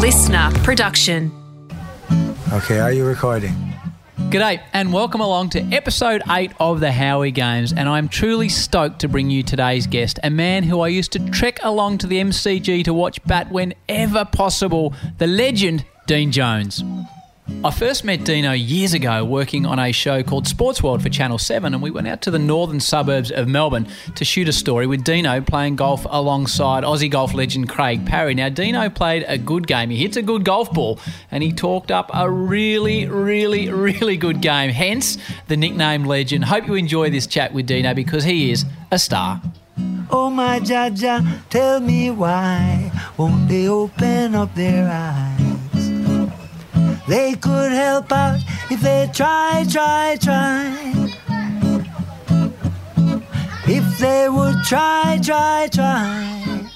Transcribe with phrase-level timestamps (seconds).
[0.00, 1.30] listener production.
[2.54, 3.52] Okay, are you recording?
[4.30, 7.74] G'day, and welcome along to episode 8 of the Howie Games.
[7.74, 11.30] And I'm truly stoked to bring you today's guest, a man who I used to
[11.30, 16.82] trek along to the MCG to watch bat whenever possible, the legend, Dean Jones.
[17.62, 21.36] I first met Dino years ago working on a show called Sports World for Channel
[21.36, 24.86] 7, and we went out to the northern suburbs of Melbourne to shoot a story
[24.86, 28.34] with Dino playing golf alongside Aussie golf legend Craig Parry.
[28.34, 29.90] Now, Dino played a good game.
[29.90, 30.98] He hits a good golf ball,
[31.30, 36.46] and he talked up a really, really, really good game, hence the nickname legend.
[36.46, 39.42] Hope you enjoy this chat with Dino because he is a star.
[40.10, 45.49] Oh my Jaja, tell me why won't they open up their eyes?
[47.10, 48.38] They could help out
[48.70, 50.92] if they try, try, try.
[53.66, 56.70] If they would try, try, try.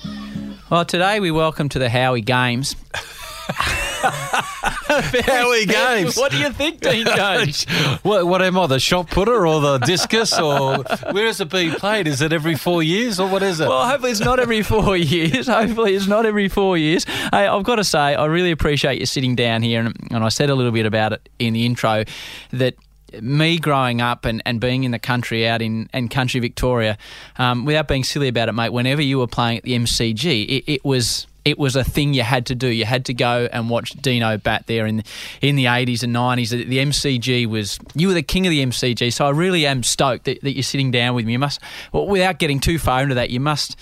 [0.70, 2.74] Well, today we welcome to the Howie Games.
[5.02, 6.16] Howie Games.
[6.16, 7.64] What do you think, Dean Jones?
[8.02, 10.38] what, what am I, the shot putter or the discus?
[10.38, 10.78] Or
[11.12, 12.06] where is it being played?
[12.06, 13.68] Is it every four years or what is it?
[13.68, 15.46] Well, hopefully it's not every four years.
[15.46, 17.04] Hopefully it's not every four years.
[17.04, 20.28] Hey, I've got to say, I really appreciate you sitting down here, and, and I
[20.28, 22.04] said a little bit about it in the intro
[22.52, 22.74] that
[23.20, 26.98] me growing up and, and being in the country out in, in country Victoria,
[27.38, 30.64] um, without being silly about it, mate, whenever you were playing at the MCG, it,
[30.66, 32.68] it was it was a thing you had to do.
[32.68, 35.04] You had to go and watch Dino bat there in
[35.40, 36.50] in the eighties and nineties.
[36.50, 39.12] The, the MCG was you were the king of the MCG.
[39.12, 41.32] So I really am stoked that, that you're sitting down with me.
[41.32, 41.60] You must,
[41.92, 43.76] well, without getting too far into that, you must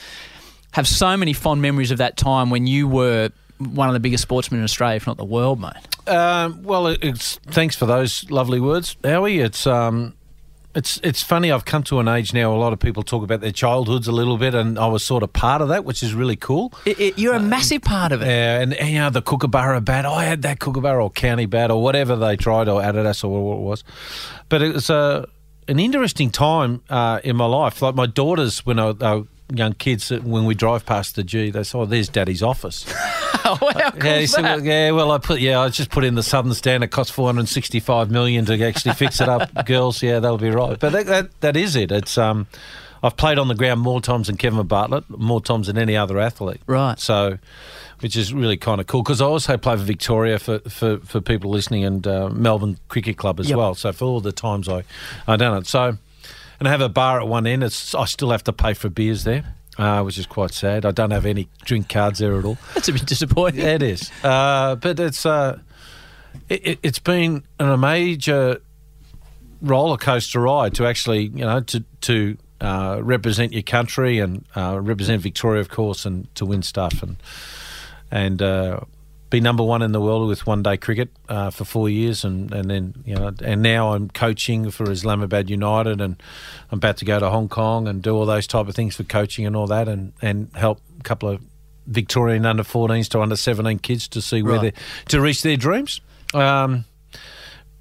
[0.73, 4.23] have so many fond memories of that time when you were one of the biggest
[4.23, 6.09] sportsmen in Australia, if not the world, mate.
[6.09, 9.39] Um, well, it's thanks for those lovely words, Howie.
[9.39, 10.15] It's um,
[10.75, 11.53] it's it's funny.
[11.53, 12.55] I've come to an age now.
[12.55, 15.23] A lot of people talk about their childhoods a little bit, and I was sort
[15.23, 16.73] of part of that, which is really cool.
[16.87, 18.27] It, it, you're a massive part of it.
[18.27, 20.07] Yeah, and, and, you know the Kookaburra bat.
[20.07, 23.57] I had that Kookaburra or County bat or whatever they tried or Adidas or what
[23.57, 23.85] it was.
[24.49, 25.29] But it was a
[25.69, 27.83] an interesting time uh, in my life.
[27.83, 29.23] Like my daughters, when I, uh,
[29.55, 32.85] young kids when we drive past the G, they say, "Oh, there's Daddy's office."
[33.45, 34.43] oh, cool yeah, that?
[34.43, 36.85] well, yeah, well, I put yeah, I just put in the Southern Stand.
[36.85, 39.65] It costs four hundred sixty-five million to actually fix it up.
[39.67, 40.79] Girls, yeah, that'll be right.
[40.79, 41.93] But that, that that is it.
[41.93, 42.47] It's um,
[43.03, 46.19] I've played on the ground more times than Kevin Bartlett, more times than any other
[46.19, 46.61] athlete.
[46.67, 46.99] Right.
[46.99, 47.39] So.
[48.01, 51.21] Which is really kind of cool because I also play for Victoria for, for, for
[51.21, 53.57] people listening and uh, Melbourne Cricket Club as Yep.
[53.57, 53.75] well.
[53.77, 54.83] So for all the times I
[55.29, 55.99] I done it, so
[56.63, 57.65] and I have a bar at one end.
[57.65, 60.87] It's I still have to pay for beers there, uh, which is quite sad.
[60.87, 62.57] I don't have any drink cards there at all.
[62.75, 63.63] That's a bit disappointing.
[63.63, 65.59] Yeah, it is, uh, but it's uh,
[66.49, 68.63] it, it's been a major
[69.61, 74.79] roller coaster ride to actually you know to to uh, represent your country and uh,
[74.81, 77.17] represent Victoria, of course, and to win stuff and
[78.09, 78.41] and.
[79.33, 82.53] Be number one in the world with one day cricket uh, for four years, and,
[82.53, 86.23] and then you know, and now I'm coaching for Islamabad United, and
[86.71, 89.05] I'm about to go to Hong Kong and do all those type of things for
[89.05, 91.41] coaching and all that, and, and help a couple of
[91.87, 94.75] Victorian under 14s to under 17 kids to see where Right.
[94.75, 96.03] they to reach their dreams.
[96.35, 96.85] Um,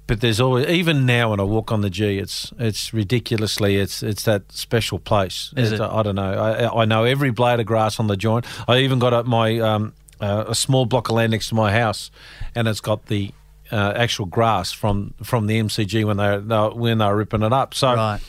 [0.06, 4.02] but there's always even now when I walk on the G, it's it's ridiculously it's
[4.02, 5.52] it's that special place.
[5.56, 5.94] Is It's- it?
[5.94, 6.32] I don't know.
[6.32, 8.46] I, I know every blade of grass on the joint.
[8.66, 9.92] I even got a, my um,
[10.22, 12.10] uh, a small block of land next to my house,
[12.54, 13.32] and it's got the
[13.70, 16.38] uh, actual grass from from the MCG when they,
[16.78, 17.74] when they were ripping it up.
[17.74, 18.20] So, Right.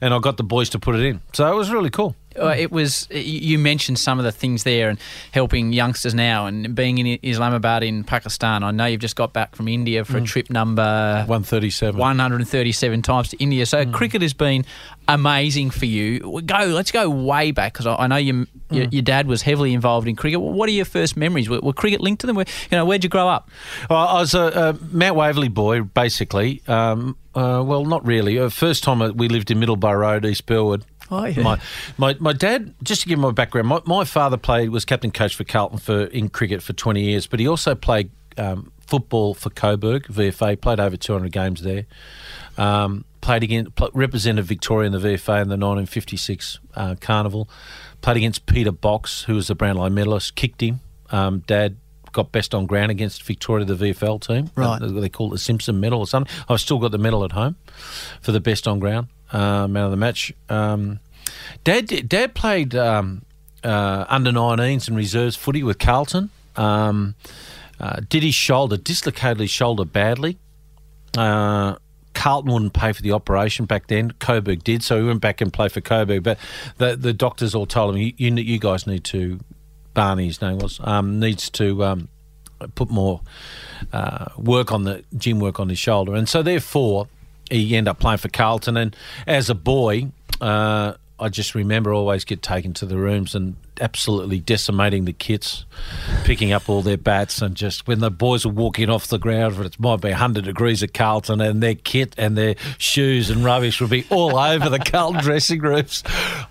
[0.00, 1.20] and I got the boys to put it in.
[1.32, 2.14] So it was really cool.
[2.38, 4.98] Uh, it was you mentioned some of the things there and
[5.32, 8.62] helping youngsters now and being in Islamabad in Pakistan.
[8.62, 11.98] I know you've just got back from India for a trip number One thirty seven.
[12.00, 13.66] 137 times to India.
[13.66, 14.64] So cricket has been
[15.08, 16.42] amazing for you.
[16.42, 19.72] Go, let's go way back because I, I know you, your, your dad was heavily
[19.72, 20.40] involved in cricket.
[20.40, 21.48] What are your first memories?
[21.48, 22.36] Were, were cricket linked to them?
[22.36, 23.50] Where, you know, where'd you grow up?
[23.88, 26.62] Well, I was a, a Mount Waverley boy, basically.
[26.66, 28.38] Um, uh, well, not really.
[28.38, 30.84] Uh, first time uh, we lived in Middleborough Road, East Burwood.
[31.10, 31.42] Oh, yeah.
[31.42, 31.60] My,
[31.98, 35.34] my my dad, just to give my background, my, my father played was captain coach
[35.36, 39.50] for Carlton for in cricket for twenty years, but he also played um, football for
[39.50, 40.60] Coburg VFA.
[40.60, 41.86] Played over two hundred games there.
[42.58, 47.48] Um, played against represented Victoria in the VFA in the nineteen fifty six uh, carnival.
[48.02, 50.34] Played against Peter Box, who was the Brownlow medalist.
[50.34, 50.80] Kicked him.
[51.10, 51.76] Um, Dad
[52.12, 54.50] got best on ground against Victoria, the VFL team.
[54.56, 54.80] Right.
[54.80, 56.34] Uh, They call it the Simpson medal or something.
[56.48, 57.56] I've still got the medal at home
[58.22, 60.32] for the best on ground uh, man of the match.
[60.48, 61.00] Um,
[61.64, 63.22] Dad, Dad played um,
[63.64, 66.30] uh, under 19s and reserves footy with Carlton.
[66.56, 67.14] Um,
[67.78, 70.38] uh, did his shoulder, dislocated his shoulder badly.
[71.16, 71.76] Uh,
[72.14, 74.12] Carlton wouldn't pay for the operation back then.
[74.12, 76.22] Coburg did, so he went back and played for Coburg.
[76.22, 76.38] But
[76.78, 79.38] the the doctors all told him, you, you, you guys need to,
[79.92, 82.08] Barney, his name was, um, needs to um,
[82.74, 83.20] put more
[83.92, 87.08] uh, work on the gym work on his shoulder, and so therefore
[87.50, 88.76] he ended up playing for Carlton.
[88.76, 88.96] And
[89.26, 90.10] as a boy,
[90.40, 95.64] uh, I just remember always get taken to the rooms and absolutely decimating the kits,
[96.24, 99.58] picking up all their bats, and just when the boys were walking off the ground,
[99.64, 103.80] it might be 100 degrees at Carlton, and their kit and their shoes and rubbish
[103.80, 106.02] would be all over the Carlton dressing rooms.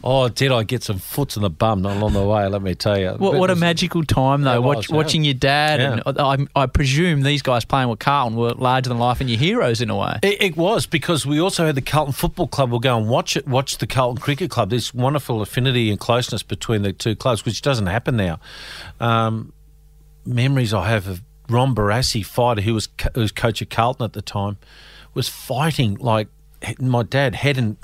[0.04, 2.98] Oh, did I get some foots in the bum along the way, let me tell
[2.98, 3.12] you.
[3.12, 4.95] What, what it a magical time though, was, watch, yeah.
[4.95, 6.01] watching your dad, Yeah.
[6.06, 9.39] and I, I presume these guys playing with Carlton were larger than life and your
[9.39, 10.19] heroes in a way.
[10.24, 12.71] It, it was because we also had the Carlton Football Club.
[12.71, 13.48] We'll go and watch it.
[13.48, 14.69] Watch the Carlton Cricket Club.
[14.69, 18.40] This wonderful affinity and closeness between the two clubs, which doesn't happen now.
[19.00, 19.54] Um,
[20.26, 24.04] memories I have of Ron Barassi, fighter who was co- who was coach of Carlton
[24.06, 24.58] at the time,
[25.14, 26.28] was fighting like
[26.80, 27.78] my dad head and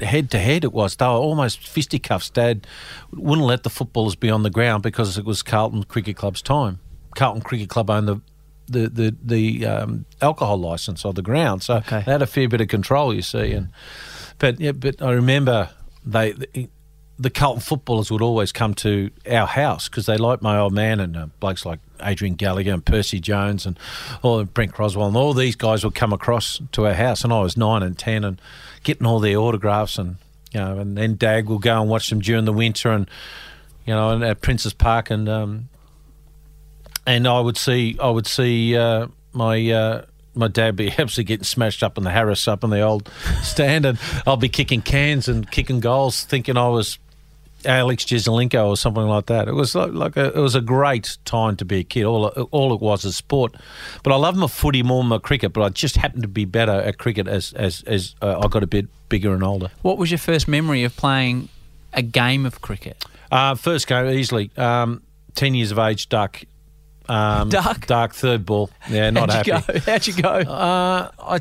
[0.00, 0.64] head to head.
[0.64, 2.30] It was they were almost fisticuffs.
[2.30, 2.66] Dad
[3.12, 6.80] wouldn't let the footballers be on the ground because it was Carlton Cricket Club's time.
[7.14, 8.20] Carlton Cricket Club owned the
[8.66, 12.02] the the, the um, alcohol license of the ground, so Okay.
[12.04, 13.14] they had a fair bit of control.
[13.14, 13.68] You see, and
[14.38, 15.70] but yeah, but I remember
[16.04, 16.34] they.
[17.18, 21.00] The, Carlton footballers would always come to our house because they liked my old man
[21.00, 23.78] and uh, blokes like Adrian Gallagher and Percy Jones and
[24.22, 27.40] all Brent Croswell and all these guys would come across to our house and I
[27.40, 28.40] was nine and ten and
[28.82, 30.16] getting all their autographs and
[30.52, 33.08] you know and then Dag will go and watch them during the winter and
[33.86, 35.68] you know and at Princes Park and um,
[37.06, 41.44] and I would see I would see uh, my uh, my dad be absolutely getting
[41.44, 43.10] smashed up in the Harris up in the old
[43.42, 46.98] stand, and I'll be kicking cans and kicking goals, thinking I was
[47.66, 49.48] Alex Jesaulenko or something like that.
[49.48, 52.04] It was like, like a, it was a great time to be a kid.
[52.04, 53.54] All all it was is sport,
[54.02, 55.52] but I love my footy more than my cricket.
[55.52, 58.62] But I just happened to be better at cricket as as as uh, I got
[58.62, 59.70] a bit bigger and older.
[59.82, 61.48] What was your first memory of playing
[61.92, 63.04] a game of cricket?
[63.30, 64.50] Uh, first game easily.
[64.56, 65.02] Um,
[65.34, 66.42] Ten years of age, duck.
[67.08, 67.86] Um, Duck?
[67.86, 68.70] Dark third ball.
[68.88, 69.72] Yeah, not How'd happy.
[69.74, 69.92] you go?
[69.92, 70.28] How'd you go?
[70.28, 71.40] Uh, I,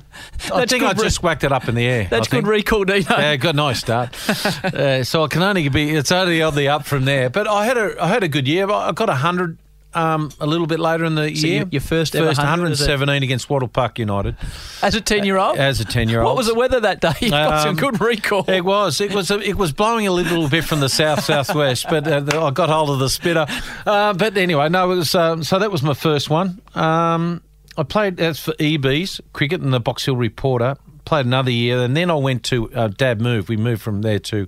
[0.53, 2.07] I think I re- just whacked it up in the air.
[2.09, 3.05] That's good recall, Dino.
[3.09, 4.15] Yeah, good, nice start.
[4.63, 5.91] uh, so I can only be.
[5.91, 7.29] It's only on the up from there.
[7.29, 8.69] But I had a I had a good year.
[8.69, 9.57] I got a hundred.
[9.95, 12.79] Um, a little bit later in the So year, your- first ever first 100 was
[12.79, 14.35] 117 against Wattle Park United
[14.81, 16.25] As a ten-year-old, as a 10 year old.
[16.27, 17.13] what was the weather that day?
[17.21, 18.49] You've got some Um, good recall.
[18.49, 18.99] It was.
[19.01, 19.29] It was.
[19.31, 22.89] It was blowing a little bit from the south southwest, but uh, I got hold
[22.89, 23.45] of the spitter.
[23.85, 25.13] Uh, but anyway, no, it was.
[25.15, 26.59] Um, so that was my first one.
[26.75, 27.41] Um,
[27.77, 30.75] I played as for EBs cricket and the Box Hill Reporter.
[31.05, 33.49] Played another year, and then I went to uh, Dad Move.
[33.49, 34.47] We moved from there to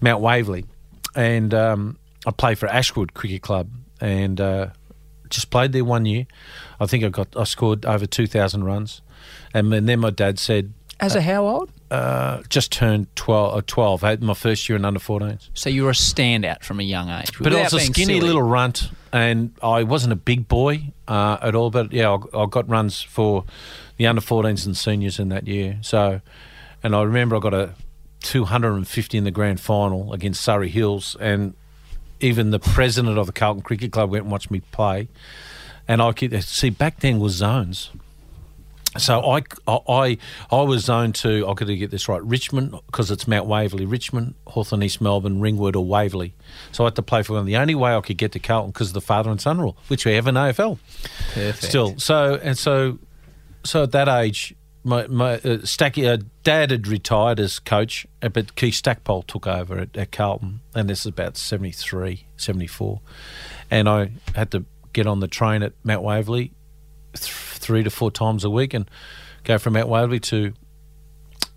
[0.00, 0.66] Mount Waverley,
[1.16, 3.70] and um, I played for Ashwood Cricket Club,
[4.00, 4.66] and uh,
[5.34, 6.26] just played there one year.
[6.80, 7.36] I think I got.
[7.36, 9.02] I scored over two thousand runs,
[9.52, 10.72] and then my dad said.
[11.00, 11.70] As a how old?
[11.90, 14.04] Uh, just turned 12, uh, 12.
[14.04, 15.48] I had my first year in under 14s.
[15.52, 17.30] So you were a standout from a young age.
[17.38, 18.20] But I was a skinny silly.
[18.20, 21.70] little runt, and I wasn't a big boy uh, at all.
[21.70, 23.44] But yeah, I, I got runs for
[23.96, 25.78] the under 14s and seniors in that year.
[25.82, 26.20] So,
[26.82, 27.74] and I remember I got a
[28.20, 31.54] 250 in the grand final against Surrey Hills, and
[32.20, 35.08] even the president of the Carlton Cricket Club went and watched me play.
[35.86, 37.90] And I could see back then was zones.
[38.96, 40.18] So I, I,
[40.52, 43.84] I was zoned to, I've got to get this right, Richmond, because it's Mount Waverley,
[43.84, 46.32] Richmond, Hawthorn, East Melbourne, Ringwood or Waverley.
[46.70, 47.44] So I had to play for them.
[47.44, 49.76] The only way I could get to Carlton because of the father and son rule,
[49.88, 50.78] which we have in AFL
[51.34, 51.64] Perfect.
[51.64, 51.98] still.
[51.98, 52.98] So, and so,
[53.64, 58.28] so at that age, my, my uh, Stacky, uh, dad had retired as coach, uh,
[58.28, 63.00] but Keith Stackpole took over at, at Carlton, and this is about 73, 74.
[63.70, 66.52] And I had to get on the train at Mount Waverley
[67.14, 68.88] th- three to four times a week and
[69.42, 70.52] go from Mount Waverley to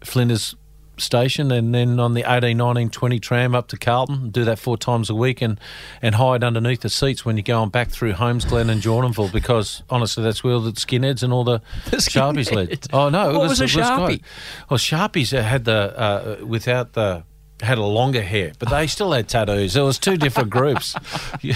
[0.03, 0.55] Flinders
[1.00, 4.77] Station and then on the 18, 19, 20 tram up to Carlton, do that four
[4.77, 5.60] times a week and,
[6.01, 10.24] and hide underneath the seats when you're going back through Holmesglen and Jordanville because honestly
[10.24, 11.62] that's where the skinheads and all the,
[11.92, 12.88] The Sharpies led.
[12.94, 14.06] Oh no, it What was, was a Sharpie?
[14.06, 14.22] great.
[14.70, 17.24] Well, Sharpies had the, uh, without the,
[17.60, 19.74] had a longer hair, but they still had tattoos.
[19.74, 20.94] There was two different groups.
[21.42, 21.56] you,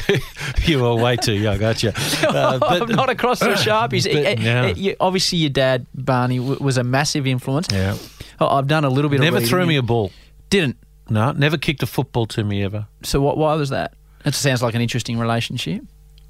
[0.66, 1.92] you were way too young, aren't you?
[2.24, 4.06] Uh, I'm not across the sharpies.
[4.12, 7.68] But, Eh, eh, eh, obviously, your dad Barney was a massive influence.
[7.72, 7.98] Yeah.
[8.42, 9.20] Oh, I've done a little bit.
[9.20, 10.12] Of Never of threw me a ball.
[10.50, 10.78] Didn't.
[11.10, 12.88] No, never kicked a football to me ever.
[13.04, 13.38] So what?
[13.38, 13.94] Why was that?
[14.24, 15.84] That sounds like an interesting relationship.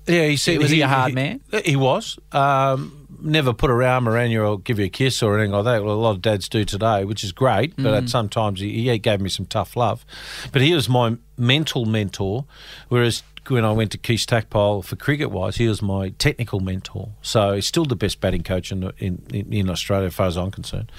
[0.08, 1.42] Yeah, he said Was he a hard man?
[1.64, 2.18] He was.
[2.32, 5.64] Um, never put a arm around you or give you a kiss or anything like
[5.66, 5.84] that.
[5.84, 7.76] Well, a lot of dads do today, which is great.
[7.76, 7.98] But Mm.
[8.04, 10.04] at sometimes he, he gave me some tough love.
[10.52, 12.46] But he was my mental mentor,
[12.90, 17.10] whereas when I went to Keith Stackpole for cricket wise, he was my technical mentor.
[17.22, 20.52] So he's still the best batting coach in, in, in, Australia, as far as I'm
[20.52, 20.92] concerned.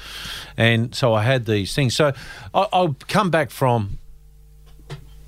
[0.57, 1.95] And so I had these things.
[1.95, 2.13] So
[2.55, 3.99] I, I'll come back from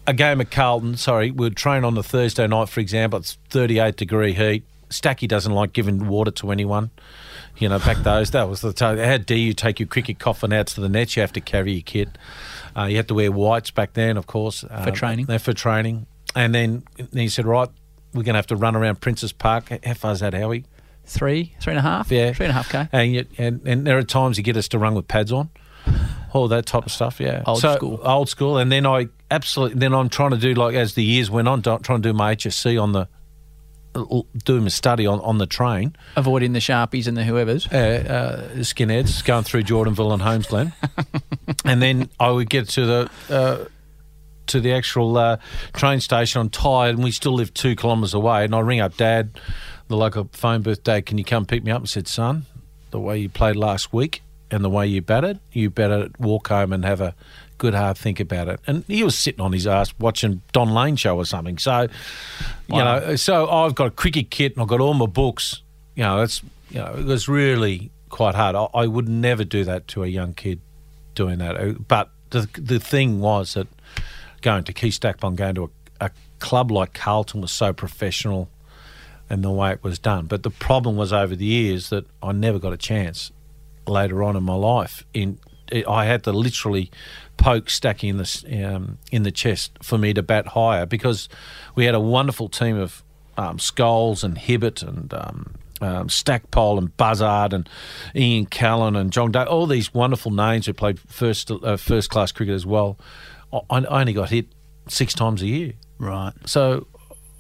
[0.07, 3.97] a game at Carlton, sorry, we'd train on the Thursday night, for example, it's 38
[3.97, 6.91] degree heat, Stacky doesn't like giving water to anyone.
[7.57, 8.99] You know, back those that was the time.
[8.99, 11.17] How dare you take your cricket coffin out to the nets?
[11.17, 12.09] You have to carry your kit.
[12.77, 15.27] Uh, you had to wear whites back then, of course, For training.
[15.39, 16.07] For training.
[16.35, 17.69] And then, he said, right,
[18.13, 19.69] we're going to have to run around Princes Park.
[19.85, 20.65] How far is that, Howie?
[21.07, 22.11] Three, three and a half?
[22.11, 22.33] Yeah.
[22.33, 22.89] Three and a half K.
[22.91, 25.51] And, you, and and there are times you get us to run with pads on,
[26.33, 27.21] all that type of stuff.
[27.21, 28.01] Yeah, Old So, school.
[28.03, 28.57] Old school.
[28.57, 29.79] And then I absolutely.
[29.79, 32.35] Then I'm trying to do like as the years went on, trying to do my
[32.35, 33.07] HSC on the,
[34.45, 35.95] doing my study on on the train.
[36.17, 37.67] Avoiding the Sharpies and the whoever's.
[37.67, 40.73] Uh, uh, skinheads going through Jordanville and Holmesglen,
[41.67, 43.11] and then I would get to the.
[43.29, 43.65] Uh,
[44.49, 45.37] to the actual uh,
[45.73, 46.41] train station.
[46.41, 48.45] I'm tired, and we still live two kilometres away.
[48.45, 49.31] And I ring up Dad,
[49.89, 50.83] the local phone booth.
[50.85, 51.81] Dad, can you come pick me up?
[51.81, 52.47] And said, Son,
[52.91, 56.73] the way you played last week and the way you batted, you better walk home
[56.73, 57.15] and have a
[57.59, 58.61] good hard think about it.
[58.67, 61.59] And he was sitting on his ass watching Don Lane show or something.
[61.59, 61.89] So,
[62.69, 65.63] you know, so I've got a cricket kit and I've got all my books.
[65.95, 68.57] You know, it's you know, it was really quite hard.
[68.57, 70.61] I, I would never do that to a young kid
[71.15, 71.57] doing that.
[71.57, 73.69] Uh, But the the thing was that
[74.45, 75.65] going to Keith Stackpole, going to
[76.01, 78.51] a, a club like Carlton was so professional
[79.31, 80.27] and the way it was done.
[80.27, 83.33] But the problem was over the years that I never got a chance
[83.89, 85.05] later on in my life.
[85.15, 85.39] In
[85.89, 86.91] I had to literally
[87.39, 91.29] poke Stacky in the um, in the chest for me to bat higher because
[91.75, 93.03] we had a wonderful team of
[93.39, 97.69] um, Scholes and Hibbert and um, um, Stackpole and Buzzard and
[98.15, 102.31] Ian Callen and John Day, all these wonderful names who played first uh, first class
[102.31, 102.99] cricket as well.
[103.71, 104.47] I, I only got hit
[104.89, 105.73] six times a year.
[105.99, 106.33] Right.
[106.47, 106.87] So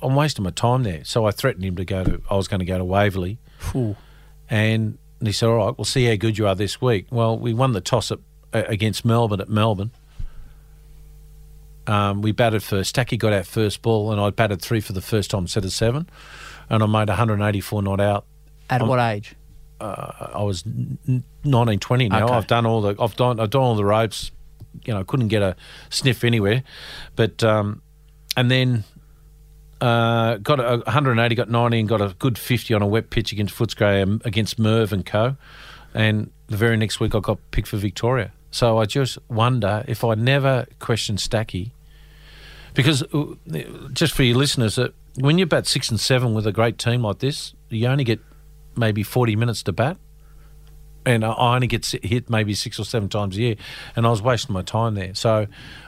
[0.03, 1.05] I'm wasting my time there.
[1.05, 2.23] So I threatened him to go to.
[2.31, 3.39] I was going to go to Waverley,
[3.75, 3.97] Ooh.
[4.49, 7.53] and he said, "All right, we'll see how good you are this week." Well, we
[7.55, 8.17] won the toss uh,
[8.53, 9.91] against Melbourne at Melbourne.
[11.87, 12.95] Um, we batted first.
[12.95, 15.73] Stacky got out first ball, and I batted three for the first time instead of
[15.73, 16.09] seven,
[16.71, 18.25] and I made 184 not out.
[18.71, 19.35] At Um, what age?
[19.81, 22.25] I was n- n- 19, 20 now.
[22.25, 22.35] Okay.
[22.35, 24.31] I've done all the I've done I've done all the ropes.
[24.85, 25.57] You know, couldn't get a
[25.91, 26.63] sniff anywhere,
[27.17, 27.83] but um,
[28.37, 28.85] and then
[29.81, 33.33] uh, got a 180, got 90, and got a good 50 on a wet pitch
[33.33, 35.37] against Footscray um, against Merv and Co.
[35.93, 38.33] And the very next week, I got picked for Victoria.
[38.51, 41.73] So I just wonder if I never questioned Stacky,
[42.73, 43.35] because uh,
[43.93, 47.03] just for your listeners, that when you bat six and seven with a great team
[47.03, 48.21] like this, you only get
[48.77, 49.97] maybe 40 minutes to bat.
[51.07, 53.57] And I only get hit maybe six or seven times a year,
[53.95, 55.15] and I was wasting my time there.
[55.15, 55.47] So,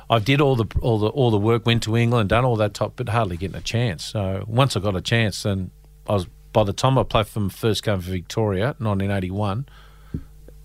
[0.08, 2.74] I did all the all the all the work, went to England, done all that
[2.74, 4.04] top, but hardly getting a chance.
[4.04, 5.70] So once I got a chance, then
[6.08, 9.66] I was by the time I played for first game for Victoria, 1981,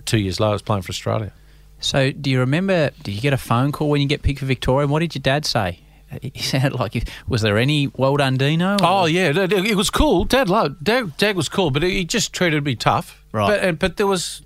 [0.06, 1.34] two years later, I was playing for Australia.
[1.80, 2.92] So, do you remember?
[3.04, 4.84] Did you get a phone call when you get picked for Victoria?
[4.84, 5.80] And what did your dad say?
[6.22, 6.94] He sounded like.
[6.94, 8.78] he- Was there any well done, Dino?
[8.82, 10.26] Oh yeah, it, was cool.
[10.26, 11.16] Dad loved Dad.
[11.18, 13.24] Dad was cool, but he just treated me tough.
[13.32, 13.48] Right.
[13.48, 14.42] But and- but there was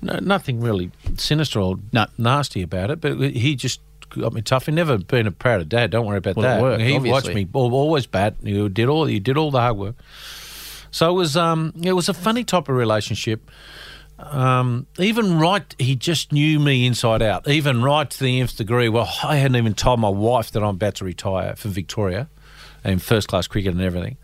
[0.00, 2.06] no, nothing really sinister or No.
[2.18, 3.00] nasty about it.
[3.00, 4.66] But he just got me tough.
[4.66, 5.90] He never been a proud of Dad.
[5.90, 6.62] Don't worry about Well, that.
[6.62, 7.10] worked, he obviously.
[7.10, 8.34] watched me al- always bat.
[8.42, 9.96] You did all you did all the hard work.
[10.90, 13.50] So it was um it was a funny type of relationship.
[14.18, 17.46] Um, even right, he just knew me inside out.
[17.48, 18.88] Even right to the nth degree.
[18.88, 22.28] Well, I hadn't even told my wife that I'm about to retire from Victoria,
[22.82, 24.16] and first class cricket and everything.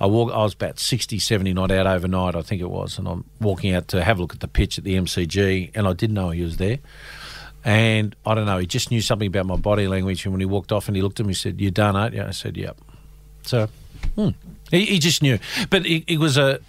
[0.00, 0.30] I walk.
[0.32, 3.74] I was about 60, 70 not out overnight, I think it was, and I'm walking
[3.74, 6.30] out to have a look at the pitch at the MCG, and I didn't know
[6.30, 6.78] he was there.
[7.64, 10.24] And I don't know, he just knew something about my body language.
[10.24, 12.14] And when he walked off and he looked at me, he said, "You done, aren't
[12.14, 12.78] you?" I said, "Yep."
[13.42, 13.68] So
[14.14, 14.30] hmm,
[14.70, 15.38] he, he just knew,
[15.68, 16.60] but it, it was a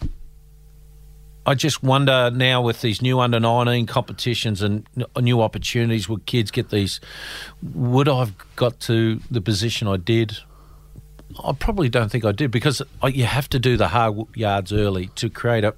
[1.50, 4.86] I just wonder now with these new under 19 competitions and
[5.20, 7.00] new opportunities, would kids get these?
[7.74, 10.38] Would I have got to the position I did?
[11.44, 15.08] I probably don't think I did because you have to do the hard yards early
[15.16, 15.74] to create a,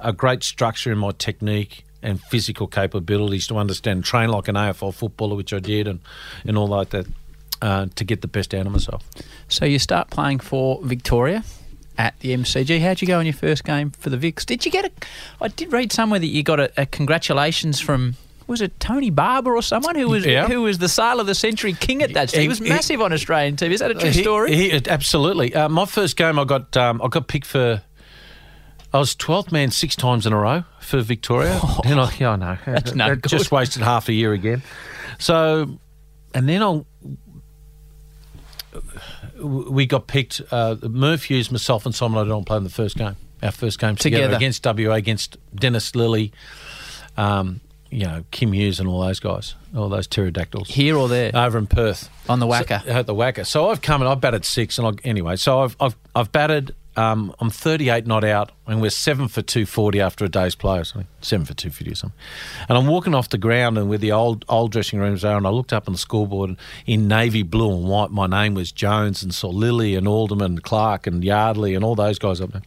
[0.00, 4.92] a great structure in my technique and physical capabilities to understand, train like an AFL
[4.92, 6.00] footballer, which I did, and,
[6.44, 7.06] and all like that,
[7.62, 9.02] uh, to get the best out of myself.
[9.48, 11.42] So you start playing for Victoria
[11.98, 12.80] at the MCG.
[12.80, 14.44] How'd you go in your first game for the Vics?
[14.46, 14.90] Did you get a?
[15.40, 18.16] I did read somewhere that you got a, a congratulations from.
[18.48, 20.46] Was it Tony Barber or someone who was Yeah.
[20.46, 22.42] who was the sale of the century king at that stage?
[22.42, 23.72] He was He- massive on Australian TV.
[23.72, 24.54] Is that a true He- story?
[24.54, 25.52] he- absolutely.
[25.52, 27.82] Uh, my first game, I got um, I got picked for.
[28.94, 31.60] I was 12th man six times in a row for Victoria.
[31.84, 32.56] And I, yeah, I know.
[32.64, 33.26] That's no That.
[33.26, 34.62] Just wasted half a year again.
[35.18, 35.78] So,
[36.32, 36.82] and then I
[39.40, 40.40] we got picked.
[40.50, 43.16] Uh, Merv Hughes, myself, and Simon O'Donnell played in the first game.
[43.42, 44.36] Our first game together, Together.
[44.36, 46.32] against WA, against Dennis Lillee,
[47.16, 51.30] um, you know Kim Hughes, and all those guys, all those pterodactyls Here or there
[51.34, 52.84] over in Perth on the WACA.
[52.84, 53.46] so, at the WACA.
[53.46, 56.74] So I've come and I've batted six, and I, anyway, so I've I've I've batted
[56.96, 60.84] Um, I'm 38 not out, and we're seven for 240 after a day's play or
[60.84, 61.08] something.
[61.20, 62.18] Seven for 250 or something.
[62.68, 65.46] And I'm walking off the ground and where the old old dressing rooms are, and
[65.46, 68.10] I looked up on the scoreboard in navy blue and white.
[68.10, 71.94] My name was Jones, and saw Lillee and Alderman, and Clark and Yardley, and all
[71.94, 72.62] those guys up there.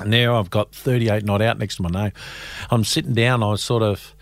[0.00, 2.12] And now I've got 38 not out next to my name.
[2.70, 3.42] I'm sitting down.
[3.42, 4.14] I was sort of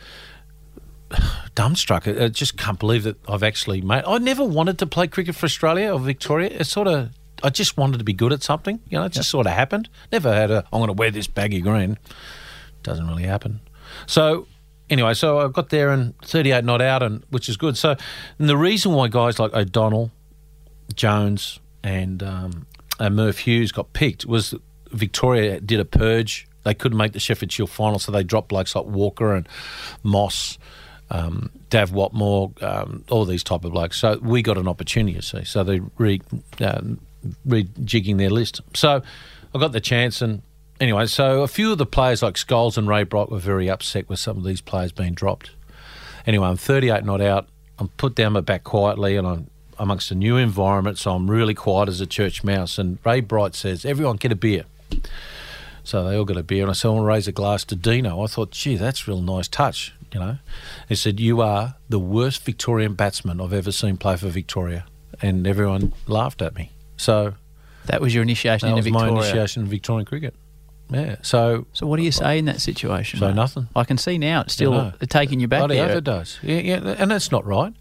[1.55, 2.23] dumbstruck.
[2.23, 4.05] I just can't believe that I've actually made.
[4.07, 6.49] I never wanted to play cricket for Australia or Victoria.
[6.51, 7.11] It sort of.
[7.43, 8.81] I just wanted to be good at something.
[8.89, 9.89] You know, it just sort of happened.
[10.11, 10.65] Never had a.
[10.73, 11.99] I'm going to wear this baggy green.
[12.83, 13.61] Doesn't really happen.
[14.07, 14.47] So
[14.91, 17.77] anyway, so I got there and 38 not out, and which is good.
[17.77, 17.97] So
[18.39, 20.11] and the reason why guys like O'Donnell,
[20.95, 22.67] Jones, and um,
[22.99, 24.55] and Merv Hughes got picked was
[24.91, 26.47] Victoria did a purge.
[26.65, 29.49] They couldn't make the Sheffield Shield final, so they dropped blokes like Walker and
[30.05, 30.59] Moss,
[31.11, 33.99] um, Dav Whatmore, um, all these type of blokes.
[33.99, 35.45] So we got an opportunity, you see.
[35.45, 36.21] So they re,
[36.61, 37.01] um,
[37.47, 38.61] rejigging their list.
[38.75, 39.03] So
[39.55, 40.43] I got the chance, and
[40.81, 44.09] anyway, so a few of the players like Scholes and Ray Bright were very upset
[44.09, 45.51] with some of these players being dropped.
[46.27, 47.49] Anyway, I'm 38 not out.
[47.79, 49.47] I'm put down my back quietly, and I'm
[49.79, 52.79] amongst a new environment, so I'm really quiet as a church mouse.
[52.79, 54.65] And Ray Bright says, "Everyone get a beer."
[55.85, 57.65] So they all got a beer, and I said, I want to raise a glass
[57.65, 58.23] to Dino.
[58.23, 60.39] I thought, gee, that's a real nice touch, you know.
[60.89, 64.87] He said, You are the worst Victorian batsman I've ever seen play for Victoria.
[65.21, 66.71] And everyone laughed at me.
[67.03, 67.35] So
[67.87, 69.13] That was your initiation that into was Victoria.
[69.13, 70.35] my initiation in Victorian cricket.
[70.91, 71.17] Yeah.
[71.23, 73.19] So So what do you say in that situation?
[73.21, 73.35] Say mate?
[73.35, 73.69] nothing.
[73.75, 75.97] I can see now it's still taking you back bloody there.
[75.99, 76.39] it does.
[76.43, 77.73] Yeah, yeah, and that's not right.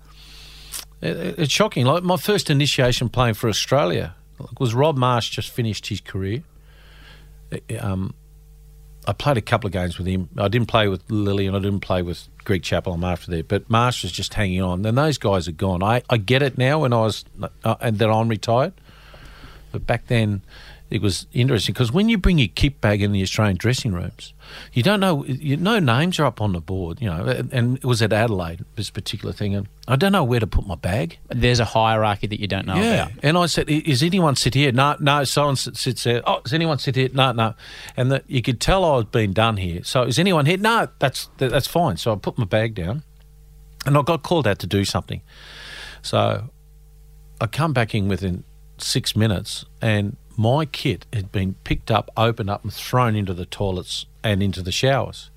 [1.01, 1.85] It- it- It's shocking.
[1.85, 4.15] Like my first initiation playing for Australia
[4.59, 6.43] was Rod Marsh just finished his career.
[7.79, 8.13] Um,
[9.07, 10.29] I played a couple of games with him.
[10.37, 12.93] I didn't play with Lillee and I didn't play with Greg Chappell.
[12.93, 14.85] I'm after there, but Marsh was just hanging on.
[14.85, 15.81] And those guys are gone.
[15.83, 17.25] I, I get it now when I was
[17.63, 18.73] uh, and that I'm retired,
[19.71, 20.41] but back then
[20.91, 24.33] it was interesting because when you bring your kit bag in the Australian dressing rooms,
[24.73, 25.23] you don't know.
[25.23, 27.23] You, no names are up on the board, you know.
[27.23, 30.47] And, and it was at Adelaide this particular thing, and I don't know where to
[30.47, 31.17] put my bag.
[31.29, 32.83] There's a hierarchy that you don't know about.
[32.83, 33.19] Yeah, about.
[33.23, 35.23] and I said, "Is anyone sit here?" No, no.
[35.23, 36.21] Someone sits there.
[36.27, 37.09] Oh, does anyone sit here?
[37.13, 37.53] No, no.
[37.95, 39.85] And that you could tell I was being done here.
[39.85, 40.57] So, is anyone here?
[40.57, 41.95] No, that's that's fine.
[41.95, 43.03] So I put my bag down,
[43.85, 45.21] and I got called out to do something.
[46.01, 46.49] So
[47.39, 48.43] I come back in within
[48.83, 53.45] six minutes, and my kit had been picked up, opened up, and thrown into the
[53.45, 55.29] toilets and into the showers.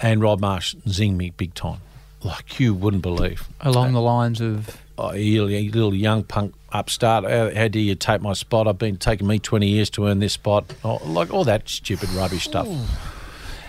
[0.00, 1.80] And Rod Marsh zinged me big time,
[2.22, 7.24] like you wouldn't believe Along the lines of oh, you little young punk upstart.
[7.24, 8.66] How, how do you take my spot?
[8.66, 10.74] I've been taking me 20 years to earn this spot.
[10.84, 12.68] Oh, like all that stupid rubbish stuff.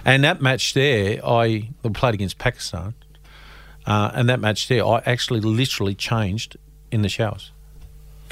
[0.03, 2.93] And that match there, I we played against Pakistan.
[3.85, 6.57] Uh, and that match there, I actually literally changed
[6.91, 7.51] in the showers.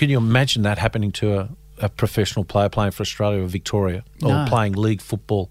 [0.03, 4.03] Can you imagine that happening to a, a professional player playing for Australia or Victoria
[4.21, 4.45] or No.
[4.49, 5.49] playing league football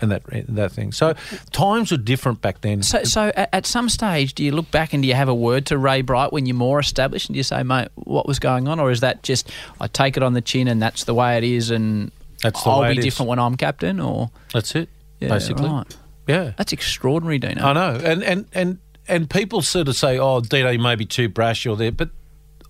[0.00, 0.90] and that that thing?
[0.90, 1.12] So
[1.52, 2.82] times were different back then.
[2.82, 5.66] So, so at, some stage, do you look back and do you have a word
[5.66, 8.68] to Ray Bright when you're more established, and do you say, "Mate, what was going
[8.68, 11.36] on," or is that just I take it on the chin and that's the way
[11.36, 12.10] it is, and
[12.42, 13.04] That's the I'll be it is.
[13.04, 14.88] different when I'm captain, or That's it,
[15.20, 15.68] yeah, basically.
[15.68, 15.96] right.
[16.26, 16.52] Yeah.
[16.56, 17.62] That's extraordinary, Dino.
[17.62, 21.04] I know, and and and and people sort of say, "Oh, Dino, you may be
[21.04, 22.08] too brash or there," but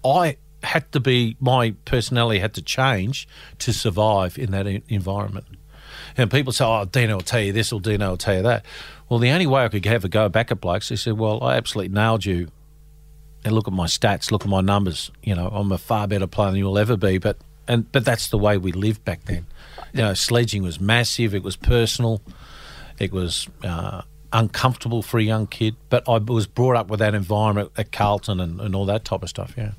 [0.04, 5.46] I had to be my personality had to change to survive in that environment.
[6.16, 8.64] And people say, "Oh, Dino will tell you this, or Dino will tell you that."
[9.08, 11.42] Well, the only way I could have a go back at blokes, they said, "Well,
[11.42, 12.48] I absolutely nailed you."
[13.44, 15.10] And look at my stats, look at my numbers.
[15.22, 17.18] You know, I'm a far better player than you'll ever be.
[17.18, 17.36] But
[17.68, 19.46] and but that's the way we lived back then.
[19.92, 21.34] You know, sledging was massive.
[21.34, 22.20] It was personal.
[22.98, 27.14] It was uh, uncomfortable for a young kid, but I was brought up with that
[27.14, 29.54] environment at Carlton and, and all that type of stuff.
[29.56, 29.72] Yeah,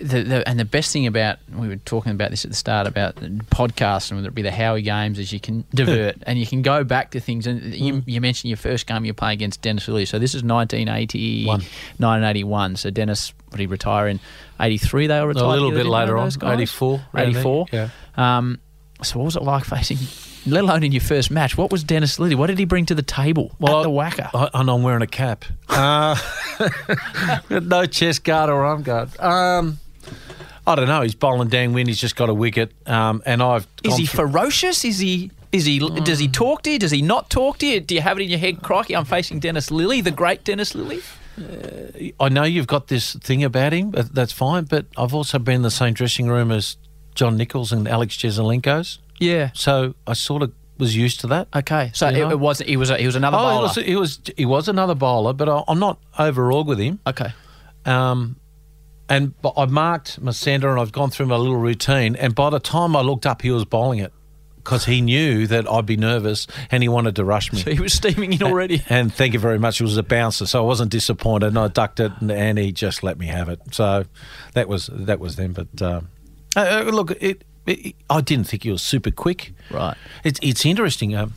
[0.00, 2.86] The, the, and the best thing about we were talking about this at the start
[2.86, 6.46] about podcasts and whether it be the Howie games is you can divert and you
[6.46, 8.02] can go back to things and you, Mm.
[8.06, 11.60] you mentioned your first game you play against Dennis Lillee so this is 1980 One.
[11.98, 14.20] 1981 so Dennis would he retire in
[14.60, 16.52] 83 they were retired a little bit later on, those guys?
[16.60, 17.00] 84.
[17.16, 17.88] 84 Yeah.
[18.16, 18.58] um,
[19.02, 19.98] so what was it like facing
[20.46, 22.94] let alone in your first match what was Dennis Lillee what did he bring to
[22.94, 25.44] the table at the WACA I, and I'm wearing a cap.
[25.68, 26.16] Uh,
[27.50, 29.18] no chest guard or arm guard.
[29.20, 29.78] Um,
[30.66, 31.02] I don't know.
[31.02, 31.88] He's bowling downwind.
[31.88, 32.72] He's just got a wicket.
[32.88, 34.84] Um, and I've Is he through- ferocious?
[34.84, 35.30] Is he?
[35.52, 35.78] Is he?
[35.78, 36.78] Does he talk to you?
[36.78, 37.80] Does he not talk to you?
[37.80, 38.62] Do you have it in your head?
[38.62, 41.02] Crikey, I'm facing Dennis Lillee, the great Dennis Lillee.
[42.20, 44.64] I know you've got this thing about him, but that's fine.
[44.64, 46.76] But I've also been in the same dressing room as
[47.14, 48.98] John Nichols and Alex Jesaulenkos.
[49.20, 49.50] Yeah.
[49.54, 51.46] So I sort of was used to that.
[51.54, 51.90] Okay.
[51.94, 52.30] So it, know?
[52.30, 52.70] it wasn't.
[52.70, 52.90] He was.
[52.90, 53.60] A, he was another Oh, bowler.
[53.60, 56.98] he was, he was he was another bowler, but I, I'm not overawed with him.
[57.06, 57.32] okay.
[57.86, 58.36] Um,
[59.08, 62.14] and I marked my centre and I've gone through my little routine.
[62.16, 64.12] And by the time I looked up, he was bowling it
[64.56, 67.60] because he knew that I'd be nervous and he wanted to rush me.
[67.60, 68.82] So he was steaming in already.
[68.88, 69.80] And thank you very much.
[69.80, 71.48] It was a bouncer, so I wasn't disappointed.
[71.48, 73.60] And I ducked it, and, and he just let me have it.
[73.72, 74.04] So
[74.54, 75.54] that was that was them.
[75.54, 76.08] But um,
[76.56, 79.52] uh, uh, look, it, it, I didn't think he was super quick.
[79.70, 79.96] Right.
[80.24, 81.14] It's it's interesting.
[81.14, 81.34] Um,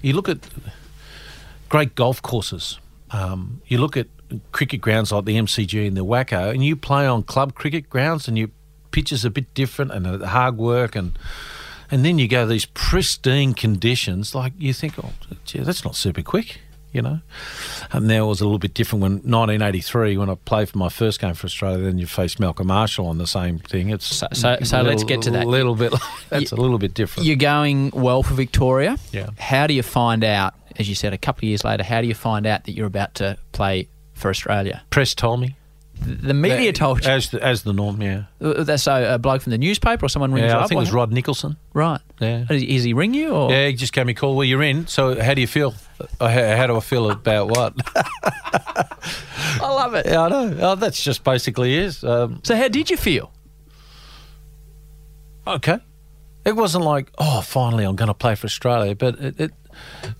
[0.00, 0.38] you look at
[1.68, 2.78] great golf courses.
[3.10, 4.06] Um, you look at
[4.52, 8.28] cricket grounds like the MCG and the WACA, and you play on club cricket grounds,
[8.28, 8.48] and your
[8.90, 11.18] pitch is a bit different and hard work, and
[11.90, 14.34] and then you go to these pristine conditions.
[14.34, 15.12] Like you think, oh,
[15.44, 16.60] gee, that's not super quick.
[16.92, 17.20] You know,
[17.92, 20.90] and now it was a little bit different when 1983 when I played for my
[20.90, 21.82] first game for Australia.
[21.84, 23.88] Then you faced Malcolm Marshall on the same thing.
[23.88, 25.44] It's So- so- so let's get to that.
[25.46, 25.94] A little bit.
[26.28, 27.26] That's You- a little bit different.
[27.26, 28.98] You're going well for Victoria.
[29.10, 29.30] Yeah.
[29.38, 32.06] How do you find out, as you said, a couple of years later, how do
[32.06, 34.82] you find out that you're about to play for Australia?
[34.90, 35.56] Press told me.
[36.04, 37.10] The media told you.
[37.10, 38.00] as the, as the norm.
[38.02, 40.58] Yeah, Uh, That's a, a bloke from the newspaper or someone rings you yeah.
[40.58, 40.68] I up?
[40.68, 41.56] think it was Rod Nicholson.
[41.74, 42.00] Right.
[42.20, 42.46] Yeah.
[42.50, 43.30] Is he, ring you?
[43.30, 43.50] Or?
[43.50, 44.34] Yeah, he just gave me a call.
[44.36, 44.86] Well, you're in.
[44.86, 45.74] So how do you feel?
[46.20, 47.74] Uh, How, how do I feel about what?
[49.60, 50.06] I love it.
[50.06, 50.56] yeah, I know.
[50.60, 52.02] Oh, that's just basically is.
[52.04, 53.32] Um, So how did you feel?
[55.46, 55.78] okay.
[56.44, 58.94] It wasn't like, oh, finally I'm going to play for Australia.
[58.96, 59.52] But it, it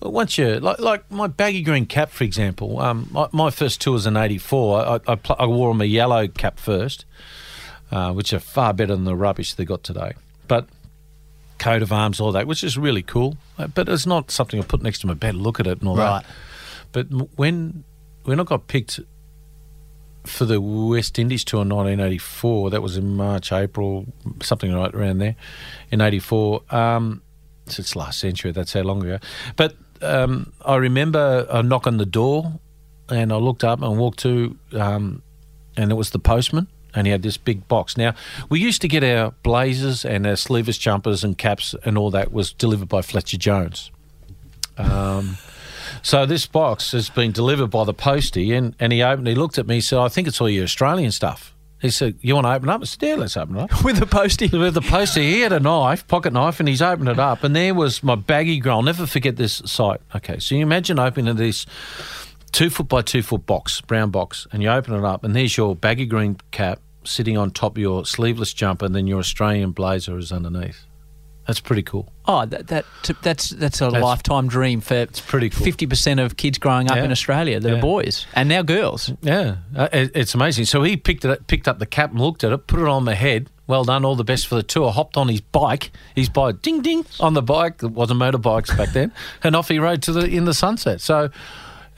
[0.00, 2.80] once you like, like my baggy green cap, for example.
[2.80, 4.78] Um, my, my first tour was in '84.
[4.80, 7.04] I, I, pl- I wore my yellow cap first,
[7.90, 10.12] uh, which are far better than the rubbish they got today.
[10.48, 10.68] But
[11.58, 13.36] coat of arms, all that, which is really cool.
[13.58, 15.88] Uh, But it's not something I put next to my bed, look at it and
[15.88, 16.22] all Right.
[16.22, 16.26] that.
[16.92, 17.06] But
[17.38, 17.84] when
[18.24, 19.00] when I got picked
[20.24, 24.06] for the West Indies tour in 1984, that was in March, April,
[24.40, 25.34] something right around there,
[25.90, 26.62] in '84.
[26.70, 27.22] Um,
[27.78, 28.52] it's last century.
[28.52, 29.18] That's how long ago.
[29.56, 32.60] But um, I remember a knock on the door,
[33.08, 35.22] and I looked up and walked to, um,
[35.76, 36.68] and it was the postman.
[36.94, 37.96] And he had this big box.
[37.96, 38.14] Now,
[38.50, 42.34] we used to get our blazers and our sleeveless jumpers and caps and all that
[42.34, 43.90] was delivered by Fletcher Jones.
[44.76, 45.38] Um,
[46.02, 49.26] so this box has been delivered by the postie, and, and he opened.
[49.26, 49.76] He looked at me.
[49.76, 52.68] He said, "I think it's all your Australian stuff." He said, "You want to open
[52.68, 54.46] up?" I said, "Yeah, let's open it up." With the postie.
[54.56, 57.54] With the postie, he had a knife, pocket knife, and he's opened it up, and
[57.56, 58.72] there was my baggy green.
[58.72, 60.00] I'll never forget this sight.
[60.14, 61.66] Okay, so you imagine opening this
[62.52, 65.56] two foot by two foot box, brown box, and you open it up, and there's
[65.56, 69.72] your baggy green cap sitting on top of your sleeveless jumper, and then your Australian
[69.72, 70.86] blazer is underneath.
[71.46, 72.12] That's pretty cool.
[72.26, 72.84] Oh, that, that
[73.20, 75.64] that's that's a That's- lifetime dream for It's pretty cool.
[75.64, 77.04] fifty percent of kids growing up Yeah.
[77.04, 79.10] in Australia that are boys and now girls.
[79.22, 80.66] Yeah, uh, it, it's amazing.
[80.66, 83.04] So he picked it, picked up the cap and looked at it, put it on
[83.04, 83.50] my head.
[83.66, 84.92] Well done, all the best for the tour.
[84.92, 87.82] Hopped on his bike, his bike, ding ding, on the bike.
[87.82, 91.00] It wasn't motorbikes back then, and off he rode to the in the sunset.
[91.00, 91.30] So,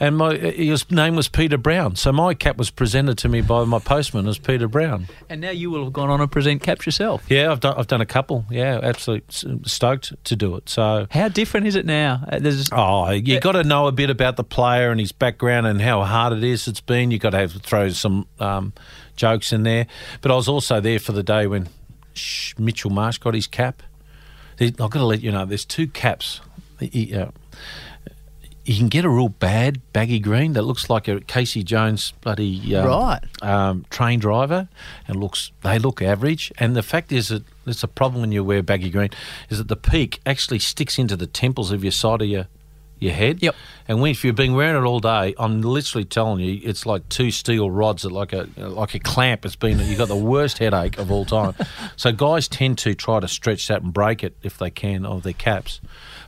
[0.00, 1.96] and my his name was Peter Brown.
[1.96, 5.06] So my cap was presented to me by my postman as Peter Brown.
[5.28, 7.24] And now you will have gone on and present caps yourself.
[7.28, 8.44] Yeah, I've done I've done a couple.
[8.50, 10.68] Yeah, absolutely stoked to do it.
[10.68, 11.06] So.
[11.10, 12.24] How different is it now?
[12.28, 15.66] Uh, There's Oh, you got to know a bit about the player and his background
[15.66, 17.10] and how hard it is it's been.
[17.10, 18.72] You got to have throw some um,
[19.16, 19.86] jokes in there.
[20.20, 21.68] But I was also there for the day when
[22.14, 23.82] Sh- Mitchell Marsh got his cap.
[24.60, 26.40] I've got to let you know, there's two caps.
[26.80, 27.26] He- uh,
[28.64, 32.74] you can get a real bad baggy green that looks like a Casey Jones bloody
[32.76, 33.20] um, Right.
[33.42, 34.68] um, train driver,
[35.06, 36.50] and looks they look average.
[36.58, 39.10] And the fact is that it's a problem when you wear baggy green
[39.50, 42.46] is that the peak actually sticks into the temples of your side of your
[43.04, 43.42] your head.
[43.42, 43.54] Yep.
[43.86, 47.08] And when, if you've been wearing it all day, I'm literally telling you, it's like
[47.10, 49.44] two steel rods that like a like a clamp.
[49.44, 51.54] It's been you've got the worst headache of all time.
[51.96, 55.22] so guys tend to try to stretch that and break it if they can of
[55.22, 55.80] their caps.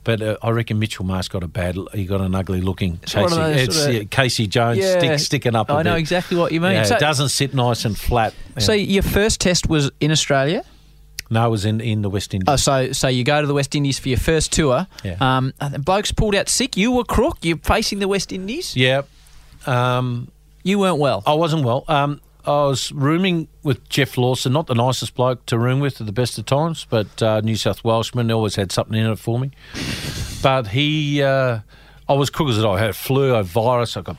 [0.05, 1.77] But uh, I reckon Mitchell Marsh got a bad.
[1.95, 3.35] He got an ugly looking It's Casey.
[3.37, 4.99] those It's sort of- yeah, Casey Jones Yeah.
[4.99, 5.71] stick, sticking up.
[5.71, 6.73] I I know exactly what you mean.
[6.73, 8.33] Yeah, So- it doesn't sit nice and flat.
[8.59, 8.85] So Yeah.
[8.95, 10.63] your first test was in Australia.
[11.31, 12.47] No, it was in, in the West Indies.
[12.49, 14.87] Oh, so so you go to the West Indies for your first tour.
[15.03, 15.17] Yeah.
[15.21, 16.77] Um, and the blokes pulled out sick.
[16.77, 17.39] You were crook.
[17.43, 18.77] You're facing the West Indies.
[18.77, 19.03] yeah.
[19.67, 20.29] Um,
[20.63, 21.23] You weren't well.
[21.27, 21.85] I wasn't well.
[21.89, 26.07] Um, I was rooming with Geoff Lawson, not the nicest bloke to room with at
[26.07, 29.39] the best of times, but uh, New South Welshman always had something in it for
[29.39, 29.51] me.
[30.43, 31.61] But he, uh,
[32.09, 32.65] I was crook as it.
[32.65, 34.17] I had flu, a virus, I got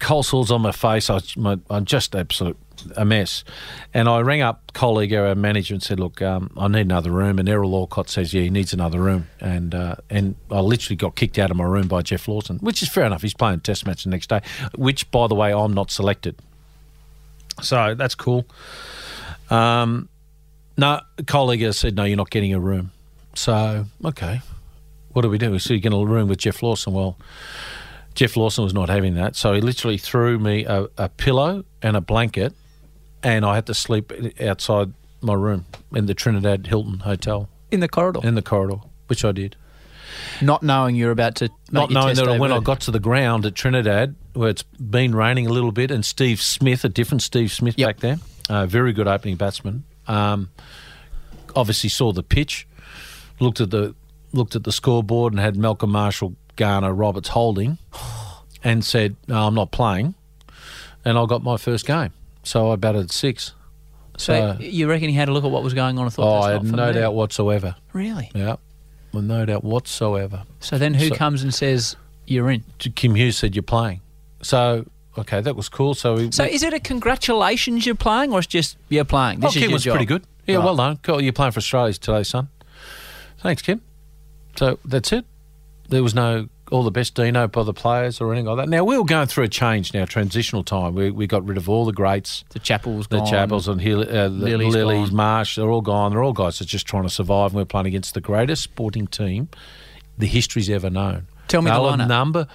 [0.00, 1.08] cold sores on my face.
[1.08, 2.56] I my, I'm just absolute
[2.96, 3.44] a mess.
[3.92, 7.10] And I rang up Col Egar, our manager, and said, "Look, um, I need another
[7.10, 10.96] room." And Errol Alcott says, "Yeah, he needs another room." And uh, and I literally
[10.96, 13.22] got kicked out of my room by Geoff Lawson, which is fair enough.
[13.22, 14.40] He's playing a Test match the next day,
[14.76, 16.36] which, by the way, I'm not selected.
[17.62, 18.46] So that's cool.
[19.50, 20.08] Um,
[20.76, 22.92] no, Col Egar said, no, you're not getting a room.
[23.34, 24.40] So, okay,
[25.12, 25.58] what do we do?
[25.58, 26.92] So you get a room with Geoff Lawson.
[26.92, 27.16] Well,
[28.14, 29.36] Geoff Lawson was not having that.
[29.36, 32.54] So he literally threw me a, a pillow and a blanket
[33.22, 37.88] and I had to sleep outside my room in the Trinidad Hilton Hotel In the
[37.88, 38.20] corridor.
[38.22, 39.56] in the corridor, which I did.
[40.40, 41.50] Not knowing you're about to.
[41.70, 45.46] Not knowing that when I got to the ground at Trinidad, where it's been raining
[45.46, 47.86] a little bit, and Steve Smith, a different Steve Smith Yep.
[47.88, 48.16] back there,
[48.48, 49.84] uh, very good opening batsman.
[50.06, 50.48] Um,
[51.54, 52.66] obviously saw the pitch,
[53.40, 53.94] looked at the
[54.32, 57.78] looked at the scoreboard, and had Malcolm Marshall, Garner, Roberts holding,
[58.64, 60.14] and said, "No, I'm not playing,"
[61.04, 62.12] and I got my first game.
[62.48, 63.52] So I batted six.
[64.16, 66.38] So So, you reckon he had a look at what was going on and thought
[66.38, 66.92] oh, I had no me?
[66.94, 67.76] doubt whatsoever.
[67.92, 68.30] Really?
[68.34, 68.56] Yeah,
[69.12, 70.44] with no doubt whatsoever.
[70.60, 71.94] So then who So- comes and says
[72.26, 72.64] you're in?
[72.78, 74.00] Kim Hughes said you're playing.
[74.40, 74.86] So
[75.18, 75.92] okay, that was cool.
[75.94, 79.40] So we, So is it a congratulations you're playing, or it's just you're playing?
[79.40, 79.92] This oh, is Kim was job?
[79.92, 80.22] pretty good.
[80.46, 80.64] Yeah, Right.
[80.64, 80.98] well done.
[81.02, 81.20] Cool.
[81.20, 82.48] You're playing for Australia today, son.
[83.42, 83.82] Thanks, Kim.
[84.56, 85.26] So that's it.
[85.90, 88.68] There was no all the best Dino by the players or anything like that.
[88.68, 90.94] Now we were going through a change now, transitional time.
[90.94, 93.26] We we got rid of all the greats, The Chappell's the gone.
[93.26, 95.12] Chappells and Hill, uh, the Lillee's Lillees.
[95.12, 95.56] Marsh.
[95.56, 96.12] They're all gone.
[96.12, 97.50] They're all guys that's just trying to survive.
[97.50, 99.48] And we're playing against the greatest sporting team
[100.18, 101.26] the history's ever known.
[101.46, 102.08] Tell me they the lineup.
[102.08, 102.46] number.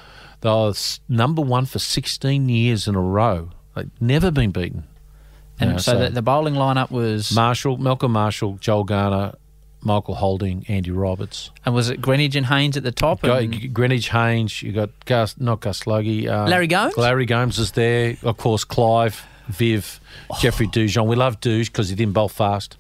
[0.42, 0.74] They were
[1.08, 3.50] number one for 16 years in a row.
[3.76, 4.84] They've never been beaten.
[5.60, 9.34] And Yeah, so, the, the bowling lineup was, Marshall, Malcolm Marshall, Joel Garner,
[9.84, 11.50] Michael Holding, Andy Roberts.
[11.66, 13.22] and was it Greenidge and Haynes at the top?
[13.22, 16.28] Got and- Greenidge Haynes, you got Gus, not Gus Logie.
[16.28, 16.98] Uh, Larry Gomes?
[16.98, 18.16] Larry Gomes is there.
[18.24, 20.38] Of course, Clive, Viv, Oh.
[20.42, 21.06] Jeffrey Dujon.
[21.08, 22.78] We love Duge because he didn't bowl fast.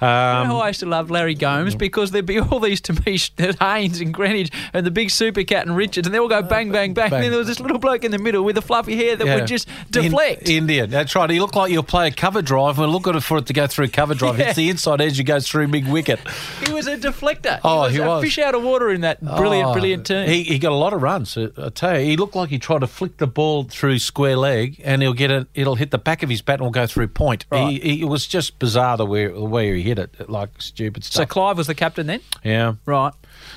[0.00, 2.92] You know Um, I used to love Larry Gomes because there'd be all these to
[2.92, 3.18] me,
[3.60, 6.70] Haynes and Greenidge and the big super cat and Richards, and they all go bang,
[6.70, 7.12] bang, bang.
[7.12, 9.26] And then there was this little bloke in the middle with the fluffy hair that
[9.26, 9.36] yeah.
[9.36, 10.48] would just deflect.
[10.48, 11.28] In, Indian, that's right.
[11.28, 12.78] He looked like you'll play a cover drive.
[12.78, 14.38] We're looking for it to go through cover drive.
[14.38, 14.48] Yeah.
[14.48, 16.20] It's the inside edge that goes through big wicket.
[16.66, 17.60] he was a deflector.
[17.64, 18.22] Oh, he was he a was.
[18.22, 20.28] fish out of water in that brilliant, Oh, brilliant team.
[20.28, 21.36] He, he got a lot of runs.
[21.36, 24.36] I I tell you, he looked like he tried to flick the ball through square
[24.36, 25.46] leg, and he'll get it.
[25.54, 27.44] It'll hit the back of his bat and will go through point.
[27.50, 27.70] Right.
[27.70, 31.04] He, he, it was just bizarre the way, the way he hit it, like stupid
[31.04, 31.22] stuff.
[31.22, 31.26] so.
[31.26, 32.74] Clive was the captain then, yeah.
[32.86, 33.12] right?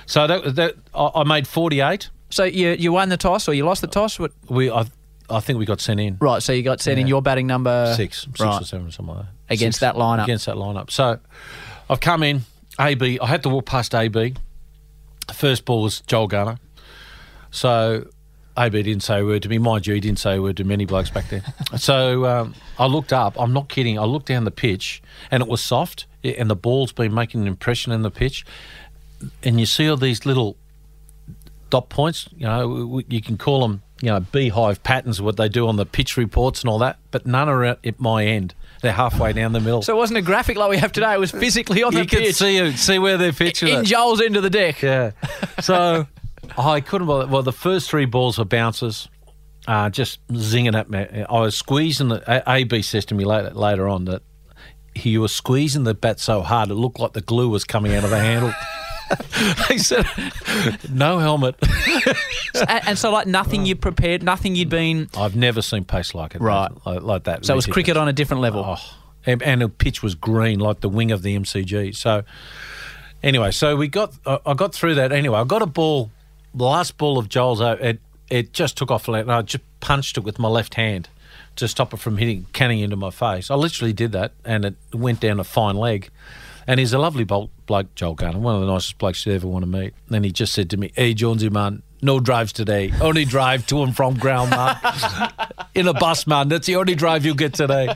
[0.05, 2.09] So that, that I, I made forty eight.
[2.29, 4.19] So you you won the toss or you lost the toss?
[4.19, 4.31] What?
[4.49, 4.85] We I,
[5.29, 6.43] I think we got sent in Right.
[6.43, 7.11] So you got sent in Yeah.
[7.11, 8.61] your batting number six, six right.
[8.61, 9.53] or seven, something like that.
[9.53, 9.93] Against Six.
[9.93, 10.23] that lineup.
[10.23, 10.91] Against that lineup.
[10.91, 11.19] So
[11.89, 12.41] I've come in.
[12.79, 13.19] AB.
[13.19, 14.33] I had to walk past AB.
[15.33, 16.57] First ball was Joel Garner.
[17.51, 18.07] So
[18.57, 19.57] AB didn't say a word to me.
[19.57, 21.43] Mind you, he didn't say a word to many blokes back there.
[21.77, 23.39] so um, I looked up.
[23.39, 23.99] I'm not kidding.
[23.99, 27.47] I looked down the pitch, and it was soft, and the ball's been making an
[27.47, 28.45] impression in the pitch.
[29.43, 30.57] And you see all these little
[31.69, 32.29] dot points.
[32.37, 35.85] You know, you can call them, you know, beehive patterns, what they do on the
[35.85, 36.97] pitch reports and all that.
[37.11, 38.53] But none are at, at my end.
[38.81, 39.81] They're halfway down the middle.
[39.81, 41.13] So it wasn't a graphic like we have today.
[41.13, 43.85] It was physically on you the pitch see see where they're pitching in it.
[43.85, 44.81] Joel's end of the deck.
[44.81, 45.11] Yeah.
[45.61, 46.05] So
[46.57, 47.07] I couldn't.
[47.07, 49.07] believe- Well, the first three balls were bounces,
[49.67, 50.99] uh, just zinging at me.
[51.29, 54.21] I was squeezing the AB says to me later later on that
[54.93, 58.03] he was squeezing the bat so hard it looked like the glue was coming out
[58.03, 58.53] of the handle.
[59.67, 60.05] he said,
[60.89, 61.55] "No helmet."
[62.67, 65.09] and, and so like nothing you prepared, nothing you'd been.
[65.17, 66.41] I've never seen pace like it.
[66.41, 66.71] Right.
[66.85, 67.45] like, like that.
[67.45, 67.73] So it was Ridiculous.
[67.85, 68.63] cricket on a different level.
[68.65, 71.95] Oh, and, and the pitch was green like the wing of the MCG.
[71.95, 72.23] So
[73.23, 75.11] anyway, so we got I I got through that.
[75.11, 76.11] Anyway, I got a ball,
[76.55, 77.61] the last ball of Joel's.
[77.61, 81.09] It it just took off, and I just punched it with my left hand
[81.57, 83.51] to stop it from hitting canning into my face.
[83.51, 86.09] I literally did that, and it went down a fine leg.
[86.67, 89.63] And he's a lovely bloke, Joel Garner, one of the nicest blokes you'd ever want
[89.63, 89.93] to meet.
[90.09, 92.91] And he just said to me, "Hey, Jonesy man, no drives today.
[92.99, 94.75] Only drive to and from ground, man.
[95.75, 96.49] In a bus, man.
[96.49, 97.95] That's the only drive you'll get today."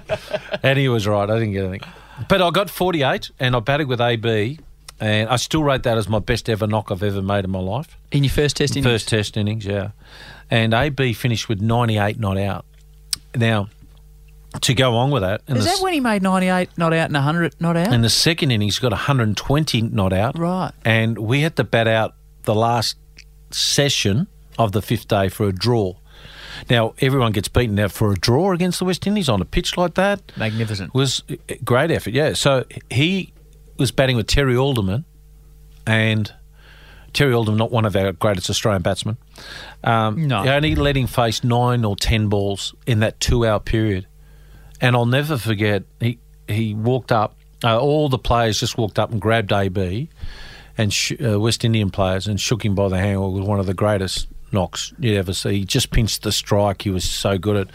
[0.61, 1.27] And he was right.
[1.27, 1.89] I didn't get anything.
[2.27, 4.59] But I got 48 and I batted with AB.
[4.99, 7.59] And I still rate that as my best ever knock I've ever made in my
[7.59, 7.97] life.
[8.11, 8.85] In your first test innings.
[8.85, 9.91] First test innings, yeah.
[10.51, 12.65] And AB finished with 98 not out.
[13.35, 13.69] Now,
[14.61, 17.13] to go on with that, in, the, that when he made 98 not out and
[17.13, 17.93] 100 not out?
[17.93, 20.37] in the second innings, he got 120 not out.
[20.37, 20.71] Right.
[20.83, 22.97] And we had to bat out the last
[23.51, 25.93] session of the fifth day for a draw.
[26.69, 29.77] Now, everyone gets beaten out for a draw against the West Indies on a pitch
[29.77, 30.93] like that Magnificent.
[30.93, 32.13] was eh, great effort.
[32.13, 32.33] Yeah.
[32.33, 33.31] So he
[33.79, 35.05] was batting with Terry Alderman,
[35.87, 36.31] and
[37.13, 39.17] Terry Alderman, not one of our greatest Australian batsmen.
[39.83, 40.43] Um, No.
[40.45, 44.05] only letting face nine or ten balls in that two-hour period,
[44.81, 45.83] and I'll never forget.
[45.99, 47.35] He he walked up.
[47.63, 50.09] Uh, all the players just walked up and grabbed AB,
[50.77, 53.15] and sh- uh, West Indian players and shook him by the hand.
[53.15, 55.59] It was one of the greatest knocks you'd ever see.
[55.59, 56.81] He just pinched the strike.
[56.83, 57.69] He was so good at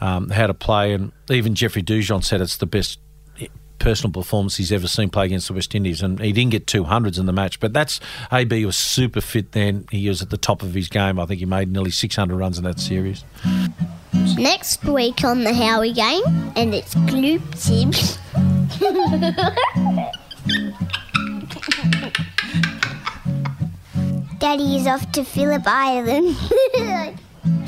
[0.00, 2.98] um, how to play, and even Jeffrey Dujon said it's the best
[3.84, 6.84] personal performance he's ever seen play against the West Indies, and he didn't get two
[6.84, 7.60] hundreds in the match.
[7.60, 8.00] But that's
[8.32, 9.86] AB was super fit then.
[9.90, 11.20] He was at the top of his game.
[11.20, 13.24] I think he made nearly six hundred runs in that series.
[14.36, 16.22] Next week on the Howie game,
[16.56, 18.18] and it's exclusive.
[24.38, 26.36] Daddy is off to Phillip Island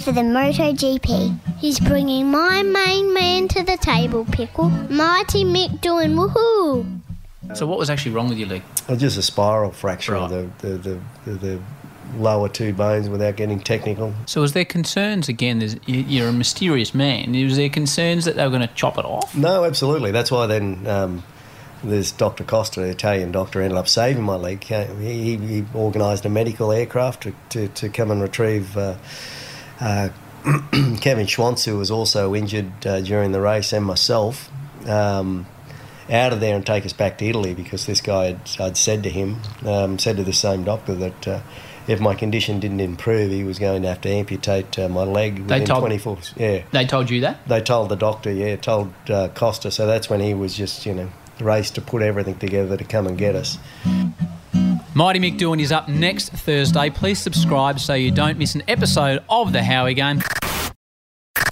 [0.00, 1.38] for the MotoGP.
[1.58, 4.68] He's bringing my main man to the table, Pickle.
[4.68, 7.00] Mighty Mick Doohan woohoo!
[7.56, 8.62] So what was actually wrong with your leg?
[8.88, 10.30] Well, just a spiral fracture Right.
[10.30, 11.62] of the, the, the, the, the
[12.18, 14.12] lower two bones without getting technical.
[14.26, 15.60] So was there concerns again?
[15.86, 17.32] You- you're a mysterious man.
[17.32, 19.36] Was there concerns that they were going to chop it off?
[19.36, 20.10] No, absolutely.
[20.10, 21.22] That's why then um,
[21.84, 22.42] this Dr.
[22.44, 24.64] Costa, the Italian doctor, ended up saving my leg.
[24.64, 28.96] He, he organised a medical aircraft to, to, to come and retrieve uh,
[29.80, 30.08] uh,
[31.00, 34.50] Kevin Schwantz, who was also injured uh, during the race, and myself.
[34.86, 35.46] Um,
[36.08, 39.02] out of there and take us back to Italy because this guy had I'd said
[39.02, 41.40] to him, um, said to the same doctor that uh,
[41.88, 45.34] if my condition didn't improve, he was going to have to amputate uh, my leg
[45.48, 46.18] They within told- 24.
[46.36, 47.48] Yeah, They told you that?
[47.48, 49.72] they told the doctor, yeah, told uh, Costa.
[49.72, 51.10] So that's when he was just, you know,
[51.40, 53.58] raced to put everything together to come and get us.
[54.96, 56.88] Mighty Mick Doohan is up next Thursday.
[56.88, 60.22] Please subscribe so you don't miss an episode of the Howie Game.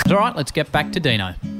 [0.08, 1.53] All right, let's get back to Deano.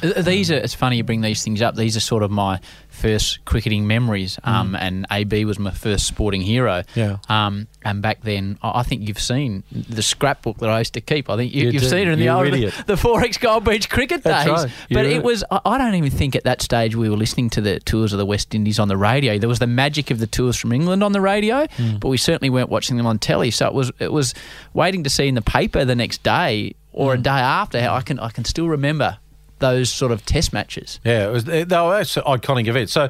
[0.00, 1.74] These are, it's funny you bring these things up.
[1.76, 4.38] These are sort of my first cricketing memories.
[4.44, 6.82] Um, And AB was my first sporting hero.
[6.94, 7.18] Yeah.
[7.28, 11.28] Um, and back then, I think you've seen the scrapbook that I used to keep.
[11.30, 11.78] I think you, do.
[11.78, 12.46] seen it in the old
[12.86, 14.64] the 4X Gold Beach cricket That's days.
[14.64, 14.72] right.
[14.90, 17.60] But it was, I I don't even think at that stage we were listening to
[17.60, 19.38] the tours of the West Indies on the radio.
[19.38, 21.98] There was the magic of the tours from England on the radio, Hmm.
[21.98, 23.50] but we certainly weren't watching them on telly.
[23.50, 24.34] So it was it was
[24.74, 27.78] waiting to see in the paper the next day or a day after.
[27.78, 29.18] I can I can still remember
[29.58, 31.00] those sort of test matches.
[31.04, 31.44] Yeah, it was.
[31.44, 32.92] They were actually iconic events.
[32.92, 33.08] So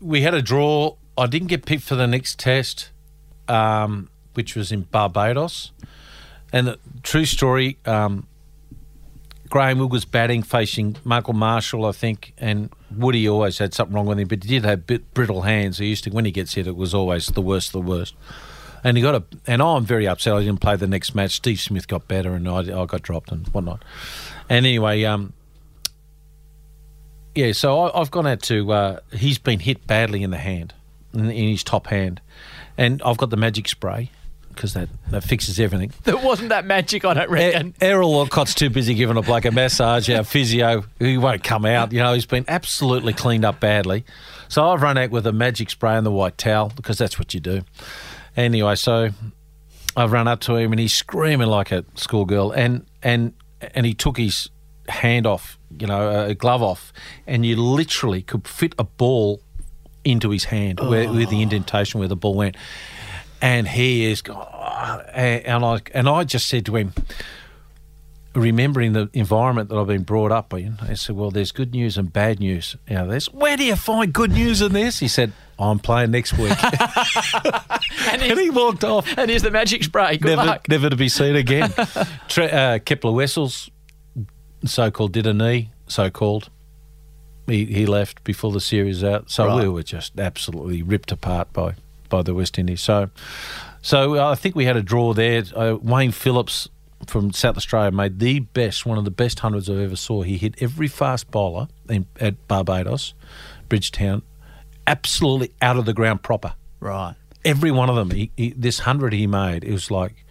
[0.00, 0.96] we had a draw.
[1.16, 2.90] I didn't get picked for the next test,
[3.48, 5.72] um, which was in Barbados.
[6.52, 8.26] And the true story, um,
[9.48, 14.06] Graham Wood was batting, facing Michael Marshall, I think, and Woody always had something wrong
[14.06, 15.78] with him, but he did have bit brittle hands.
[15.78, 18.14] He used to, when he gets hit, it was always the worst, of the worst.
[18.84, 20.34] And he got a, and I'm very upset.
[20.34, 21.32] I didn't play the next match.
[21.32, 23.84] Steve Smith got better, and I, I got dropped and whatnot.
[24.48, 25.34] And anyway, um,
[27.34, 28.72] yeah, so I, I've gone out to.
[28.72, 30.74] Uh, he's been hit badly in the hand,
[31.14, 32.20] in, in his top hand,
[32.76, 34.10] and I've got the magic spray
[34.48, 35.92] because that, that fixes everything.
[36.04, 37.68] There wasn't that magic, I don't reckon.
[37.68, 40.10] E- Errol Alcott's too busy giving a bloke a massage.
[40.10, 41.92] Our physio, he won't come out.
[41.92, 44.04] You know, he's been absolutely cleaned up badly.
[44.48, 47.32] So I've run out with a magic spray and the white towel because that's what
[47.32, 47.62] you do.
[48.36, 49.08] Anyway, so
[49.96, 53.32] I've run up to him and he's screaming like a schoolgirl, and and
[53.74, 54.50] and he took his
[54.88, 56.92] hand off, you know, a glove off,
[57.26, 59.40] and you literally could fit a ball
[60.04, 62.56] into his hand where, where the indentation where the ball went,
[63.40, 66.92] and he is, oh, and, and I and I just said to him,
[68.34, 71.98] remembering the environment that I've been brought up in, I said, "Well, there's good news
[71.98, 73.26] and bad news out of this.
[73.32, 76.56] Where do you find good news in this?" He said, "I'm playing next week,"
[77.44, 79.06] and, and he walked off.
[79.18, 80.16] and here's the magic spray.
[80.16, 80.68] Good Never, luck.
[80.68, 81.72] never to be seen again.
[82.28, 83.70] Tre- uh, Kepler Wessels,
[84.64, 86.50] so-called, did a knee, so-called.
[87.46, 89.62] He, he left before the series out, so Right.
[89.62, 91.74] we were just absolutely ripped apart by,
[92.08, 92.80] by the West Indies.
[92.80, 93.10] So,
[93.82, 95.42] so uh, I think we had a draw there.
[95.54, 96.68] Uh, Wayne Phillips
[97.06, 100.22] from South Australia made the best, one of the best hundreds I've ever saw.
[100.22, 103.14] He hit every fast bowler in, at Barbados,
[103.68, 104.22] Bridgetown,
[104.86, 107.14] absolutely out of the ground proper Right.
[107.44, 108.10] every one of them.
[108.10, 110.24] He, he, this hundred he made, it was like,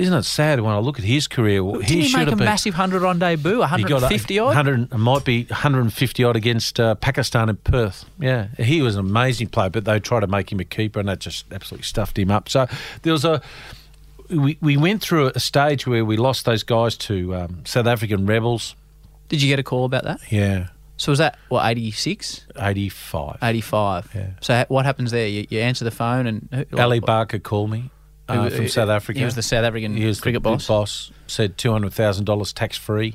[0.00, 1.60] isn't it sad when I look at his career?
[1.62, 2.44] Did he, he, make a been.
[2.44, 3.56] massive 100 on debut?
[3.62, 4.46] he got 150 odd?
[4.46, 8.04] 100, might be 150 odd against uh, Pakistan in Perth.
[8.18, 11.08] Yeah, he was an amazing player, but they tried to make him a keeper, and
[11.08, 12.48] that just absolutely stuffed him up.
[12.48, 12.66] So
[13.02, 13.42] there was a.
[14.30, 18.26] We, we went through a stage where we lost those guys to um, South African
[18.26, 18.76] rebels.
[19.28, 20.20] Did you get a call about that?
[20.30, 22.46] Yeah, So was that, what, 86?
[22.56, 23.38] 85.
[23.42, 24.10] 85.
[24.14, 24.26] Yeah.
[24.40, 25.26] So ha- what happens there?
[25.26, 26.48] You, you answer the phone and...
[26.70, 27.90] who- Ali like- Bacher called me
[28.38, 29.18] uh, from South Africa.
[29.18, 30.66] He was the South African He was cricket the boss.
[30.66, 31.10] boss.
[31.26, 33.14] Said two hundred thousand dollars tax free.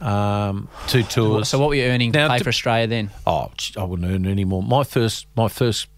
[0.00, 1.48] Um, two tours.
[1.48, 3.10] So what were you earning to Now, play to- for Australia then?
[3.26, 4.62] Oh, I wouldn't earn any more.
[4.62, 5.88] My first, my first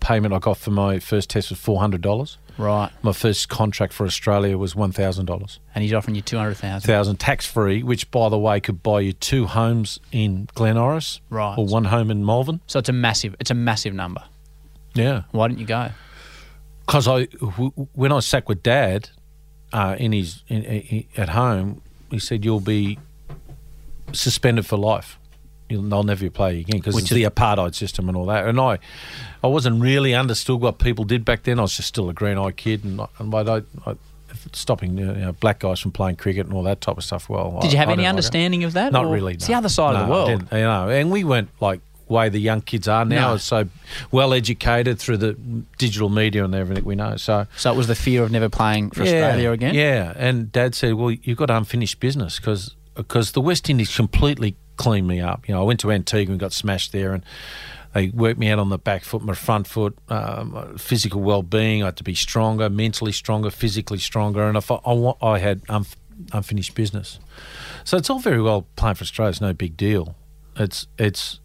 [0.00, 2.38] payment I got for my first test was four hundred dollars.
[2.56, 2.90] Right.
[3.02, 6.86] My first contract for Australia was one thousand dollars, And he's offering you 200,000.
[6.86, 11.20] thousand tax free, which by the way could buy you two homes in Glen Iris,
[11.30, 11.56] Right.
[11.56, 12.60] or one home in Malvern.
[12.66, 14.22] So it's a massive, it's a massive number.
[14.94, 15.90] Yeah, Why didn't you go?
[16.90, 19.10] Because I w- when I sat with Dad
[19.72, 22.98] uh, in his in, in, at home, he said you'll be
[24.12, 25.16] suspended for life.
[25.68, 28.46] You'll, they'll never play again because it's is- the apartheid system and all that.
[28.48, 28.78] And I,
[29.44, 31.60] I wasn't really understood what people did back then.
[31.60, 33.94] I was just still a green eyed kid, and, I- and I, I,
[34.52, 37.28] stopping you know, black guys from playing cricket and all that type of stuff.
[37.28, 38.92] Well, Did I- you have any didn't like understanding of that?
[38.92, 39.34] Not really.
[39.34, 40.48] It's the other side No, of the world.
[40.50, 41.80] you know, and we weren't like
[42.10, 43.32] way the young kids are now.
[43.32, 43.36] No.
[43.38, 43.68] So
[44.10, 45.32] well educated through the
[45.78, 47.16] digital media and everything we know.
[47.16, 49.74] So So it was the fear of never playing for Australia again.
[49.74, 54.56] Yeah, and Dad said, "Well, you've got unfinished business because because the West Indies completely
[54.76, 55.48] cleaned me up.
[55.48, 57.22] You know, I went to Antigua and got smashed there, and
[57.94, 61.82] they worked me out on the back foot, my front foot, um, physical well-being.
[61.82, 65.62] I had to be stronger, mentally stronger, physically stronger, and if I, I, I had
[65.66, 65.96] unf-
[66.32, 67.18] unfinished business.
[67.84, 69.30] So it's all very well playing for Australia.
[69.30, 70.16] It's no big deal.
[70.56, 71.40] It's it's.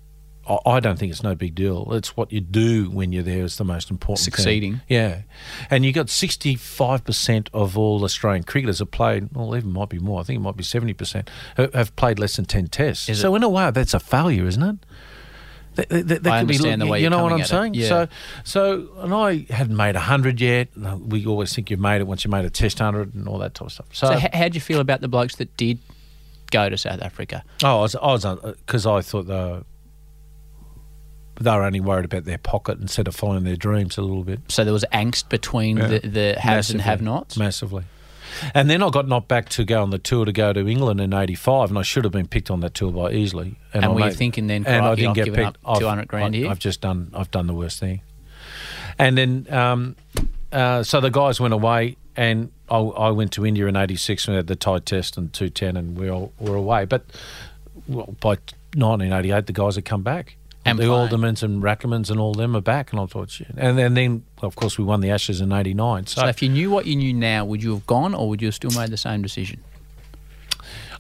[0.48, 1.92] I- I don't think it's no big deal.
[1.94, 4.26] It's what you do when you're there is the most important.
[4.26, 4.32] thing.
[4.34, 4.82] Succeeding.
[4.88, 5.22] Yeah,
[5.70, 9.30] and you got sixty-five percent of all Australian cricketers have played.
[9.34, 10.20] Well, even might be more.
[10.20, 13.10] I think it might be seventy percent have played less than ten tests.
[13.10, 14.76] Is so in a way, that's a failure, isn't it?
[15.76, 17.74] That, that, that I could be understand the way you know what I'm saying.
[17.74, 17.88] yeah.
[17.90, 18.08] So,
[18.46, 20.70] so and I hadn't made hundred yet.
[20.78, 23.56] We always think you've made it once you made a test hundred and all that
[23.56, 23.88] type of stuff.
[23.92, 25.80] So, So, how'd you feel about the blokes that did
[26.50, 27.44] go to South Africa?
[27.64, 28.36] oh, I was, I was uh,
[28.66, 29.64] because I thought were,
[31.40, 34.40] they were only worried about their pocket instead of following their dreams a little bit.
[34.48, 35.88] So there was angst between Yeah.
[35.88, 37.38] the, the haves and have-nots.
[37.38, 37.84] Massively.
[38.54, 41.00] And then I got knocked back to go on the tour to go to England
[41.00, 43.56] in '85, and I should have been picked on that tour by easily.
[43.74, 45.40] And I were you thinking then, and I didn't I've get picked.
[45.48, 46.50] up I've- 200 grand I- here?
[46.50, 47.12] I've just done.
[47.14, 48.02] I've done the worst thing.
[49.00, 49.96] And then, um,
[50.52, 54.36] uh, so the guys went away, and I, I went to India in '86 and
[54.36, 56.84] had the tied test and 210, and we all were away.
[56.86, 57.06] But
[57.88, 58.38] well, by
[58.76, 60.36] 1988, the guys had come back.
[60.66, 60.86] And the.
[60.86, 63.48] Aldermans and Rackemanns and all them are back, and I thought, shit.
[63.56, 66.08] And then, then of course, we won the Ashes in '89.
[66.08, 68.48] So if you knew what you knew now, would you have gone or would you
[68.48, 69.64] have still made the same decision?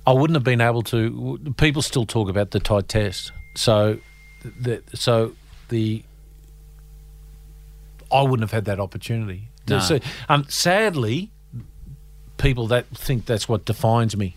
[0.08, 1.40] I wouldn't have been able to.
[1.58, 3.98] People still talk about the tied test, so
[4.44, 5.34] the so
[5.70, 6.04] the
[8.12, 9.50] I wouldn't have had that opportunity.
[9.68, 9.80] No.
[9.80, 10.00] So,
[10.30, 11.32] um, sadly,
[12.38, 14.36] people that think that's what defines me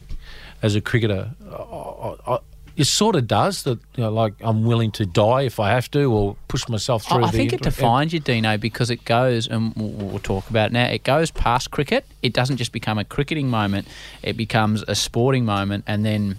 [0.63, 1.33] as a cricketer.
[1.53, 2.39] I, I,
[2.79, 3.81] it sort of does that.
[3.97, 7.25] You know, like I'm willing to die if I have to, or push myself through.
[7.25, 10.71] I, I think it defines you, Deano, because it goes, and we'll, we'll talk about
[10.71, 10.87] it now.
[10.87, 12.07] It goes past cricket.
[12.23, 13.89] It doesn't just become a cricketing moment;
[14.23, 16.39] it becomes a sporting moment, and then.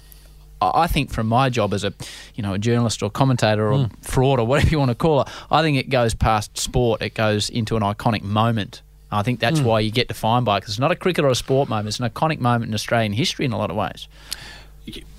[0.61, 1.93] I think from my job as a,
[2.35, 4.01] you know, a journalist or commentator or hmm.
[4.01, 7.01] fraud or whatever you want to call it, I think it goes past sport.
[7.01, 8.81] It goes into an iconic moment.
[9.09, 9.65] I think that's hmm.
[9.65, 11.87] why you get defined by it because it's not a cricket or a sport moment.
[11.87, 14.09] It's an iconic moment in Australian history in a lot of ways.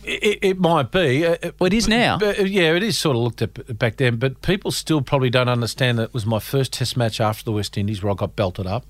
[0.04, 1.26] It, it might be.
[1.26, 2.18] Uh, Well, it is now.
[2.18, 4.16] But, uh, yeah, it is sort of looked at back then.
[4.16, 7.52] But people still probably don't understand that it was my first Test match after the
[7.52, 8.84] West Indies where I got belted up.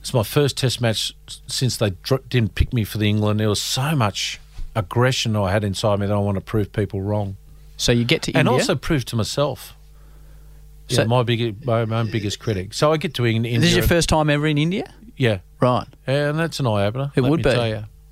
[0.00, 1.14] It's my first Test match
[1.46, 1.90] since they
[2.28, 3.40] didn't pick me for the England.
[3.40, 4.40] There was so much
[4.76, 7.36] aggression I had inside me that I want to prove people wrong,
[7.76, 8.52] So you get to and India.
[8.52, 9.74] also prove to myself.
[10.88, 12.74] Yeah, So- my big, my, my own biggest critic.
[12.74, 13.58] So I get to India.
[13.60, 15.86] this is your first time ever in India, yeah, right?
[16.06, 17.12] and that's an eye opener.
[17.14, 17.50] It would be.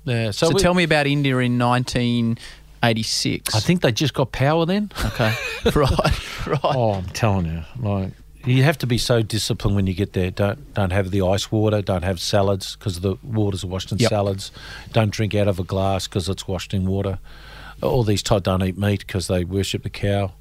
[0.05, 0.19] Tell you.
[0.21, 0.31] Yeah.
[0.31, 3.55] So, So, we- tell me about India in 1986.
[3.55, 4.91] I think they just got power then.
[5.05, 5.33] Okay.
[5.75, 6.47] right.
[6.47, 6.59] Right.
[6.63, 8.11] Oh, I'm telling you, like
[8.45, 10.29] you have to be so disciplined when you get there.
[10.31, 11.81] Don't don't have the ice water.
[11.81, 14.09] Don't have salads because the waters are washed in Yep.
[14.09, 14.51] salads.
[14.91, 17.19] Don't drink out of a glass because it's washed in water.
[17.81, 20.33] All these type don't eat meat because they worship the cow.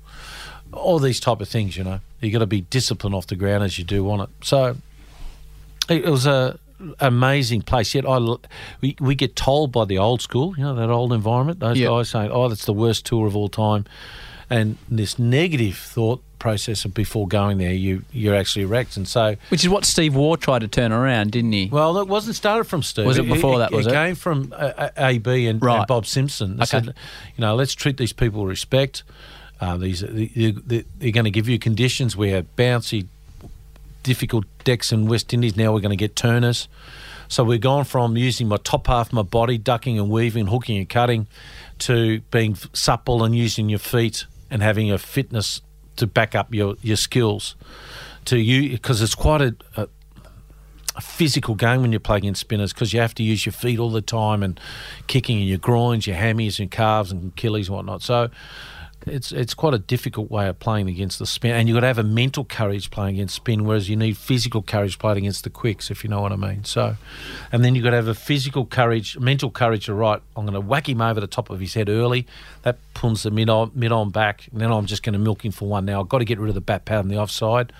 [0.72, 2.00] All these type of things, you know.
[2.20, 4.28] You got to be disciplined off the ground as you do on it.
[4.42, 4.76] So
[5.88, 6.58] it, it was a
[7.00, 7.94] amazing place.
[7.94, 8.18] Yet I,
[8.80, 11.60] we we get told by the old school, you know, that old environment.
[11.60, 11.90] Those Yep.
[11.90, 13.84] guys saying, "Oh, that's the worst tour of all time,"
[14.50, 18.96] and this negative thought process of before going there, you you're actually wrecked.
[18.96, 21.68] And so, Which is what Steve Waugh tried to turn around, didn't he?
[21.70, 23.06] well, it wasn't started from Steve.
[23.06, 23.90] Was it before that, was it?
[23.90, 23.94] it?
[23.94, 25.78] came from uh, uh, AB and, Right.
[25.78, 26.56] and Bob Simpson.
[26.56, 26.70] They Okay.
[26.70, 29.04] said, you know, let's treat these people with respect.
[29.60, 30.26] Uh, these they,
[30.66, 32.16] they, they're going to give you conditions.
[32.16, 33.06] where bouncy,
[34.02, 35.56] difficult decks in West Indies.
[35.56, 36.68] Now we're going to get turners.
[37.28, 40.76] So we're gone from using my top half of my body, ducking and weaving, hooking
[40.78, 41.26] and cutting,
[41.80, 45.62] to being supple and using your feet and having a fitness
[45.96, 47.56] to back up your, your skills.
[48.26, 49.88] To you, because it's quite a, a
[50.94, 53.78] a physical game when you're playing against spinners because you have to use your feet
[53.78, 54.60] all the time and
[55.06, 58.02] kicking in your groins, your hammies and calves and Achilles and whatnot.
[58.02, 58.28] So
[59.06, 61.86] it's it's quite a difficult way of playing against the spin, and you've got to
[61.88, 65.50] have a mental courage playing against spin, whereas you need physical courage playing against the
[65.50, 66.64] quicks, if you know what I mean.
[66.64, 66.96] So,
[67.50, 70.20] and then you've got to have a physical courage, mental courage to right.
[70.36, 72.26] I'm going to whack him over the top of his head early.
[72.62, 75.44] That pulls the mid on mid on back, and then I'm just going to milk
[75.44, 75.84] him for one.
[75.84, 77.72] Now I've got to get rid of the bat pad on the offside.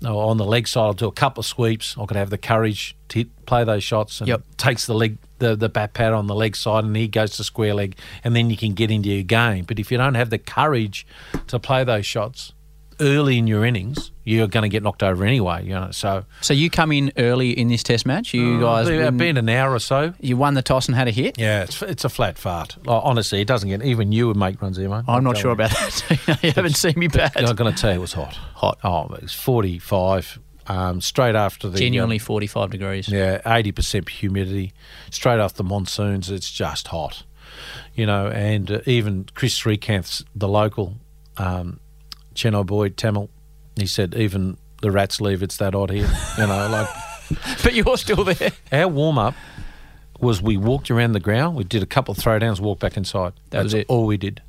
[0.00, 1.92] No, on the leg side, I'll do a couple of sweeps.
[1.92, 4.20] I've got to have the courage to hit, play those shots.
[4.20, 4.42] And Yep.
[4.56, 7.44] takes the leg, the, the bat pad on the leg side, and he goes to
[7.44, 9.64] square leg, and then you can get into your game.
[9.64, 11.06] But if you don't have the courage
[11.48, 12.52] to play those shots
[13.00, 15.64] early in your innings, you're going to get knocked over anyway.
[15.64, 18.32] You know, so So you come in early in this Test match.
[18.32, 20.14] You mm, guys, It's win- been an hour or so.
[20.20, 21.36] you won the toss and had a hit.
[21.38, 22.76] Yeah, it's it's a flat fart.
[22.86, 25.04] Like, honestly, it doesn't get even you would make runs there, mate.
[25.08, 26.38] I'm not sure about that.
[26.42, 27.32] you haven't seen me bat.
[27.36, 28.34] I'm going to tell you, it was hot.
[28.54, 28.78] Hot.
[28.84, 30.38] Oh, it was 45.
[30.72, 33.08] Um, straight after the Genuinely um, 45 degrees.
[33.08, 34.72] Yeah, eighty percent humidity.
[35.10, 37.24] Straight after the monsoons, it's just hot,
[37.94, 38.28] you know.
[38.28, 40.94] And uh, even Kris Srikkanth's the local
[41.36, 41.78] um,
[42.34, 43.28] Chennai boy Tamil.
[43.76, 45.42] He said even the rats leave.
[45.42, 46.68] It's that odd here, you know.
[46.68, 46.88] Like
[47.62, 48.52] But you're still there.
[48.70, 49.34] our warm up
[50.20, 51.56] was we walked around the ground.
[51.56, 53.32] We did a couple of throwdowns, walked back inside.
[53.50, 53.86] That was it.
[53.88, 54.40] all we did.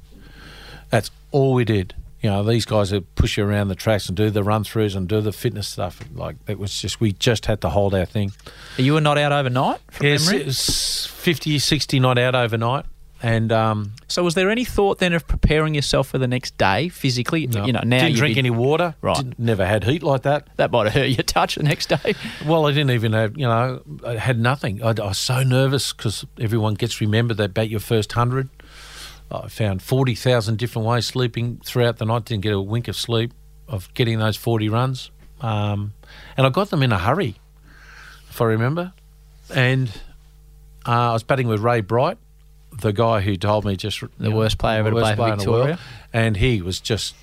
[0.90, 1.96] That's all we did.
[2.24, 4.96] You know, these guys that push you around the tracks and do the run throughs
[4.96, 6.00] and do the fitness stuff.
[6.16, 8.32] Like it was just we just had to hold our thing.
[8.78, 10.46] You were not out overnight from Yes, memory?
[10.46, 12.86] it 50, 60 not out overnight.
[13.22, 16.90] And um, So was there any thought then of preparing yourself for the next day
[16.90, 17.48] physically?
[17.48, 18.96] no, You know, now didn't drink any water.
[19.02, 19.16] Right.
[19.16, 20.48] Didn't- never had heat like that.
[20.58, 22.16] That might have hurt your touch the next day.
[22.46, 24.84] Well, I didn't even have, you know, I had nothing.
[24.84, 28.50] I, I was so nervous because everyone gets remembered they bat your first 100.
[29.34, 32.26] I found 40,000 different ways sleeping throughout the night.
[32.26, 33.34] Didn't get a wink of sleep
[33.68, 35.12] of getting those 40 runs.
[35.42, 35.94] Um,
[36.38, 37.36] and I got them in a hurry,
[38.30, 38.94] if I remember.
[39.54, 39.90] And
[40.88, 42.18] uh, I was batting with Ray Bright,
[42.82, 45.52] the guy who told me just The worst player ever to play for in the
[45.52, 45.68] world.
[45.68, 45.80] Victoria.
[46.14, 47.16] And he was just,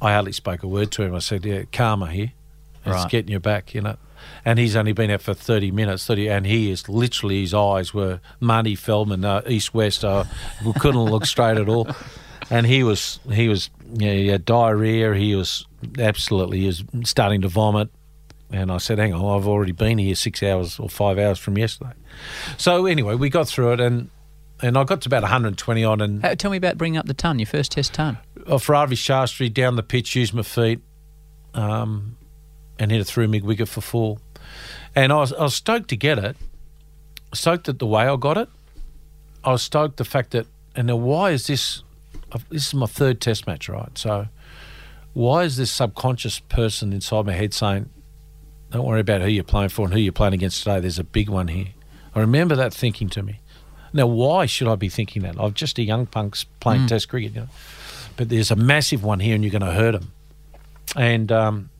[0.00, 1.14] I hardly spoke a word to him.
[1.14, 2.32] I said, yeah, karma here.
[2.84, 3.10] It's Right.
[3.10, 3.96] getting you back, you know.
[4.44, 7.92] And he's only been out for 30 minutes, 30, and he is literally, his eyes
[7.92, 10.24] were Marty Feldman, uh, east west, uh,
[10.64, 11.88] we couldn't look straight at all.
[12.50, 15.66] And he was, he was, you know, he had diarrhea, he was
[15.98, 17.88] absolutely, he was starting to vomit.
[18.52, 21.56] And I said, hang on, I've already been here six hours or five hours from
[21.56, 21.92] yesterday.
[22.58, 24.10] So anyway, we got through it, and
[24.60, 27.14] and I got to about 120 odd, and Uh, Tell me about bringing up the
[27.14, 28.18] ton, your first Test ton.
[28.46, 30.80] uh, for Ravi Shastri down the pitch, use my feet,
[31.54, 32.16] um,
[32.82, 34.18] and hit a through mid wicket for four.
[34.94, 36.36] And I was, I was stoked to get it.
[37.32, 38.48] Stoked at the way I got it.
[39.44, 41.82] I was stoked the fact that, and now why is this?
[42.50, 43.96] This is my third Test match, right?
[43.96, 44.26] So,
[45.12, 47.88] why is this subconscious person inside my head saying,
[48.70, 50.80] "Don't worry about who you're playing for and who you're playing against today.
[50.80, 51.68] There's a big one here."
[52.14, 53.40] I remember that thinking to me.
[53.92, 55.38] Now, why should I be thinking that?
[55.38, 57.48] I'm just a young punks playing Test cricket, you know.
[58.16, 60.12] But there's a massive one here, and you're going to hurt him.
[60.96, 61.70] And um,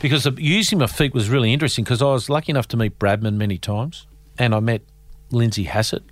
[0.00, 3.34] because using my feet was really interesting, because I was lucky enough to meet Bradman
[3.34, 4.06] many times,
[4.38, 4.82] and I met
[5.30, 6.04] Lindsay Hassett,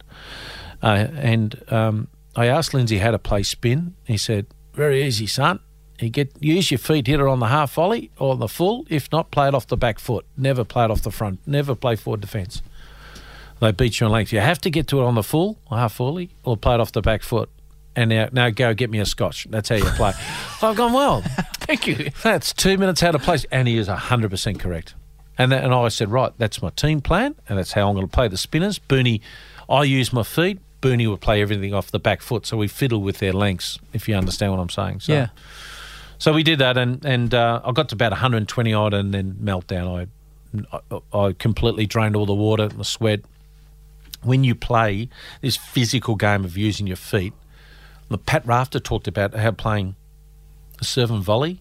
[0.82, 3.94] uh, and um, I asked Lindsay how to play spin.
[4.04, 5.60] He said, "Very easy, son.
[6.00, 8.84] You get use your feet, hit it on the half volley or the full.
[8.90, 10.26] If not, play it off the back foot.
[10.36, 11.40] Never play it off the front.
[11.46, 12.62] Never play forward defence.
[13.60, 14.32] They beat you on length.
[14.32, 16.92] You have to get to it on the full, half volley, or play it off
[16.92, 17.48] the back foot.
[17.96, 19.46] And now, now go get me a scotch.
[19.50, 20.12] That's how you play.
[20.62, 21.22] I've gone well.
[21.60, 22.10] Thank you.
[22.22, 24.94] That's two minutes out of place, and he is hundred percent correct.
[25.38, 28.06] And that, and I said, right, that's my team plan, and that's how I'm going
[28.06, 28.78] to play the spinners.
[28.78, 29.20] Booney,
[29.68, 30.60] I use my feet.
[30.80, 33.78] Booney would play everything off the back foot, so we fiddle with their lengths.
[33.92, 35.00] If you understand what I'm saying.
[35.00, 35.28] So, Yeah.
[36.18, 39.34] So we did that, and and uh, I got to about 120 odd, and then
[39.42, 40.08] meltdown.
[40.72, 40.78] I,
[41.12, 43.20] I I completely drained all the water, and the sweat.
[44.22, 45.10] When you play
[45.42, 47.34] this physical game of using your feet,
[48.08, 49.96] the Pat Rafter talked about how playing
[50.80, 51.60] a serve and volley.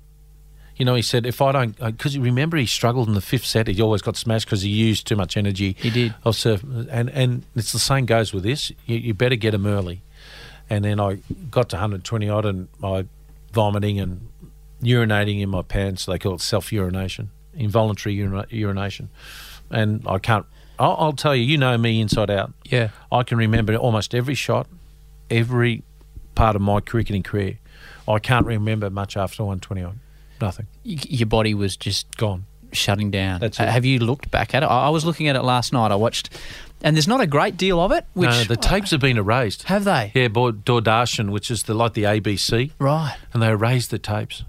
[0.75, 3.21] You know, he said if I don't, uh, because you remember he struggled in the
[3.21, 3.67] fifth set.
[3.67, 5.75] He always got smashed because he used too much energy.
[5.79, 6.15] He did.
[6.23, 8.71] Of serve, and and it's the same goes with this.
[8.85, 10.01] You, you better get him early.
[10.69, 11.19] And then I
[11.51, 13.05] got to 120 odd, and I
[13.51, 14.27] vomiting and
[14.81, 16.05] urinating in my pants.
[16.05, 19.09] They call it self urination, involuntary urina- urination.
[19.69, 20.45] And I can't.
[20.79, 22.51] I'll, I'll tell you, you know me inside out.
[22.65, 22.89] Yeah.
[23.11, 24.67] I can remember almost every shot,
[25.29, 25.83] every
[26.35, 27.59] part of my cricketing career.
[28.07, 29.99] I can't remember much after 120 odd.
[30.41, 30.67] Nothing.
[30.85, 32.45] Y- Your body was just Gone.
[32.73, 33.39] shutting down.
[33.39, 33.69] That's Uh, it.
[33.69, 34.65] Have you looked back at it?
[34.65, 35.91] I I was looking at it last night.
[35.91, 36.29] I watched,
[36.81, 38.05] and there's not a great deal of it.
[38.13, 39.63] Which no, the tapes have been erased.
[39.63, 40.11] have they?
[40.15, 43.15] Yeah, Doordarshan, which is the like the ABC, Right.
[43.31, 44.43] and they erased the tapes.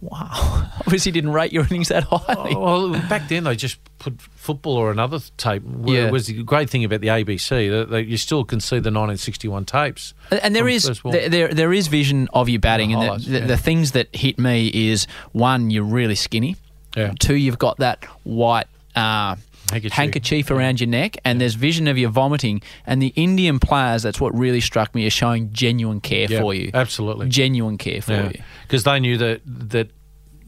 [0.00, 0.66] Wow.
[0.80, 2.54] Obviously, didn't rate your innings that highly.
[2.54, 5.62] Oh, well, back then they just put football or another tape.
[5.62, 6.10] Where Yeah.
[6.10, 9.66] was the great thing about the ABC that, that you still can see the 1961
[9.66, 10.14] tapes.
[10.30, 13.46] And there is there, there is vision of you batting, The and the, the, yeah.
[13.46, 16.56] the things that hit me is one, you're really skinny.
[16.96, 17.12] Yeah.
[17.18, 19.36] Two, you've got that white uh,
[19.70, 19.92] Handkerchief.
[19.96, 22.62] handkerchief around your neck, and there's vision of you vomiting.
[22.86, 26.54] And the Indian players, that's what really struck me, is showing genuine care Yeah, for
[26.54, 26.70] you.
[26.74, 27.28] absolutely.
[27.28, 28.42] genuine care for you.
[28.62, 29.90] because they knew that that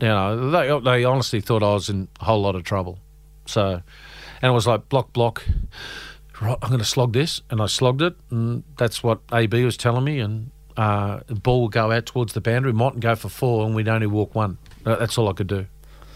[0.00, 2.98] you know they they honestly thought I was in a whole lot of trouble.
[3.46, 3.80] So,
[4.42, 5.44] and it was like block block.
[6.40, 9.76] Right, I'm going to slog this, and I slogged it, and that's what AB was
[9.76, 10.18] telling me.
[10.18, 13.76] And uh, the ball would go out towards the boundary, mightn't go for four, and
[13.76, 14.58] we'd only walk one.
[14.82, 15.66] That's all I could do.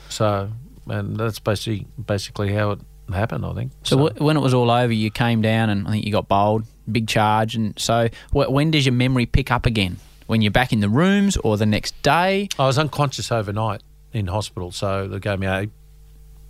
[0.08, 0.50] So,
[0.88, 2.80] and that's basically basically how it
[3.14, 3.44] happened.
[3.46, 3.72] I think.
[3.84, 6.28] So, wh- when it was all over, you came down and I think you got
[6.28, 7.54] bowled, big charge.
[7.54, 9.98] And so, wh- when does your memory pick up again?
[10.26, 12.48] When you're back in the rooms or the next day?
[12.58, 13.82] I was unconscious overnight
[14.12, 15.70] in hospital, so they gave me eight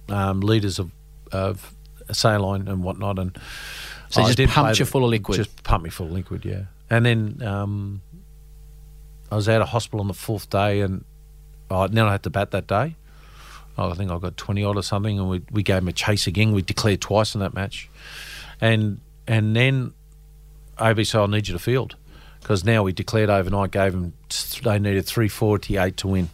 [0.08, 0.90] um, litres of,
[1.30, 1.74] of
[2.10, 3.36] saline and whatnot, and
[4.08, 5.36] So I just did pumped you the- full of liquid.
[5.36, 6.62] Just pumped me full of liquid, yeah.
[6.88, 8.00] And then um,
[9.30, 11.04] I was out of hospital on the fourth day, and
[11.70, 12.94] I then I had to bat that day.
[13.78, 16.26] I think I got twenty odd or something, and we we gave him a chase
[16.26, 16.52] again.
[16.52, 17.88] We declared twice in that match,
[18.60, 19.92] and and then
[20.78, 21.96] ABC, I need you to field
[22.40, 24.12] because now we declared overnight, gave them
[24.62, 26.28] they needed three forty eight to win.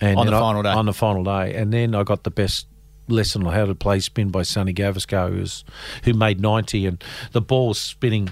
[0.00, 0.70] And On the I- final day.
[0.70, 2.66] On the final day, and then I got the best
[3.08, 5.64] lesson on how to play spin by Sunny Gavaskar, who was
[6.04, 7.02] who made ninety, and
[7.32, 8.30] the ball was spinning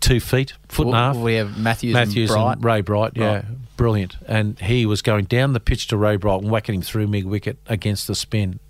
[0.00, 1.16] two feet, foot and a half.
[1.16, 2.52] We have Matthews, Matthews and Bright.
[2.56, 3.44] and Ray Bright, yeah, Right.
[3.78, 4.16] Brilliant.
[4.26, 7.24] And he was going down the pitch to Ray Bright and whacking him through mid
[7.24, 8.60] wicket against the spin.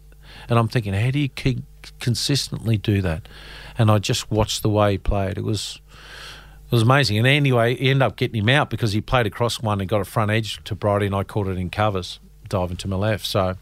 [0.49, 1.65] And I'm thinking, how do you keep
[1.99, 3.27] consistently do that?
[3.77, 5.37] And I just watched the way he played.
[5.37, 5.81] It was
[6.67, 7.19] it was amazing.
[7.19, 10.01] And anyway, he ended up getting him out because he played across one and got
[10.01, 13.27] a front edge to Brighty, and I caught it in covers, diving to my left.
[13.27, 13.57] So.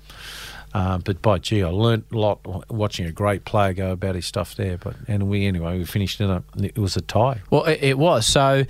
[0.74, 4.26] Uh, but by gee, I learnt a lot watching a great player go about his
[4.26, 4.76] stuff there.
[4.76, 7.40] But and we anyway we finished in a it was a tie.
[7.48, 8.26] Well, it, it was.
[8.26, 8.64] So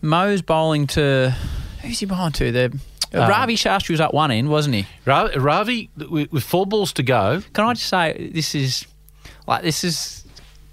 [0.00, 1.34] Mo's bowling to.
[1.82, 2.50] Who's he behind to?
[2.52, 2.78] The.
[3.14, 4.86] Uh, Ravi Shastri was at one end, wasn't he?
[5.06, 8.86] Ra- Ravi, with, with four balls to go, Can I just say this is
[9.46, 10.24] like this is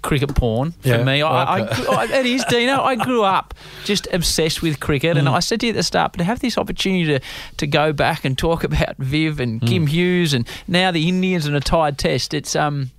[0.02, 1.22] cricket porn for Yeah, me.
[1.22, 1.86] I, okay.
[1.88, 2.78] I, I, it is, Deano.
[2.80, 3.54] I grew up
[3.84, 5.20] just obsessed with cricket, Mm.
[5.20, 7.20] and I said to you at the start, but to have this opportunity to,
[7.56, 9.66] to go back and talk about Viv and Mm.
[9.68, 12.90] Kim Hughes and now the Indians and a tied test, it's um.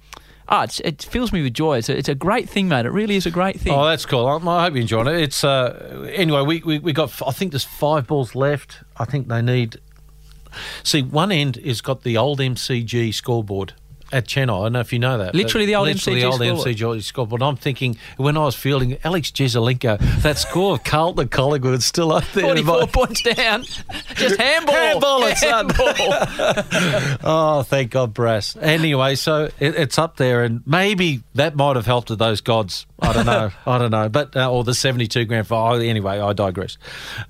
[0.49, 1.79] Oh, it's, it fills me with joy.
[1.79, 2.85] It's a, it's a great thing, mate.
[2.85, 3.73] It really is a great thing.
[3.73, 4.25] Oh, that's cool.
[4.27, 5.15] I, I hope you enjoyed it.
[5.19, 6.41] It's uh, anyway.
[6.41, 7.21] We, we we got.
[7.27, 8.79] I think there's five balls left.
[8.97, 9.77] I think they need.
[10.83, 13.73] See, one end has got the old MCG scoreboard
[14.11, 14.43] at Chennai.
[14.59, 15.35] I don't know if you know that.
[15.35, 16.65] Literally the old Literally MCG the old.
[16.65, 17.41] MCG scoreboard.
[17.41, 22.11] I'm thinking when I was fielding Alex Jesaulenko, that score of Carlton Collingwood is still
[22.11, 22.43] up there.
[22.45, 23.63] 44 my- points down.
[24.15, 24.75] Just handball.
[24.75, 25.69] Handball it, son.
[25.69, 27.17] Handball.
[27.23, 28.55] Oh, thank God, Brass.
[28.57, 32.85] Anyway, so it, it's up there, and maybe that might have helped with those gods.
[32.99, 33.51] I don't know.
[33.65, 34.09] I don't know.
[34.09, 35.81] But uh, or the seventy-two grand final.
[35.81, 36.77] Anyway, I digress.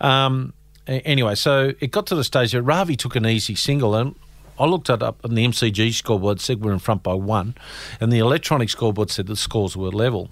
[0.02, 0.54] Um,
[0.88, 4.16] anyway, so it got to the stage where Ravi took an easy single, and
[4.60, 7.56] I looked it up, and the MCG scoreboard said we're in front by one,
[8.02, 10.30] and the electronic scoreboard said the scores were level.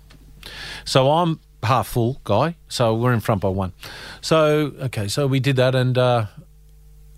[0.83, 3.73] So I'm half full guy, so we're in front by one.
[4.21, 6.25] So okay, so we did that, and uh,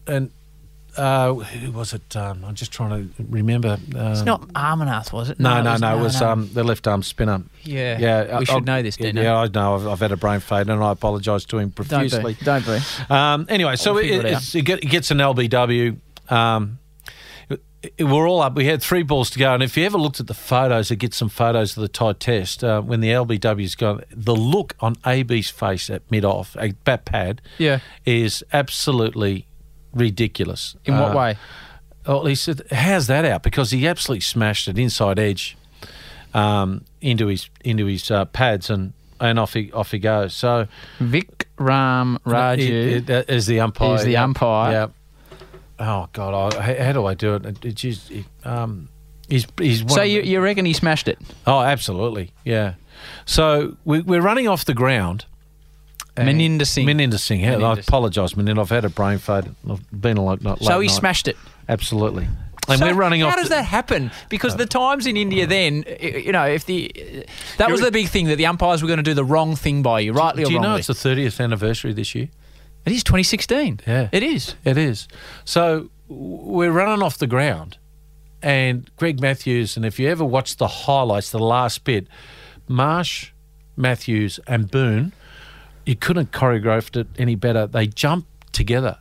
[0.06, 0.32] and
[0.96, 2.16] uh, who was it?
[2.16, 3.78] Um, I'm just trying to remember.
[3.96, 5.40] Um, It's not Amarnath, was it?
[5.40, 5.98] No, no, was- no.
[5.98, 7.44] It was um, the left arm spinner.
[7.64, 8.00] Yeah.
[8.00, 9.24] Yeah, We I- should I- know this, yeah, Deano.
[9.24, 9.76] Yeah, I know.
[9.76, 12.34] I've, I've had a brain fade, and I apologise to him profusely.
[12.44, 12.72] Don't be.
[12.74, 12.80] Don't
[13.10, 13.14] be.
[13.14, 15.98] Um, anyway, so I'll it, it it, it gets an LBW.
[16.32, 16.87] Um, it- it-
[18.00, 18.56] we're all up.
[18.56, 20.96] We had three balls to go, and if you ever looked at the photos, it
[20.98, 24.02] get some photos of the tied test uh, when the LBW's gone.
[24.12, 27.80] The look on AB's face at mid off, at bat pad, Yeah.
[28.06, 29.46] is absolutely
[29.94, 30.76] ridiculous.
[30.86, 31.38] In what Uh, way?
[32.08, 35.56] well, he said, "How's that out?" Because he absolutely smashed it inside edge
[36.34, 40.34] um, into his into his uh, pads, and and off he off he goes.
[40.36, 40.68] So
[41.00, 42.60] Vic Ram Raju.
[42.60, 44.72] it- it- the umpire, is the umpire.
[44.72, 44.88] Yeah.
[45.80, 47.64] Oh God, I, how, do I do it?
[47.64, 48.90] It, just, it, um,
[49.30, 51.20] he's he's one so you, you reckon he smashed it?
[51.46, 52.74] oh absolutely yeah.
[53.26, 55.26] So we, we're running off the ground.
[56.16, 56.88] Maninder Singh.
[56.88, 57.42] Maninder Singh.
[57.42, 58.60] Yeah, I apologise, Maninder.
[58.60, 59.54] I've had a brain fade.
[59.70, 60.42] I've been a lot.
[60.42, 60.96] Not so late he night.
[60.96, 61.38] smashed it.
[61.70, 62.28] Absolutely.
[62.68, 63.34] And So we're running how off.
[63.36, 64.12] How does the- that happen?
[64.30, 67.26] Because the times in India then, you know, if the
[67.58, 69.84] that was the big thing that the umpires were going to do the wrong thing
[69.84, 70.60] by you, rightly Do or wrongly.
[70.60, 72.30] Do you know it's the 30th anniversary this year?
[72.88, 73.82] It is 2016.
[73.86, 74.10] Yeah.
[74.12, 74.56] it is.
[74.64, 75.08] It is.
[75.46, 77.78] So we're running off the ground,
[78.42, 82.08] and Greg Matthews, and if you ever watch the highlights, the last bit,
[82.68, 83.32] Marsh,
[83.76, 85.14] Matthews, and Boone,
[85.86, 87.68] you couldn't choreographed it any better.
[87.68, 88.98] They jumped together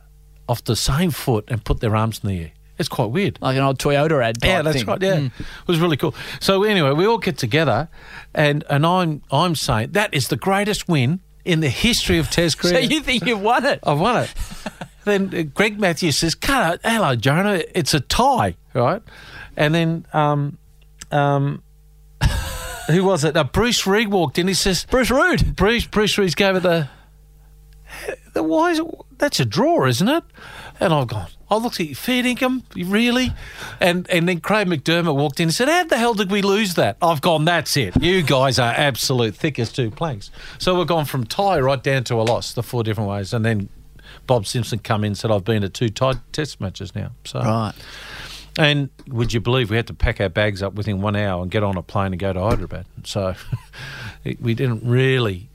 [0.47, 2.51] off the same foot and put their arms in the air.
[2.79, 3.39] It's quite weird.
[3.41, 4.37] Like an old Toyota ad.
[4.43, 4.85] Yeah, that's thing.
[4.85, 5.01] right.
[5.01, 5.31] Yeah, Mm.
[5.39, 6.13] it was really cool.
[6.39, 7.89] So anyway, we all get together,
[8.35, 12.61] and and I'm I'm saying that is the greatest win in the history of Test
[12.61, 13.79] So you think you've won it?
[13.83, 14.33] I've won it.
[15.05, 17.63] then uh, Greg Matthews says, "Cut hello, Jonah.
[17.73, 19.01] It's a tie, right?"
[19.55, 20.57] And then, um,
[21.09, 21.63] um,
[22.87, 23.35] who was it?
[23.35, 24.47] Uh, Bruce Reid walked in.
[24.47, 25.55] He says, Bruce Rood.
[25.55, 26.89] "Bruce, Bruce Reid gave it the,
[28.33, 28.85] the why is it?
[29.17, 30.23] That's a draw, isn't it?"
[30.79, 31.29] And I've gone.
[31.49, 33.33] I looked at you, fair income, really?
[33.79, 36.75] And and then Craig McDermott walked in and said, How the hell did we lose
[36.75, 36.97] that?
[37.01, 38.01] I've gone, that's it.
[38.01, 40.29] You guys are absolute thick as two planks.
[40.57, 43.33] So we've gone from tie right down to a loss, the four different ways.
[43.33, 43.69] And then
[44.25, 47.11] Bob Simpson come in and said, I've been to two ti- test matches now.
[47.23, 47.73] So, Right.
[48.59, 51.51] And would you believe we had to pack our bags up within one hour and
[51.51, 52.85] get on a plane and go to Hyderabad?
[53.03, 53.35] So
[54.23, 55.49] it, we didn't really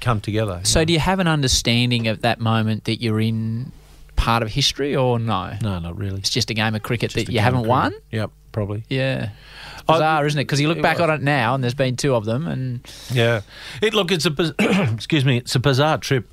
[0.00, 0.60] come together.
[0.62, 0.84] So know.
[0.84, 3.72] do you have an understanding of that moment that you're in
[4.16, 5.56] part of history or no?
[5.62, 6.18] No, not really.
[6.18, 7.94] It's just a game of cricket Just that you haven't won?
[8.10, 8.84] Yep, probably.
[8.88, 9.30] Yeah.
[9.88, 10.44] I- Bizarre, isn't it?
[10.44, 11.10] Because you look back was.
[11.10, 12.80] on it now and there's been two of them and
[13.12, 13.42] Yeah.
[13.82, 14.54] It look, it's a
[14.92, 16.28] excuse me, it's a bizarre trip.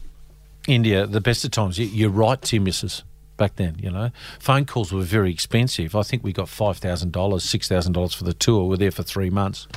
[0.67, 3.03] India, the best of times, you, to your missus
[3.35, 3.77] back then.
[3.79, 5.95] You know, phone calls were very expensive.
[5.95, 8.69] I think we got five thousand dollars, six thousand dollars for the tour.
[8.69, 9.67] We're there for three months.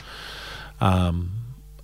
[0.81, 1.33] Um,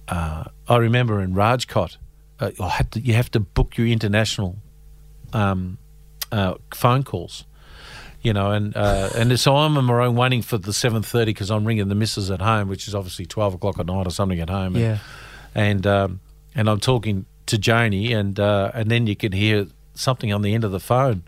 [0.07, 1.97] uh, I remember in Rajkot,
[2.41, 4.57] uh, I had to, you have to book your international
[5.33, 5.79] um,
[6.33, 7.45] uh, phone calls.
[8.22, 11.31] You know, and uh, and so I'm on my own waiting for the seven thirty
[11.33, 14.11] because I'm ringing the missus at home, which is obviously twelve o'clock at night or
[14.11, 14.76] something at home.
[14.76, 14.99] And, Yeah.
[15.55, 16.20] and um,
[16.55, 20.53] and I'm talking to Janie, and uh, and then you can hear something on the
[20.53, 21.22] end of the phone,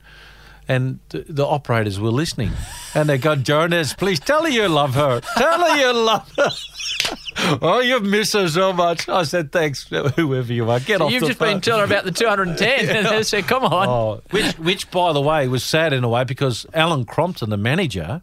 [0.72, 2.50] and the, the operators were listening,
[2.94, 6.48] and they go, Jonas, please tell her you love her, tell her you love her.
[7.62, 9.06] oh, you miss her so much.
[9.08, 11.20] I said, thanks, whoever you are, get off the book.
[11.20, 11.54] you've just phone.
[11.54, 13.88] been telling her about the 210 and they said, come on.
[13.88, 17.56] Oh, which, which, by the way, was sad in a way because Alan Crompton, the
[17.58, 18.22] manager,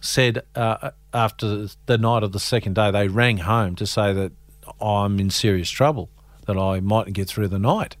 [0.00, 4.32] said uh, after the night of the second day, they rang home to say that
[4.80, 6.10] I'm in serious trouble,
[6.46, 7.96] that I mightn't get through the night.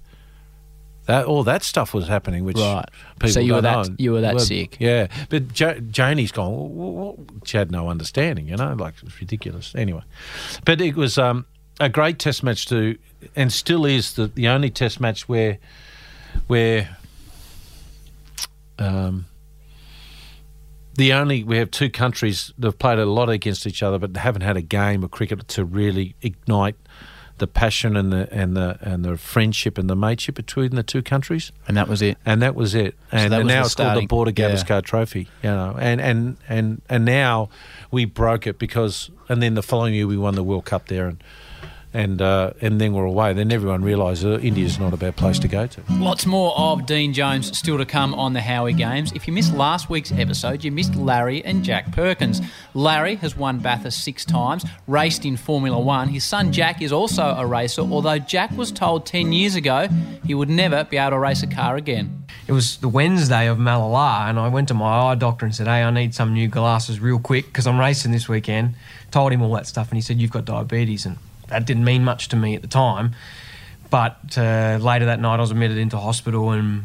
[1.12, 2.86] That all that stuff was happening, which Right.
[3.18, 3.94] people So you were that- know.
[3.98, 4.78] you were that Well, sick.
[4.80, 6.52] Yeah, but ja- Janie's gone.
[6.52, 9.74] "Well, well, well," she had no understanding, you know, like it's ridiculous.
[9.74, 10.02] Anyway,
[10.64, 11.44] but it was um,
[11.80, 12.96] a great test match to,
[13.36, 15.58] and still is the the only test match where
[16.46, 16.96] where
[18.78, 19.26] um,
[20.94, 24.16] the only we have two countries that have played a lot against each other, but
[24.16, 26.76] haven't had a game of cricket to really ignite
[27.42, 31.02] the passion and the and the and the friendship and the mateship between the two
[31.02, 31.50] countries.
[31.66, 32.16] And that was it.
[32.24, 32.94] And that was it.
[33.10, 34.52] And, that and was now it's called the Border yeah.
[34.52, 35.26] Gavaskar Trophy.
[35.42, 37.48] You know, and, and and and now
[37.90, 41.08] we broke it because, and then the following year we won the World Cup there,
[41.08, 41.22] and
[41.94, 43.32] and uh, and then we're away.
[43.32, 45.82] Then everyone realised uh, India's not a bad place to go to.
[45.90, 49.12] Lots more of Dean Jones still to come on the Howie Games.
[49.12, 52.40] If you missed last week's episode, you missed Larry and Jack Perkins.
[52.74, 56.08] Larry has won Bathurst six times, raced in Formula One.
[56.08, 59.88] His son Jack is also a racer, although Jack was told 10 years ago
[60.24, 62.24] he would never be able to race a car again.
[62.46, 65.66] It was the Wednesday of Malala, and I went to my eye doctor and said,
[65.68, 68.74] "Hey, I need some new glasses real quick because I'm racing this weekend."
[69.10, 71.18] Told him all that stuff, and he said, "You've got diabetes," and
[71.52, 73.14] that didn't mean much to me at the time.
[73.90, 76.84] But uh, later that night, I was admitted into hospital, and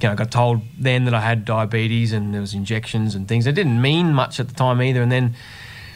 [0.00, 3.46] you know, got told then that I had diabetes, and there was injections and things.
[3.46, 5.34] It didn't mean much at the time either, and then.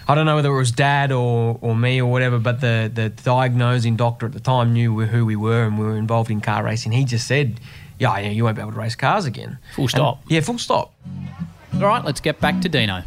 [0.09, 3.09] I don't know whether it was dad or, or me or whatever, but the, the
[3.11, 6.65] diagnosing doctor at the time knew who we were and we were involved in car
[6.65, 6.91] racing.
[6.91, 7.61] He just said,
[8.01, 9.59] Yeah, yeah, you won't be able to race cars again.
[9.77, 10.23] Full And- stop.
[10.27, 10.93] yeah, full stop.
[11.75, 13.05] All right, let's get back to Deano.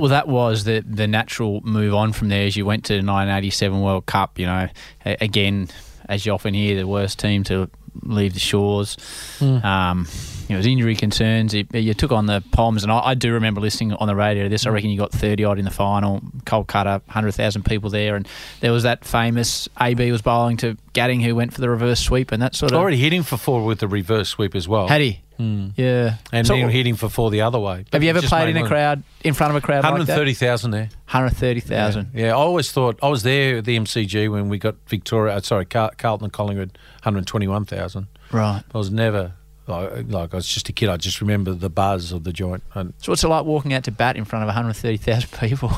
[0.00, 3.04] Well, that was the the natural move on from there as you went to the
[3.06, 4.38] 1987 World Cup.
[4.38, 4.68] You know,
[5.04, 5.68] again,
[6.08, 7.68] as you often hear, the worst team to
[8.02, 8.96] leave the shores.
[9.40, 10.08] Um,
[10.50, 11.54] you know, it was injury concerns.
[11.54, 14.42] You, you took on the Poms, and I, I do remember listening on the radio
[14.42, 14.66] to this.
[14.66, 16.20] I reckon you got 30 odd in the final.
[16.44, 18.26] Kolkata, 100,000 people there, and
[18.58, 22.32] there was that famous AB was bowling to Gatting, who went for the reverse sweep,
[22.32, 24.88] and that sort of Already hitting for four with the reverse sweep as well.
[24.88, 25.20] had he.
[25.38, 27.86] Yeah, and So- then hitting for four the other way.
[27.94, 30.90] Have you ever played in a crowd in front of a crowd like 130,000 there.
[31.06, 32.10] 130,000.
[32.12, 35.36] Yeah, I always thought I was there at the MCG when we got Victoria.
[35.36, 38.06] Uh, sorry, Carlton and Collingwood, 121,000.
[38.32, 38.62] Right.
[38.74, 39.32] I was never
[39.70, 40.88] like, like I was just a kid.
[40.88, 42.62] I just remember the buzz of the joint.
[42.74, 45.70] And So what's it like walking out to bat in front of 130,000 people?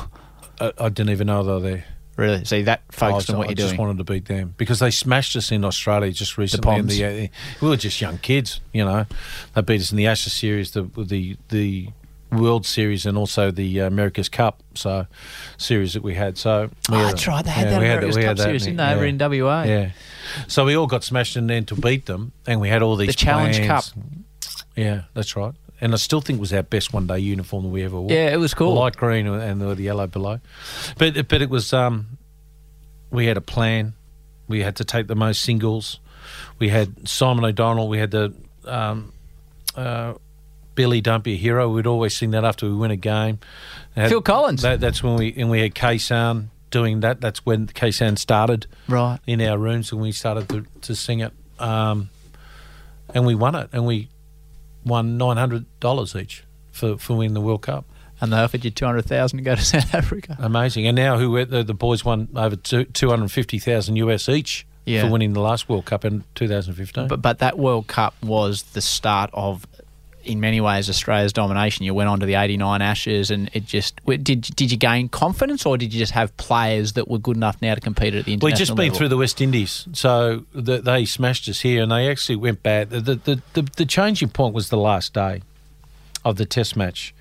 [0.59, 1.85] I, I didn't even know they were there.
[2.15, 2.45] Really?
[2.45, 3.81] See, that focused on what I you're just doing.
[3.81, 6.75] wanted to beat them because they smashed us in Australia just recently.
[6.75, 6.95] in Poms.
[6.97, 7.27] the, uh,
[7.59, 9.07] we were just young kids, you know.
[9.55, 11.89] They beat us in the Ashes series, the the the
[12.31, 14.61] World Series, and also the uh, America's Cup.
[14.75, 15.07] So
[15.57, 16.37] series that we had.
[16.37, 17.43] So we Oh, had- that's right.
[17.43, 19.63] They had that America's Cup series, didn't they, over in WA?
[19.63, 19.89] Yeah.
[20.47, 23.07] So we all got smashed in then to beat them, and we had all these
[23.07, 23.91] The Challenge plans.
[23.91, 24.03] Cup.
[24.75, 25.53] Yeah, that's right.
[25.81, 28.11] And I still think it was our best one day uniform that we ever wore.
[28.11, 28.73] Yeah, it was cool.
[28.75, 30.39] The light green and the, the yellow below.
[30.97, 32.17] But but it was um,
[33.11, 33.93] we had a plan.
[34.47, 35.99] We had to take the most singles.
[36.59, 37.89] We had Simon O'Donnell.
[37.89, 38.33] We had the
[38.65, 39.11] um,
[39.75, 40.13] uh,
[40.75, 41.69] Billy Don't Be a Hero.
[41.69, 43.39] We'd always sing that after we win a game.
[43.95, 44.61] Had- Phil Collins.
[44.61, 47.21] That, that's when we and we had K Sound doing that.
[47.21, 49.19] That's when K Sound started Right.
[49.25, 51.31] in our rooms and we started to, to sing it.
[51.59, 52.09] Um,
[53.13, 54.09] and we won it, and we
[54.85, 57.85] won nine hundred dollars each for for winning the World Cup.
[58.21, 60.37] And they offered you 200,000 to go to South Africa.
[60.39, 60.87] Amazing.
[60.87, 64.65] And now who the, the boys won over two two hundred fifty thousand US each
[64.85, 65.01] Yeah.
[65.03, 67.07] for winning the last World Cup in 2015.
[67.07, 69.65] But but that World Cup was the start of,
[70.23, 71.85] in many ways, Australia's domination.
[71.85, 74.41] You went on to the '89 Ashes, and it just did.
[74.41, 77.75] Did you gain confidence, or did you just have players that were good enough now
[77.75, 78.97] to compete at the international We'd just been level?
[78.97, 82.89] through the West Indies, so the, they smashed us here, and they actually went bad.
[82.89, 85.41] The, the, the, the changing point was the last day
[86.25, 87.13] of the Test match,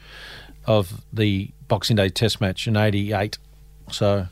[0.66, 3.38] of the Boxing Day Test match in '88.
[3.90, 4.26] So,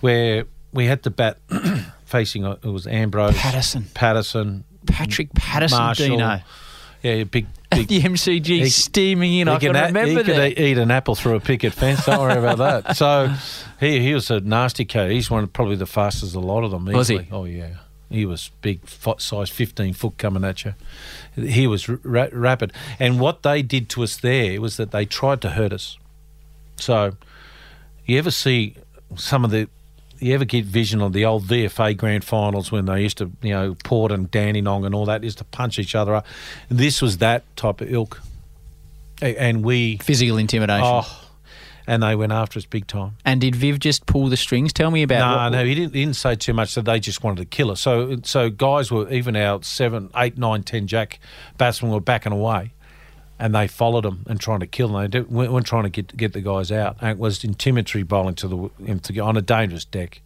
[0.00, 1.38] where we had to bat
[2.04, 3.86] facing uh, it was Ambrose, Patterson.
[3.94, 6.18] Patterson, Patrick Patterson, Marshall.
[6.18, 6.42] Deano.
[7.02, 7.88] Yeah, big, big.
[7.88, 9.48] the MCG He- steaming in.
[9.48, 10.50] I can a- remember he could that.
[10.52, 12.04] eat, eat an apple through a picket fence.
[12.04, 12.96] Don't worry about that.
[12.96, 13.32] So
[13.80, 15.10] he he was a nasty cat.
[15.10, 16.84] He's one of probably the fastest of a lot of them.
[16.86, 17.26] Was he?
[17.32, 17.76] Oh yeah,
[18.10, 18.80] he was big,
[19.18, 20.74] size fifteen foot coming at you.
[21.36, 22.72] He was ra- rapid.
[22.98, 25.96] And what they did to us there was that they tried to hurt us.
[26.76, 27.16] So
[28.04, 28.74] you ever see
[29.16, 29.68] some of the
[30.20, 33.50] you ever get vision of the old VFA grand finals when they used to, you
[33.50, 36.26] know, Port and Dandenong and all that used to punch each other up.
[36.68, 38.20] This was that type of ilk.
[39.22, 40.86] And we Physical intimidation.
[40.86, 41.26] Oh,
[41.86, 43.16] and they went after us big time.
[43.24, 44.72] And did Viv just pull the strings?
[44.72, 45.18] Tell me about.
[45.18, 46.74] No, what- no, he didn't, he didn't say too much.
[46.74, 47.80] That they just wanted to kill us.
[47.80, 51.18] So, so guys were even our seven, eight, nine, ten jack
[51.58, 52.72] batsmen were backing away,
[53.40, 55.00] and they followed him and trying to kill them.
[55.02, 56.96] They did, weren't weren't trying to get get the guys out.
[57.00, 60.20] And it was intimidatory bowling to the on a dangerous deck.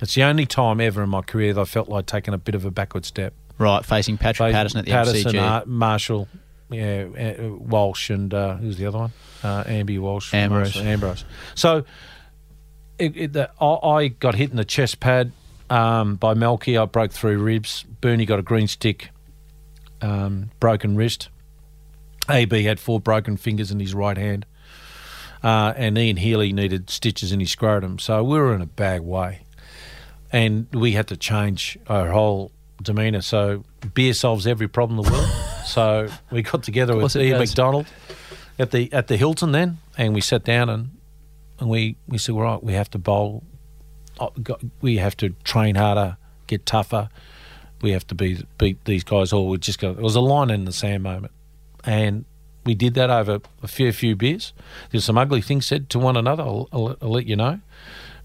[0.00, 2.54] It's the only time ever in my career that I felt like taking a bit
[2.54, 3.34] of a backward step.
[3.58, 5.38] Right, facing Patrick Patterson at the Patterson, MCG.
[5.38, 6.28] uh, Marshall,
[6.70, 9.12] yeah, uh, Walsh, and uh, who's the other one?
[9.42, 10.74] Uh, Amby Walsh, Ambrose.
[10.74, 11.24] Marshall, Ambrose.
[11.54, 11.84] So
[12.98, 15.32] it, it, the, I, I got hit in the chest pad
[15.68, 16.78] um, by Melky.
[16.78, 17.84] I broke three ribs.
[18.00, 19.10] Bernie got a green stick,
[20.00, 21.28] um, broken wrist.
[22.30, 24.46] AB had four broken fingers in his right hand.
[25.42, 27.98] Uh, and Ian Healy needed stitches in his scrotum.
[27.98, 29.42] So we were in a bad way.
[30.32, 32.52] And we had to change our whole
[32.82, 33.22] demeanour.
[33.22, 33.64] So
[33.94, 35.28] beer solves every problem in the world.
[35.66, 37.50] so we got together with Ian does.
[37.50, 37.86] McDonald
[38.58, 40.90] at the at the Hilton then, and we sat down and
[41.60, 43.44] and we, we said, all right, we have to bowl.
[44.18, 44.32] oh,
[44.80, 46.16] We have to train harder,
[46.46, 47.10] get tougher.
[47.82, 49.96] We have to be, beat these guys, or we're just going.
[49.96, 51.32] It was a line in the sand moment,
[51.84, 52.24] and
[52.64, 54.52] we did that over a fair few beers.
[54.90, 56.42] There's some ugly things said to one another.
[56.42, 57.60] I'll, I'll, I'll let you know,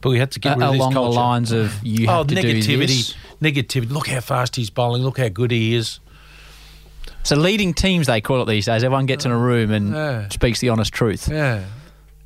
[0.01, 2.17] but we had to get A- rid of this along the lines of you have
[2.19, 3.89] oh, to do negativity, negativity.
[3.89, 5.03] Look how fast he's bowling.
[5.03, 5.99] Look how good he is.
[7.23, 8.83] So leading teams, they call it these days.
[8.83, 10.29] Everyone gets in a room and Yeah.
[10.29, 11.27] speaks the honest truth.
[11.27, 11.63] Yeah,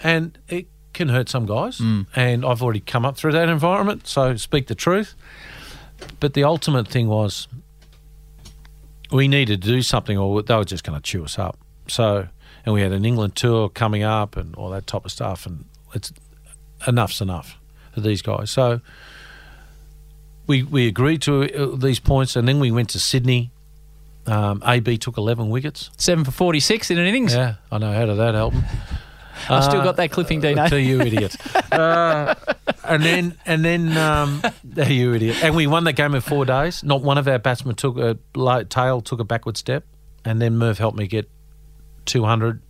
[0.03, 1.77] and it can hurt some guys.
[1.77, 2.07] Mm.
[2.15, 5.15] And I've already come up through that environment, so speak the truth.
[6.19, 7.47] But the ultimate thing was
[9.11, 11.57] we needed to do something, or they were just going to chew us up.
[11.87, 12.27] So,
[12.65, 15.45] and we had an England tour coming up, and all that type of stuff.
[15.45, 16.11] And it's
[16.87, 17.57] enough's enough
[17.93, 18.51] for these guys.
[18.51, 18.81] So.
[20.47, 21.43] We, we agreed to
[21.73, 23.51] uh, these points, and then we went to Sydney.
[24.25, 25.91] Um, AB took 11 wickets.
[25.97, 27.35] Seven for 46 in an innings.
[27.35, 27.93] Yeah, I know.
[27.93, 28.55] How did that help?
[29.49, 30.67] I've still Uh, got that clipping, Deano.
[30.69, 31.35] To you, idiot.
[31.71, 32.33] uh,
[32.83, 34.41] and then, and then, um,
[34.87, 35.43] you idiot.
[35.43, 36.83] And we won that game in four days.
[36.83, 39.85] Not one of our batsmen took a low, tail, took a backward step,
[40.25, 41.29] and then Merv helped me get
[42.05, 42.61] two hundred.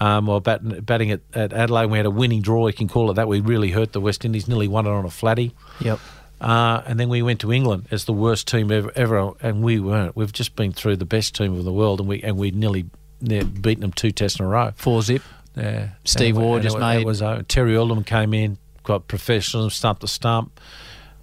[0.00, 2.66] Um, while bat, batting at, at Adelaide, we had a winning draw.
[2.66, 3.28] You can call it that.
[3.28, 4.48] We really hurt the West Indies.
[4.48, 5.54] Nearly won it on a flatty.
[5.80, 6.00] Yep.
[6.40, 9.78] Uh, and then we went to England as the worst team ever, ever, and we
[9.78, 10.16] weren't.
[10.16, 12.86] We've just been through the best team of the world, and we and we nearly,
[13.20, 14.72] nearly beaten them two tests in a row.
[14.74, 15.22] Four zip.
[15.54, 18.58] Yeah, Steve and just made- It was uh, Terry Alderman came in,
[19.00, 20.60] professional, stump to stump.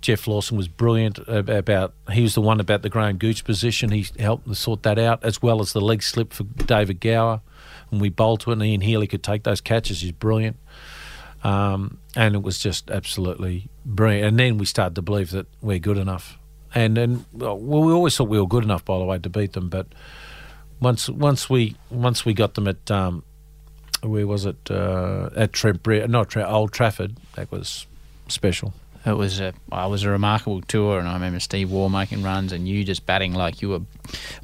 [0.02, 1.94] Geoff Lawson was brilliant about.
[2.12, 3.92] He was the one about the Graham Gooch position.
[3.92, 7.42] He helped sort that out, as well as the leg slip for David Gower.
[7.92, 10.02] And we bowled to it, and Ian Healy could take those catches.
[10.02, 10.58] He's brilliant.
[11.44, 14.28] Um, and it was just absolutely brilliant.
[14.28, 16.38] And then we started to believe that we're good enough.
[16.74, 19.54] And and well, we always thought we were good enough, by the way, to beat
[19.54, 19.70] them.
[19.70, 19.88] But
[20.80, 23.24] once once we once we got them at um,
[24.02, 27.86] where was it uh, at Trent Bre- not Trent, Old Trafford, that was
[28.28, 28.74] special.
[29.06, 32.52] It was a, it was a remarkable tour, and I remember Steve Waugh making runs,
[32.52, 33.80] and you just batting like you were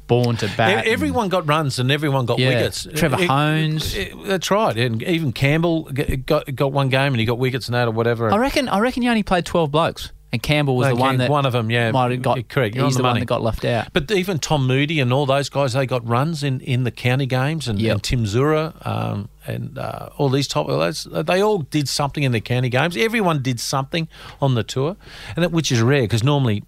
[0.06, 0.86] born to bat.
[0.86, 2.86] Everyone got runs and everyone got Yeah, wickets.
[2.94, 3.94] Trevor It- Hones.
[3.94, 4.74] it- that's right.
[4.76, 8.32] And even Campbell got got one game and he got wickets and that or whatever.
[8.32, 8.68] I reckon.
[8.70, 11.52] I reckon you only played twelve blokes, and Campbell was the one that one of
[11.52, 12.48] them, yeah, might have got.
[12.48, 12.74] correct.
[12.74, 13.92] You're He's on the, the one that got left out.
[13.92, 17.26] But even Tom Moody and all those guys, they got runs in, in the county
[17.26, 17.92] games, and, Yep.
[17.92, 21.04] and Tim Zoehrer um, and uh, all these top those.
[21.10, 22.96] They all did something in the county games.
[22.96, 24.08] Everyone did something
[24.40, 24.96] on the tour,
[25.34, 26.62] and that, which is rare because normally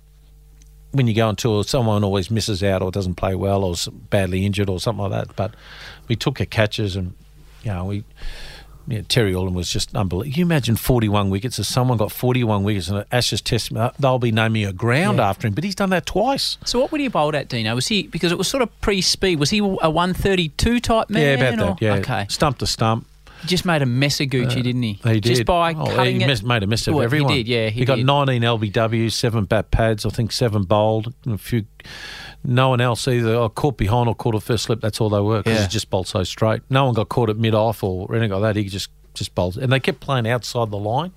[0.93, 3.89] when you go on tour, someone always misses out or doesn't play well or is
[4.09, 5.37] badly injured or something like that.
[5.37, 5.55] But
[6.09, 7.15] we took our catches and
[7.63, 8.05] you know we
[8.89, 10.37] yeah, Terry Allen was just unbelievable.
[10.39, 11.59] You imagine 41 wickets.
[11.59, 15.47] If someone got 41 wickets and Ashes Test, uh, they'll be naming a ground after
[15.47, 15.55] him.
[15.55, 16.59] But he's done that twice.
[16.65, 17.75] So what would he bowled at, Deano?
[17.75, 19.39] Was he because it was sort of pre-speed?
[19.39, 21.23] Was he a one thirty-two type man?
[21.23, 21.83] yeah, about or- that.
[21.83, 22.27] Yeah, Okay.
[22.29, 23.07] stump to stump.
[23.43, 24.95] He just made a mess of Gucci, didn't he?
[24.95, 25.23] He did.
[25.23, 26.43] Just by Oh, cutting he it.
[26.43, 27.33] made a mess of Well, everyone.
[27.35, 27.69] He did, yeah.
[27.71, 28.05] He, got did.
[28.07, 31.65] 19 LBWs, seven bat pads, I think seven bowled, and a few.
[32.51, 33.47] No one else either.
[33.51, 34.81] Caught behind or caught a first slip.
[34.81, 35.63] That's all they were because Yeah.
[35.65, 36.63] he just bowled so straight.
[36.71, 38.57] No one got caught at mid off or anything like that.
[38.59, 41.13] He just just bowled, and they kept playing outside the line,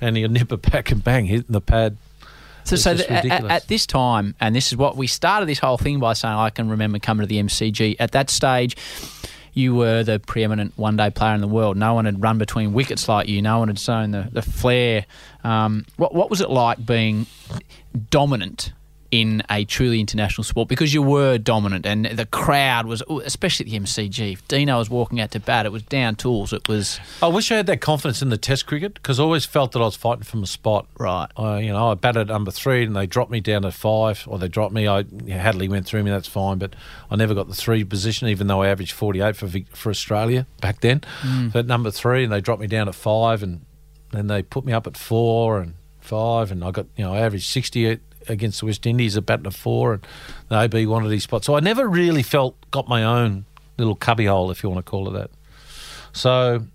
[0.00, 1.96] and he'd nip it back and bang, hitting the pad.
[2.64, 5.76] So, so th- at, at this time, and this is what we started this whole
[5.78, 7.96] thing by saying, I can remember coming to the MCG.
[7.98, 8.76] At that stage,
[9.52, 11.76] you were the preeminent one day player in the world.
[11.76, 15.04] No one had run between wickets like you, no one had shown the, the flair.
[15.42, 17.26] Um, what, what was it like being
[18.10, 18.72] dominant?
[19.10, 23.72] In a truly international sport, because you were dominant, and the crowd was, especially at
[23.72, 24.34] the MCG.
[24.34, 26.52] If Deano was walking out to bat, it was down tools.
[26.52, 29.44] It was I wish I had that confidence in the Test cricket because I always
[29.44, 30.86] felt that I was fighting from a spot.
[30.96, 31.26] right.
[31.36, 34.38] I, you know, I batted number three and they dropped me down to five, or
[34.38, 34.86] they dropped me.
[34.86, 36.12] I Hadlee went through me.
[36.12, 36.76] That's fine, but
[37.10, 40.82] I never got the three position, even though I averaged forty-eight for for Australia back
[40.82, 41.00] then.
[41.22, 41.52] Mm.
[41.52, 43.62] But number three, and they dropped me down at five, and
[44.12, 47.18] then they put me up at four and five, and I got you know I
[47.18, 48.00] averaged sixty at-
[48.30, 50.06] against the West Indies at batting at four, and
[50.48, 51.44] the AB wanted his spot.
[51.44, 53.44] So I never really felt got my own
[53.78, 55.30] little cubbyhole, if you want to call it that.
[56.12, 56.66] So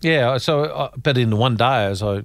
[0.00, 2.22] yeah, so uh, but in the one day, as I,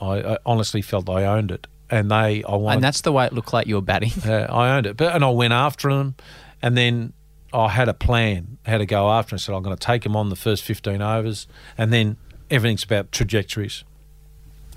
[0.00, 3.26] I, I honestly felt I owned it, and they, I wanted, And that's the way
[3.26, 4.12] it looked like you were batting.
[4.26, 6.14] uh, I owned it, but and I went after them,
[6.62, 7.12] and then
[7.52, 9.34] I had a plan how to go after.
[9.34, 11.46] I said I'm going to take them on the first 15 overs,
[11.76, 12.16] and then
[12.50, 13.84] everything's about trajectories,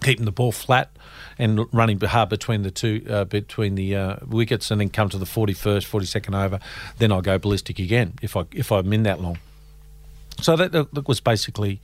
[0.02, 0.90] keeping the ball flat
[1.42, 5.18] and running hard between the two uh, between the uh, wickets, and then come to
[5.18, 6.60] the 41st, 42nd over.
[7.00, 9.40] Then I'll go ballistic again if I if I'm in that long.
[10.40, 11.82] So that, that was basically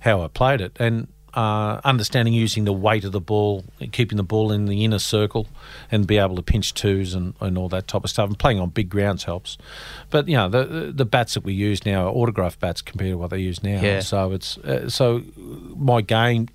[0.00, 4.22] how I played it, and uh, understanding using the weight of the ball, keeping the
[4.22, 5.46] ball in the inner circle,
[5.90, 8.28] and be able to pinch twos and, and all that type of stuff.
[8.28, 9.56] And playing on big grounds helps.
[10.10, 13.18] But you know the the bats that we use now are autograph bats compared to
[13.18, 13.80] what they use now.
[13.80, 14.00] Yeah.
[14.00, 15.22] So it's uh, so
[15.76, 16.48] my game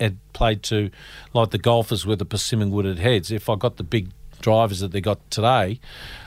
[0.00, 0.90] had played to
[1.32, 3.30] like the golfers with the persimmon wooded heads.
[3.30, 5.80] If I got the big drivers that they got today.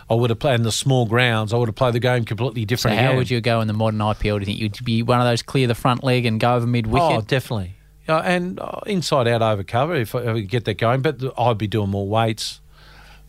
[0.10, 1.54] I would have played in the small grounds.
[1.54, 3.16] I would have played the game completely So how again.
[3.16, 4.22] would you go in the modern IPL?
[4.22, 6.68] Do you think you'd be one of those clear the front leg and go over
[6.68, 7.18] mid wicket?
[7.18, 7.76] Oh, definitely.
[8.10, 11.02] Yeah, and uh, inside out over cover if I, if I get that going.
[11.02, 12.60] But th- I'd be doing more weights.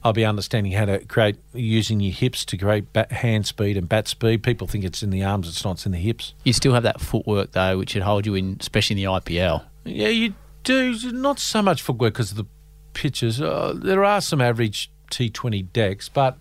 [0.04, 3.88] I'll be understanding how to create using your hips to create bat, hand speed and
[3.88, 4.42] bat speed.
[4.42, 5.46] People think it's in the arms.
[5.46, 5.72] It's not.
[5.72, 6.34] It's in the hips.
[6.42, 9.62] You still have that footwork though, which should hold you in, especially in the IPL.
[9.84, 10.96] Yeah, you do.
[11.12, 12.46] Not so much footwork because of the
[12.94, 13.40] pitches.
[13.40, 16.38] Uh, there are some average T20 decks, but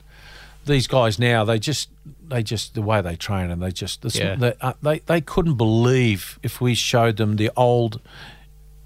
[0.65, 1.89] these guys now they just
[2.27, 4.35] they just the way they train and they just the, Yeah.
[4.35, 7.99] they, uh, they they couldn't believe if we showed them the old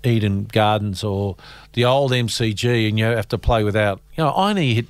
[0.03, 1.35] Eden Gardens or
[1.73, 4.85] the old MCG and you have to play without you know I only hit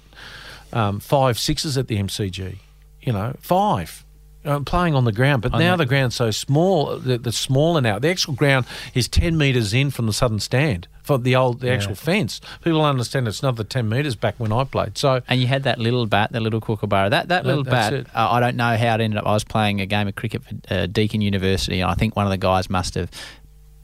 [0.73, 2.57] um, five sixes at the MCG
[3.01, 4.04] you know five
[4.45, 5.77] uh, playing on the ground but I now know.
[5.77, 9.91] the ground's so small the, the smaller now the actual ground is 10 metres in
[9.91, 13.87] from the southern stand for the old the actual fence people understand it's another 10
[13.89, 17.09] metres back when I played so And you had that little bat, the little kookaburra.
[17.09, 17.93] That that That- little bat.
[17.93, 19.25] Uh, I don't know how it ended up.
[19.27, 22.25] I was playing a game of cricket for uh, Deakin University, and I think one
[22.25, 23.09] of the guys must have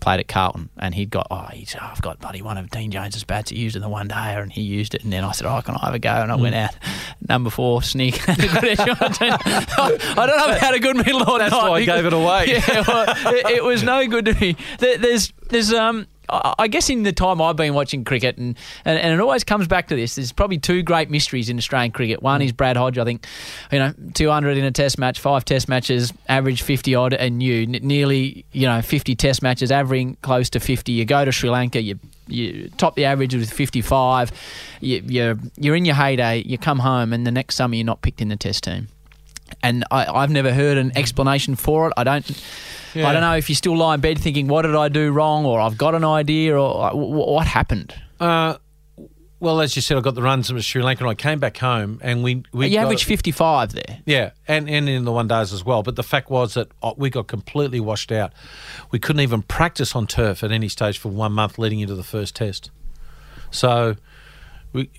[0.01, 2.91] played at Carlton, and he'd got oh, he's, oh I've got buddy one of Dean
[2.91, 3.51] Jones's bats.
[3.51, 5.03] He used it in the one day, and he used it.
[5.03, 6.09] And then I said, oh, can I have a go?
[6.09, 6.65] And I went Mm.
[6.65, 6.75] out
[7.29, 8.15] number four sneak.
[8.17, 9.69] Had a good edge on it.
[9.77, 11.69] I don't know if I had a good middle or That's not.
[11.69, 12.47] why I gave it away.
[12.51, 14.55] Yeah, well, it, it was no good to me.
[14.79, 16.07] There, there's there's um.
[16.31, 19.67] I guess in the time I've been watching cricket, and, and, and it always comes
[19.67, 20.15] back to this.
[20.15, 22.23] There's probably two great mysteries in Australian cricket.
[22.23, 22.45] One mm.
[22.45, 22.97] is Brad Hodge.
[22.97, 23.25] I think,
[23.71, 27.63] you know, 200 in a Test match, five Test matches, average 50 odd, and you
[27.63, 30.91] n- nearly, you know, 50 Test matches, averaging close to 50.
[30.91, 34.31] You go to Sri Lanka, you you top the average with 55.
[34.79, 36.43] You, you're you're in your heyday.
[36.45, 38.87] You come home, and the next summer you're not picked in the Test team.
[39.63, 41.93] And I, I've never heard an explanation for it.
[41.97, 42.43] I don't.
[42.93, 45.45] I don't know if you still lie in bed thinking, "What did I do wrong?"
[45.45, 48.57] or "I've got an idea," or w- w- "What happened?" Uh,
[49.39, 51.57] well, as you said, I got the runs of Sri Lanka, and I came back
[51.57, 53.99] home, and we we you averaged fifty-five there.
[54.05, 55.83] yeah, and and in the one days as well.
[55.83, 58.33] But the fact was that uh, we got completely washed out.
[58.91, 62.03] We couldn't even practice on turf at any stage for one month leading into the
[62.03, 62.71] first test.
[63.51, 63.95] So
[64.73, 64.89] we.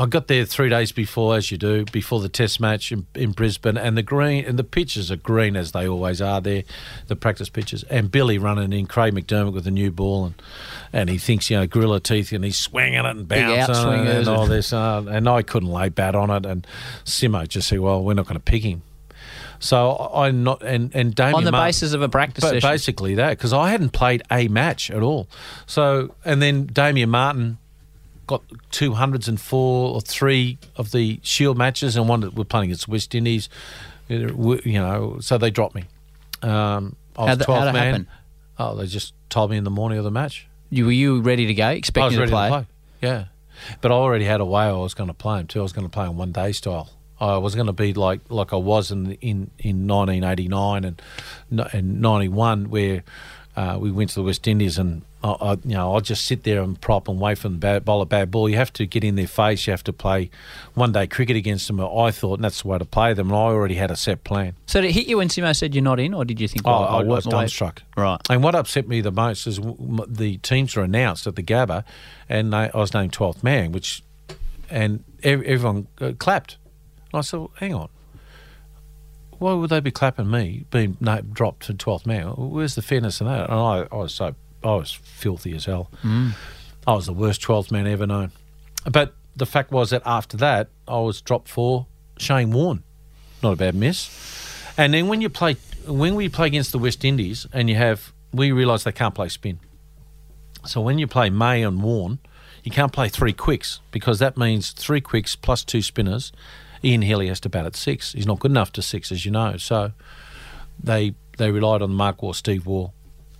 [0.00, 3.32] I got there three days before, as you do, before the Test match in, in
[3.32, 6.62] Brisbane, and the green and the pitches are green as they always are there,
[7.08, 7.82] the practice pitches.
[7.84, 10.42] And Billy running in, Craig McDermott with a new ball, and
[10.90, 14.28] and he thinks you know gorilla teeth, and he's swinging it and bouncing it and
[14.28, 16.46] all this, uh, and I couldn't lay bat on it.
[16.46, 16.66] And
[17.04, 18.80] Simo just said, "Well, we're not going to pick him."
[19.58, 22.70] So I not and and Damien On the Martyn- basis of a practice but session.
[22.70, 25.28] basically that because I hadn't played a match at all.
[25.66, 27.58] So and then Damien Martyn
[28.30, 32.44] got two hundreds and four or three of the Shield matches, and one that we're
[32.44, 33.48] playing against West Indies.
[34.08, 35.84] You know, so they dropped me.
[36.42, 37.74] Um, I was How'd that- twelfth man.
[37.74, 38.06] happen?
[38.58, 40.46] Oh, they just told me in the morning of the match.
[40.70, 42.48] You were you ready to go, expecting to play?
[42.48, 42.66] to play.
[43.02, 43.24] Yeah,
[43.80, 45.60] but I already had a way I was going to play him too.
[45.60, 46.90] I was going to play him one day style.
[47.20, 51.02] I was going to be like like I was in in in 1989 and
[51.72, 53.02] and 91 where
[53.56, 56.44] uh, we went to the West Indies and I, I you know I'll just sit
[56.44, 58.48] there and prop and wait for them to bat- bowl a bad ball.
[58.48, 59.66] You have to get in their face.
[59.66, 60.30] You have to play
[60.74, 61.80] one day cricket against them.
[61.80, 63.28] I thought and that's the way to play them.
[63.28, 64.54] And I already had a set plan.
[64.66, 66.66] So did it hit you when Simo said you're not in, or did you think?
[66.66, 67.78] Oh, I, I was work my way- dumbstruck.
[67.96, 68.20] Right.
[68.30, 69.60] And what upset me the most is
[70.08, 71.84] the teams were announced at the Gabba,
[72.28, 74.02] and they, I was named 12th man, which,
[74.70, 76.56] and everyone uh, clapped.
[77.12, 77.88] And I said, well, hang on.
[79.38, 80.98] Why would they be clapping me being
[81.32, 82.26] dropped to 12th man?
[82.28, 83.48] Where's the fairness in that?
[83.50, 85.90] And I, I was so, I was filthy as hell.
[86.86, 88.32] I was the worst 12th man ever known.
[88.90, 91.86] But the fact was that after that, I was dropped for
[92.18, 92.82] Shane Warne.
[93.42, 94.10] Not a bad miss.
[94.76, 95.54] And then when you play,
[95.86, 99.28] when we play against the West Indies, and you have, we realise they can't play
[99.28, 99.60] spin.
[100.66, 102.18] So when you play May and Warne,
[102.62, 106.32] you can't play three quicks because that means three quicks plus two spinners.
[106.84, 108.12] Ian Healy has to bat at six.
[108.12, 109.56] He's not good enough to six, as you know.
[109.56, 109.92] So
[110.82, 112.90] they they relied on Mark Waugh, Steve Waugh,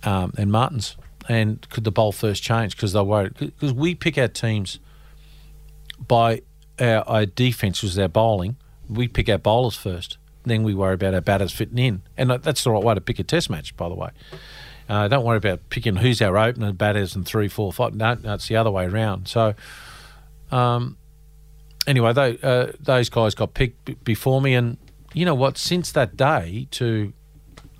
[0.03, 0.95] um, and Martyns.
[1.29, 3.35] And could the bowl first change because they're worried?
[3.37, 4.79] Because we pick our teams
[6.07, 6.41] by
[6.79, 8.57] our, our defence, which is our bowling.
[8.89, 10.17] We pick our bowlers first.
[10.43, 12.01] Then we worry about our batters fitting in.
[12.17, 14.09] And that's the right way to pick a test match, by the way.
[14.89, 17.95] Uh, don't worry about picking who's our opener, batters, and three, four, five.
[17.95, 19.27] No, no it's the other way around.
[19.27, 19.53] So,
[20.51, 20.97] um,
[21.87, 24.77] anyway, they, uh, those guys got picked b- before me, and
[25.13, 25.57] you know what?
[25.57, 27.13] Since that day to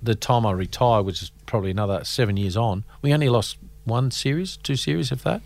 [0.02, 4.10] the time I retire, which is probably another seven years on, we only lost one
[4.10, 5.42] series, two series, if that.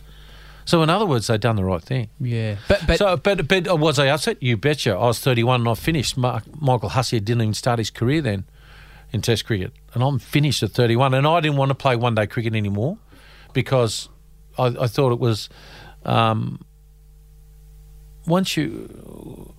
[0.64, 2.10] So, in other words, they've done the right thing.
[2.18, 2.56] Yeah.
[2.66, 4.42] But but so, but, but was I upset?
[4.42, 4.94] You betcha.
[4.94, 6.16] I was 31 and I finished.
[6.16, 8.44] Mark, Michael Hussey didn't even start his career then
[9.12, 11.14] in Test cricket, and I'm finished at 31.
[11.14, 12.98] And I didn't want to play one day cricket anymore
[13.52, 14.08] because
[14.58, 15.48] I, I thought it was
[16.04, 16.60] um,
[18.26, 19.54] once you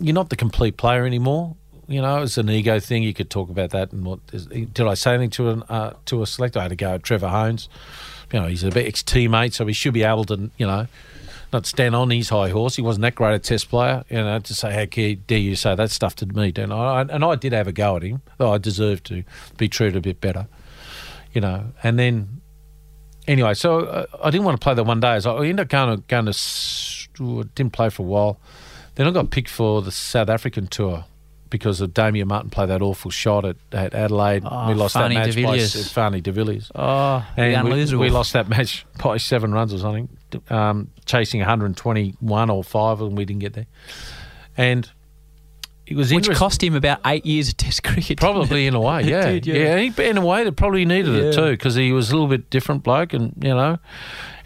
[0.00, 1.56] you're not the complete player anymore.
[1.90, 3.02] You know, it's an ego thing.
[3.02, 3.90] You could talk about that.
[3.90, 6.60] And what did I say anything to an uh, to a selector?
[6.60, 7.68] I had to go at Trevor Hohns.
[8.32, 10.86] You know, he's a bit ex teammate, so he should be able to, you know,
[11.52, 12.76] not stand on his high horse.
[12.76, 15.74] He wasn't that great a test player, you know, to say, how dare you say
[15.74, 17.00] that stuff to me, don't I?
[17.00, 19.24] And I did have a go at him, though I deserved to
[19.58, 20.46] be treated a bit better,
[21.32, 21.72] you know.
[21.82, 22.40] And then,
[23.26, 25.18] anyway, so uh, I didn't want to play the one day.
[25.18, 28.38] So I ended up going to, going to didn't play for a while.
[28.94, 31.04] Then I got picked for the South African tour
[31.50, 34.42] because of Damien Martyn played that awful shot at, at Adelaide.
[34.46, 35.58] Oh, we lost that match by.
[35.58, 36.70] S- de Villiers.
[36.74, 40.08] oh, And we, we lost that match by seven runs or something,
[40.48, 43.66] um, chasing 121 or five, and we didn't get there.
[44.56, 44.90] And
[45.86, 48.18] it was which cost him about eight years of Test cricket.
[48.20, 49.76] Probably in a way, yeah, did, yeah.
[49.78, 52.48] He, in a way, that probably needed it too because he was a little bit
[52.48, 53.78] different bloke, and you know.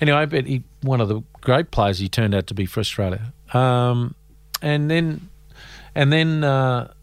[0.00, 3.34] Anyway, but he one of the great players he turned out to be for Australia.
[3.52, 4.14] Um,
[4.62, 5.28] and then,
[5.94, 6.93] and then uh,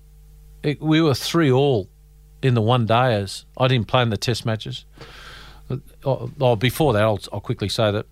[0.63, 1.89] it, we were three all
[2.41, 3.45] in the one dayers.
[3.57, 4.85] I didn't play in the Test matches.
[6.03, 8.05] Oh, oh, before that, I'll, I'll quickly say that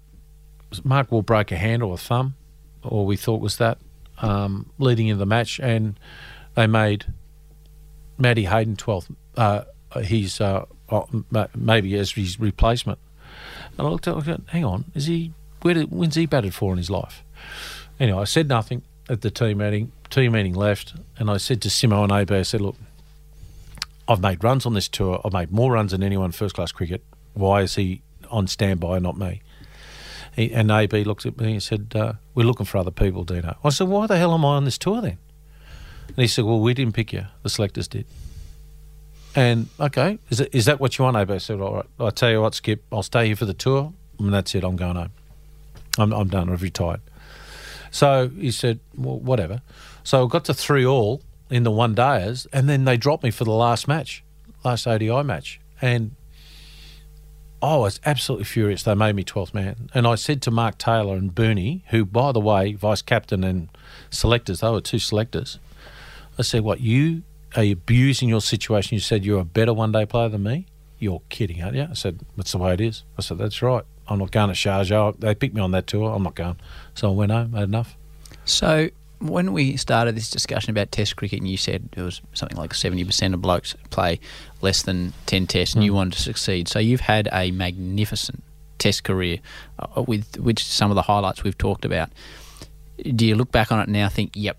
[0.84, 2.36] Mark Will broke a hand or a thumb,
[2.84, 3.80] or we thought was that,
[4.20, 6.00] um, leading into the match, and
[6.56, 7.06] they made
[8.18, 9.64] Matty Hayden 12th, uh,
[10.04, 11.08] he's uh, oh,
[11.56, 13.00] maybe as his replacement.
[13.78, 16.72] And I looked at, at hang on, is he, where did, when's he batted for
[16.72, 17.24] in his life?
[18.00, 19.92] Anyway, I said nothing at the team meeting.
[20.10, 22.76] Team meeting left, and I said to Simo and AB, I said, look,
[24.08, 25.22] I've made runs on this tour.
[25.24, 27.04] I've made more runs than anyone in first class cricket.
[27.34, 29.42] Why is he on standby and not me?
[30.36, 33.58] He, and AB looked at me and said, uh, We're looking for other people, Deano.
[33.64, 35.18] I said, Why the hell am I on this tour then?
[36.08, 37.26] And he said, Well, we didn't pick you.
[37.44, 38.06] The selectors did.
[39.36, 41.32] And okay, is, it, is that what you want, AB?
[41.32, 41.86] I said, All right.
[42.00, 44.64] I'll tell you what, Skip, I'll stay here for the tour, and that's it.
[44.64, 45.12] I'm going home.
[46.00, 46.50] I'm, I'm done.
[46.50, 47.02] I've retired.
[47.92, 49.62] So he said, well, whatever.
[50.04, 53.32] So I got to three all in the one days, and then they dropped me
[53.32, 54.24] for the last match,
[54.64, 55.60] last ODI match.
[55.82, 56.16] And
[57.62, 58.84] I was absolutely furious.
[58.84, 59.90] They made me 12th man.
[59.94, 63.70] And I said to Mark Taylor and Bernie, who, by the way, vice captain and
[64.10, 65.60] selectors, they were two selectors.
[66.38, 67.24] I said, What, you
[67.56, 68.96] are abusing your situation?
[68.96, 70.68] You said you're a better one day player than me?
[71.00, 71.88] You're kidding, aren't you?
[71.90, 73.04] I said, That's the way it is.
[73.18, 73.84] I said, That's right.
[74.08, 75.20] I'm not going to Sharjah.
[75.20, 76.14] They picked me on that tour.
[76.16, 76.58] I'm not going.
[76.96, 77.96] So I went home, had enough.
[78.46, 78.90] So
[79.20, 82.74] when we started this discussion about Test cricket, and you said it was something like
[82.74, 84.20] seventy percent of blokes play
[84.62, 86.68] less than ten Tests, and you wanted to succeed.
[86.68, 88.44] So you've had a magnificent
[88.78, 89.40] Test career,
[89.78, 92.10] uh, with which some of the highlights we've talked about.
[93.16, 94.58] Do you look back on it now, and think, "Yep,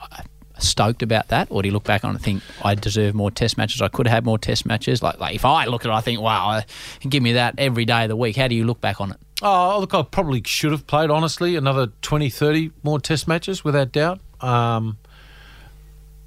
[0.00, 0.24] I-
[0.58, 3.30] stoked about that," or do you look back on it and think, "I deserve more
[3.30, 3.80] Test matches.
[3.80, 6.00] I could have had more Test matches." Like, like if I look at it, I
[6.00, 6.62] think, "Wow, uh,
[7.08, 9.16] give me that every day of the week." How do you look back on it?
[9.42, 13.90] Oh, look, I probably should have played, honestly, another 20, 30 more test matches, without
[13.90, 14.20] doubt.
[14.40, 14.98] Um,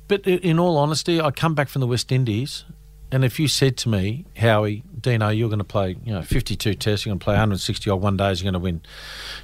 [0.07, 2.65] but in all honesty, I come back from the West Indies,
[3.11, 6.73] and if you said to me, Howie, Deano, you're going to play, you know, 52
[6.73, 8.82] tests, you're going to play 160 odd one days, you're going to win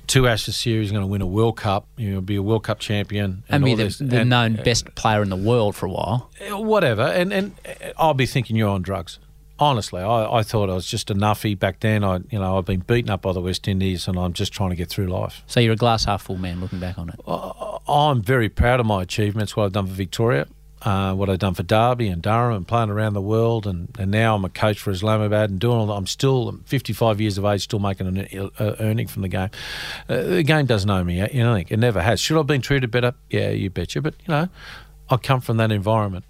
[0.08, 2.80] two Ashes series, you're going to win a World Cup, you'll be a World Cup
[2.80, 3.44] champion.
[3.50, 6.32] And, be the, the and- known best player in the world for a while.
[6.52, 9.20] uh, whatever, and and uh, I'll be thinking you're on drugs.
[9.60, 12.04] Honestly, I, I thought I was just a nuffy back then.
[12.04, 14.72] I, you know, I've been beaten up by the West Indies, and I'm just trying
[14.72, 15.44] to get through life.
[15.46, 17.20] So you're a glass half full man looking back on it.
[17.88, 20.48] I'm very proud of my achievements, what I've done for Victoria,
[20.84, 24.10] uh, what I've done for Derby and Durham, and playing around the world, and, and
[24.12, 25.88] now I'm a coach for Islamabad and doing all.
[25.88, 25.94] that.
[25.94, 29.50] I'm still I'm 55 years of age, still making an uh, earning from the game.
[30.10, 31.68] Uh, the game doesn't owe me anything.
[31.70, 32.20] It never has.
[32.20, 33.14] Should I have been treated better?
[33.30, 34.02] Yeah, you betcha.
[34.02, 34.50] But you know,
[35.10, 36.26] I come from that environment.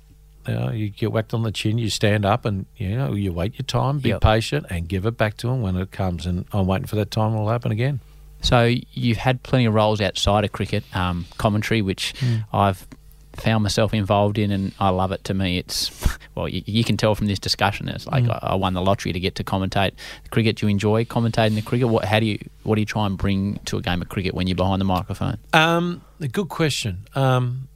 [0.48, 3.32] You know, you get whacked on the chin, you stand up, and you know you
[3.32, 4.22] wait your time, be Yep.
[4.22, 6.26] patient, and give it back to them when it comes.
[6.26, 7.34] And I'm waiting for that time.
[7.36, 8.00] It will happen again.
[8.42, 8.64] So
[8.94, 12.16] you've had plenty of roles outside of cricket, um, commentary, which
[12.52, 12.88] I've
[13.34, 15.24] found myself involved in, and I love it.
[15.26, 15.92] To me, it's
[16.36, 17.88] well, you, you can tell from this discussion.
[17.88, 19.94] It's like I, I won the lottery to get to commentate
[20.30, 20.58] cricket.
[20.58, 21.88] Do you enjoy commentating the cricket?
[21.88, 24.34] What how do you what do you try and bring to a game of cricket
[24.34, 25.38] when you're behind the microphone?
[25.54, 27.08] Um, a good question.
[27.16, 27.68] Um,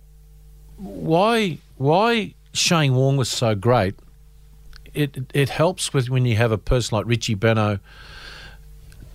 [0.77, 3.95] why why Shane Warne was so great?
[4.94, 7.80] It it helps with when you have a person like Richie Benaud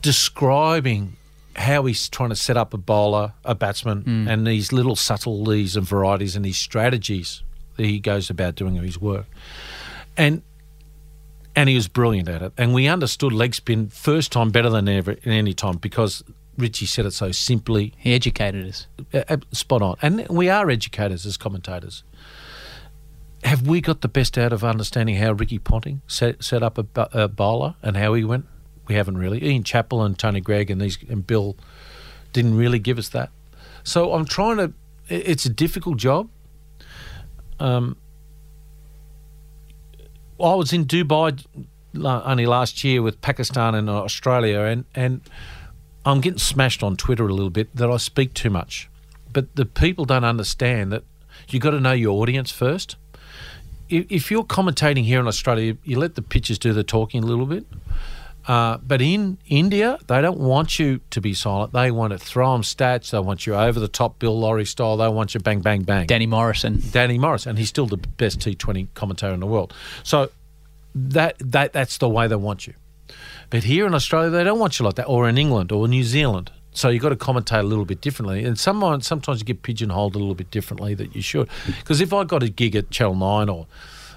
[0.03, 1.17] describing
[1.61, 5.87] how he's trying to set up a bowler, a batsman, and these little subtleties and
[5.87, 7.43] varieties and these strategies
[7.77, 9.27] that he goes about doing his work.
[10.17, 10.43] And
[11.57, 12.53] and he was brilliant at it.
[12.57, 16.23] And we understood leg spin first time better than ever in any time because
[16.57, 18.87] Richie said it so simply, He educated us.
[19.13, 19.97] uh, spot on.
[20.03, 22.05] And we are educators as commentators.
[23.43, 27.09] Have we got the best out of understanding how Ricky Ponting set, set up a,
[27.13, 28.47] a bowler and how he went?
[28.89, 29.45] We haven't really.
[29.45, 31.57] Ian Chappell and Tony Greig and these and Bill
[32.33, 33.31] didn't really give us that.
[33.83, 34.73] So I'm trying to.
[35.09, 36.29] It's a difficult job.
[37.59, 37.97] Um,
[40.41, 41.45] I was in Dubai
[41.95, 45.21] only last year with Pakistan and Australia, and and
[46.05, 48.89] I'm getting smashed on Twitter a little bit that I speak too much.
[49.33, 51.05] But the people don't understand that
[51.49, 52.97] you've got to know your audience first.
[53.89, 57.47] If, you're commentating here in Australia, you let the pitchers do the talking a little
[57.47, 57.67] bit.
[58.51, 61.73] Uh, but in India, they don't want you to be silent.
[61.73, 63.11] They want to throw them stats.
[63.11, 64.97] They want you over the top, Bill Lawry style.
[64.97, 66.09] They want you bang, bang, bang.
[66.09, 66.83] Danny Morrison.
[66.91, 69.73] Danny Morris, and he's still the best T20 commentator in the world.
[70.03, 70.33] So
[70.97, 72.75] that that that's the way they want you.
[73.51, 76.03] But here in Australia, they don't want you like that, or in England or New
[76.03, 76.51] Zealand.
[76.73, 80.17] So you've got to commentate a little bit differently, and sometimes sometimes you get pigeonholed
[80.17, 81.49] a little bit differently that you should.
[81.79, 83.69] Because if I got a gig at Channel Nine or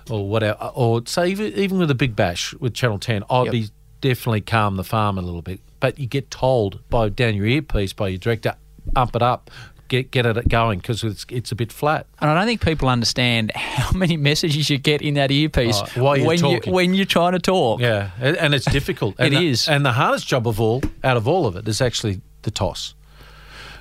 [0.09, 3.51] or whatever, or say even, even with a Big Bash with Channel Ten, I'd Yep.
[3.51, 3.67] be
[4.03, 5.59] definitely calm the farm a little bit.
[5.79, 8.55] But you get told by down your earpiece by your director,
[8.95, 9.49] up it up,
[9.87, 12.05] get get it going because it's it's a bit flat.
[12.19, 16.03] And I don't think people understand how many messages you get in that earpiece Oh,
[16.03, 16.71] while you're when talking.
[16.71, 17.79] you when you're trying to talk.
[17.81, 19.15] Yeah, and and it's difficult.
[19.19, 19.67] It and the- is.
[19.67, 22.93] and the hardest job of all, out of all of it, is actually the toss,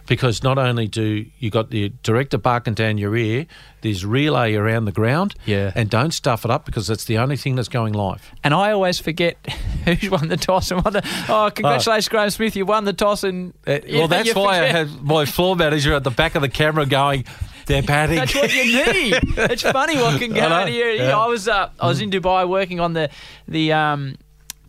[0.06, 3.46] because not only do you got the director barking down your ear,
[3.82, 5.34] there's relay around the ground.
[5.46, 5.72] Yeah.
[5.74, 8.30] and don't stuff it up because that's the only thing that's going live.
[8.44, 9.36] And I always forget
[9.84, 11.02] who's won the toss and won the.
[11.28, 12.56] Oh, congratulations, Graeme Smith!
[12.56, 14.74] You won the toss, and Uh, well, that's why I forget.
[14.74, 17.24] have my floor manager at the back of the camera going,
[17.66, 19.14] "They're batting." That's what you need.
[19.36, 20.90] it's funny what can go out of here.
[20.90, 21.16] yeah.
[21.18, 23.08] I was uh, I was in Dubai working on the
[23.48, 24.16] the um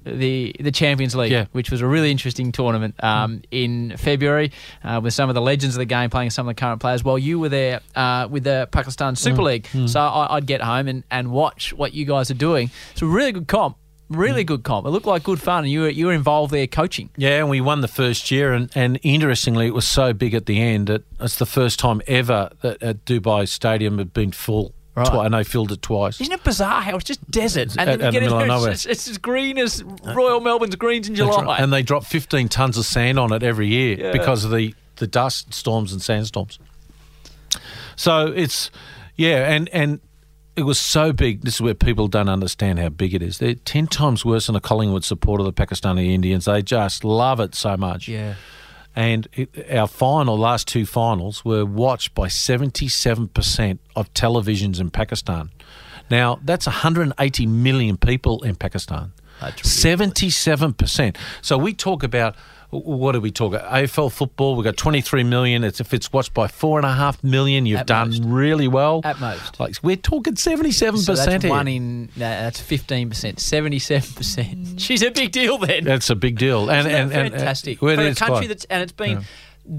[0.06, 1.46] the the Champions League, Yeah.
[1.52, 4.52] which was a really interesting tournament um, in February
[4.84, 7.04] uh, with some of the legends of the game playing some of the current players.
[7.04, 10.88] While you were there uh, with the Pakistan Super League, so I, I'd get home
[10.88, 12.70] and, and watch what you guys are doing.
[12.92, 13.78] It's a really good comp.
[14.10, 14.86] Really good comp.
[14.86, 17.10] It looked like good fun, and you were you were involved there coaching.
[17.18, 20.46] Yeah, and we won the first year, and, and interestingly, it was so big at
[20.46, 24.74] the end that it's the first time ever that at Dubai Stadium had been full.
[24.95, 25.07] Right.
[25.07, 26.22] Twi- and they filled it twice.
[26.22, 28.86] Isn't it bizarre how it's just desert and then you get the middle of there—it's
[28.86, 31.44] it's as green as Royal Melbourne's greens in July.
[31.44, 31.60] right.
[31.60, 34.11] And they drop 15 tons of sand on it every year Yeah.
[34.11, 36.60] because of the, the dust storms and sandstorms.
[37.95, 38.72] So it's,
[39.15, 39.99] yeah, and, and
[40.56, 41.41] it was so big.
[41.41, 43.38] This is where people don't understand how big it is.
[43.40, 46.45] They're 10 times worse than a Collingwood supporter of the Pakistani Indians.
[46.45, 48.07] They just love it so much.
[48.07, 48.36] yeah.
[48.95, 55.49] And it, our final, last two finals, were watched by 77% of televisions in Pakistan.
[56.10, 59.14] Now, that's 180 million people in Pakistan.
[59.41, 61.18] That's 77%.
[61.41, 62.36] So we talk about,
[62.74, 63.60] what are we talking?
[63.60, 63.72] about?
[63.72, 65.64] AFL football, we've got 23 million.
[65.64, 68.24] It's, if it's watched by four and a half million, you've At done most.
[68.24, 69.02] really well.
[69.04, 69.60] At most.
[69.60, 71.50] Like, we're talking 77% So that's here.
[71.52, 72.06] one in.
[72.16, 73.40] No, that's fifteen percent.
[73.40, 74.58] Seventy-seven percent.
[74.64, 74.80] Mm.
[74.82, 75.84] She's a big deal then.
[75.84, 76.70] That's a big deal.
[76.70, 79.24] And, and, and uh, fantastic well, for a country quite- that's and it's been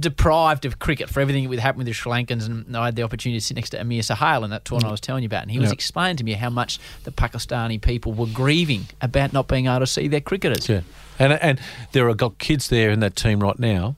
[0.01, 2.47] deprived of cricket for everything that happened with the Sri Lankans.
[2.47, 4.89] And I had the opportunity to sit next to Aamer Sohail in that tournament mm.
[4.89, 5.75] I was telling you about, and he was Yeah.
[5.75, 9.87] explaining to me how much the Pakistani people were grieving about not being able to
[9.87, 10.69] see their cricketers.
[10.69, 10.81] Yeah,
[11.19, 11.61] and and
[11.93, 13.97] there are got kids there in that team right now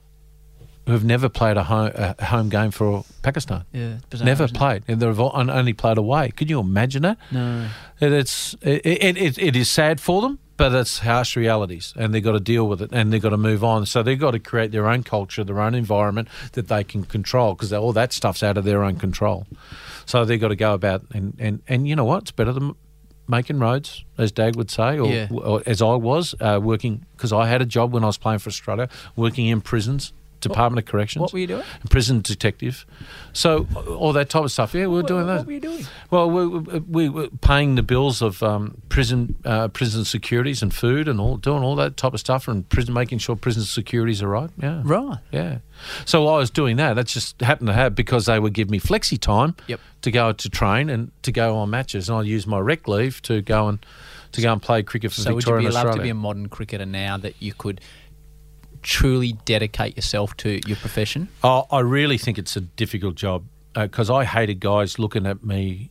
[0.87, 3.65] who have never played a home, a home game for Pakistan.
[3.73, 4.59] Yeah, bizarre, never isn't it?
[4.59, 6.31] played, and they've only played away.
[6.31, 7.19] Could you imagine that?
[7.33, 7.69] No.
[8.01, 12.15] It, it's it, it, it, it is sad for them, but it's harsh realities, and
[12.15, 13.85] they've got to deal with it, and they've got to move on.
[13.87, 17.55] So they've got to create their own culture, their own environment that they can control,
[17.55, 19.47] because all that stuff's out of their own control.
[20.05, 22.23] So they've got to go about and and and you know what?
[22.23, 22.77] It's better than
[23.29, 25.29] making roads, as Dag would say, or, Yeah.
[25.31, 28.39] or as I was uh, working because I had a job when I was playing
[28.41, 30.13] for Australia, working in prisons.
[30.41, 31.21] Department of Corrections.
[31.21, 31.63] What were you doing?
[31.91, 32.87] Prison detective.
[33.33, 34.75] So all that type of stuff.
[34.75, 35.39] Yeah, we were doing that.
[35.39, 35.85] What were you doing?
[36.11, 40.73] Well, we, we, we were paying the bills of um, prison uh, prison securities and
[40.75, 44.23] food and all doing all that type of stuff and prison making sure prison securities
[44.23, 44.51] are right.
[44.61, 45.19] Yeah, Right.
[45.33, 45.59] Yeah.
[46.05, 46.95] So I was doing that.
[46.95, 49.81] That just happened to have because they would give me flexi time Yep.
[50.03, 53.21] to go to train and to go on matches, and I use my rec leave
[53.23, 53.85] to go and
[54.33, 56.15] to go and play cricket for So would you Victoria be allowed to be a
[56.15, 57.81] modern cricketer now that you could
[58.87, 61.29] truly dedicate yourself to your profession?
[61.43, 63.45] Oh, I really think it's a difficult job
[63.75, 65.91] because I hated guys looking at me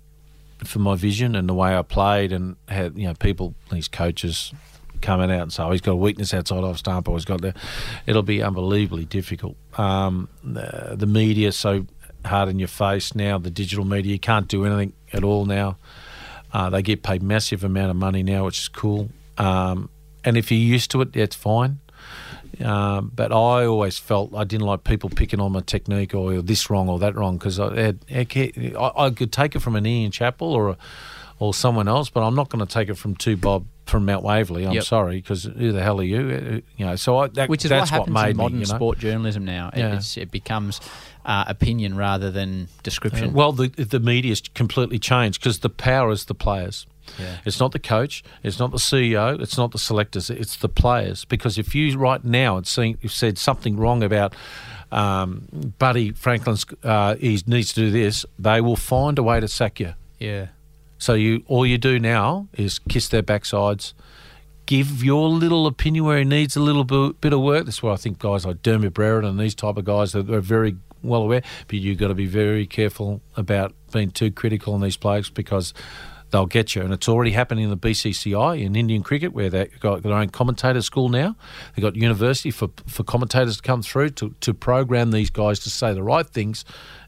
[0.63, 4.53] for my vision and the way I played, and had you know people, these coaches
[5.01, 7.57] coming out and say, "Oh, he's got a weakness outside off stump, he's got that."
[8.07, 9.57] It'll be unbelievably difficult.
[9.77, 11.85] Um, the, the media so
[12.23, 13.37] hard in your face now.
[13.37, 15.77] The digital media you can't do anything at all now.
[16.53, 19.09] Uh, they get paid massive amount of money now, which is cool.
[19.37, 19.89] Um,
[20.23, 21.79] and if you're used to it, it's fine.
[22.61, 26.69] Um, but I always felt I didn't like people picking on my technique or this
[26.69, 30.11] wrong or that wrong because I, had- I, I could take it from an Ian
[30.11, 30.77] Chappell or a,
[31.39, 34.23] or someone else, but I'm not going to take it from two Bob from Mount
[34.23, 34.65] Waverley.
[34.65, 34.83] I'm Yep.
[34.83, 36.17] sorry because who the hell are you?
[36.17, 38.65] Uh, You know, so I, that, Which is that's what what, made in modern me.
[38.65, 38.77] You know?
[38.77, 39.69] sport journalism now.
[39.73, 39.95] It, Yeah.
[39.97, 40.79] it's, it becomes
[41.25, 43.33] uh, opinion rather than description.
[43.33, 46.87] Well, the the media's completely changed because the power is the players.
[47.19, 47.37] Yeah.
[47.45, 48.23] It's not the coach.
[48.43, 49.39] It's not the CEO.
[49.41, 50.29] It's not the selectors.
[50.29, 51.25] It's the players.
[51.25, 54.33] Because if you right now had seen, you've said something wrong about
[54.91, 55.47] um,
[55.79, 59.79] Buddy Franklin's, uh, he needs to do this, they will find a way to sack
[59.79, 59.93] you.
[60.19, 60.47] yeah.
[60.97, 63.93] So you all you do now is kiss their backsides,
[64.65, 67.65] give your little opinion where he needs a little bit, bit of work.
[67.65, 70.39] That's why I think guys like Dermot Brereton and these type of guys are, are
[70.39, 71.43] very well aware.
[71.67, 75.73] But you've got to be very careful about being too critical on these players because
[76.35, 76.81] they'll get you.
[76.81, 80.29] And it's already happening in the BCCI in Indian cricket where they've got their own
[80.29, 81.35] commentator school now.
[81.75, 85.69] They've got university for, for commentators to come through to, to program these guys to
[85.69, 86.65] say the right things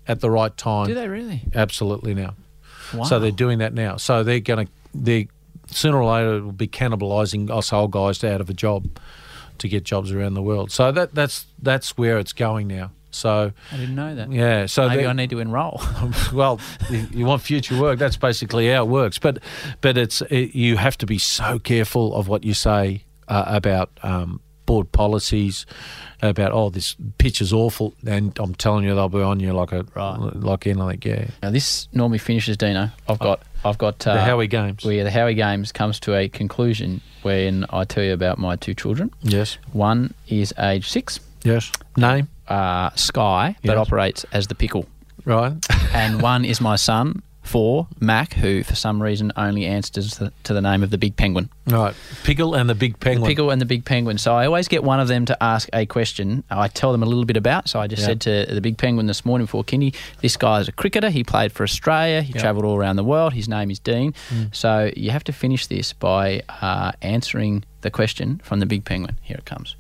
[0.08, 0.88] at the right time.
[0.88, 1.44] Do they really?
[1.54, 2.36] Absolutely now.
[2.94, 3.04] Wow.
[3.04, 3.98] So they're doing that now.
[3.98, 5.28] So they're going to they
[5.70, 8.88] sooner or later will be cannibalising us old guys out of a job
[9.58, 10.72] to get jobs around the world.
[10.72, 12.92] So that that's that's where it's going now.
[13.18, 14.32] So I didn't know that.
[14.32, 15.82] yeah, so Maybe they- I need to enrol.
[16.34, 18.00] well, you you want future work.
[18.00, 19.18] That's basically how it works.
[19.20, 19.40] But
[19.82, 23.90] but it's it, you have to be so careful of what you say uh, about
[24.04, 25.66] um, board policies,
[26.22, 29.72] about oh this pitch is awful, and I'm telling you they'll be on you like
[29.72, 30.18] a Right.
[30.36, 31.02] like anything.
[31.04, 32.92] Yeah, now this normally finishes, Deano.
[33.08, 34.84] I've got, I've got uh, the Howie games.
[34.84, 38.74] where the Howie Games comes to a conclusion when I tell you about my two
[38.74, 39.12] children.
[39.24, 41.72] yes, One is age six, yes.
[41.96, 43.78] Name uh, Sky, Yes.
[43.78, 44.86] operates as the pickle,
[45.26, 45.54] right.
[45.94, 50.54] and one is my son, four, Mac, who for some reason only answers to, to
[50.54, 51.50] the name of the Big Penguin.
[51.66, 53.22] Right, Pickle and the Big Penguin.
[53.24, 54.18] The pickle and the big penguin.
[54.18, 56.44] So I always get one of them to ask a question.
[56.50, 57.68] I tell them a little bit about.
[57.70, 58.08] So I just Yeah.
[58.08, 61.10] said to the big penguin this morning before Kindy, this guy is a cricketer.
[61.10, 62.22] He played for Australia.
[62.22, 62.42] He Yeah.
[62.42, 63.34] travelled all around the world.
[63.34, 64.14] His name is Dean.
[64.54, 69.18] So you have to finish this by uh, answering the question from the big penguin.
[69.22, 69.76] Here it comes.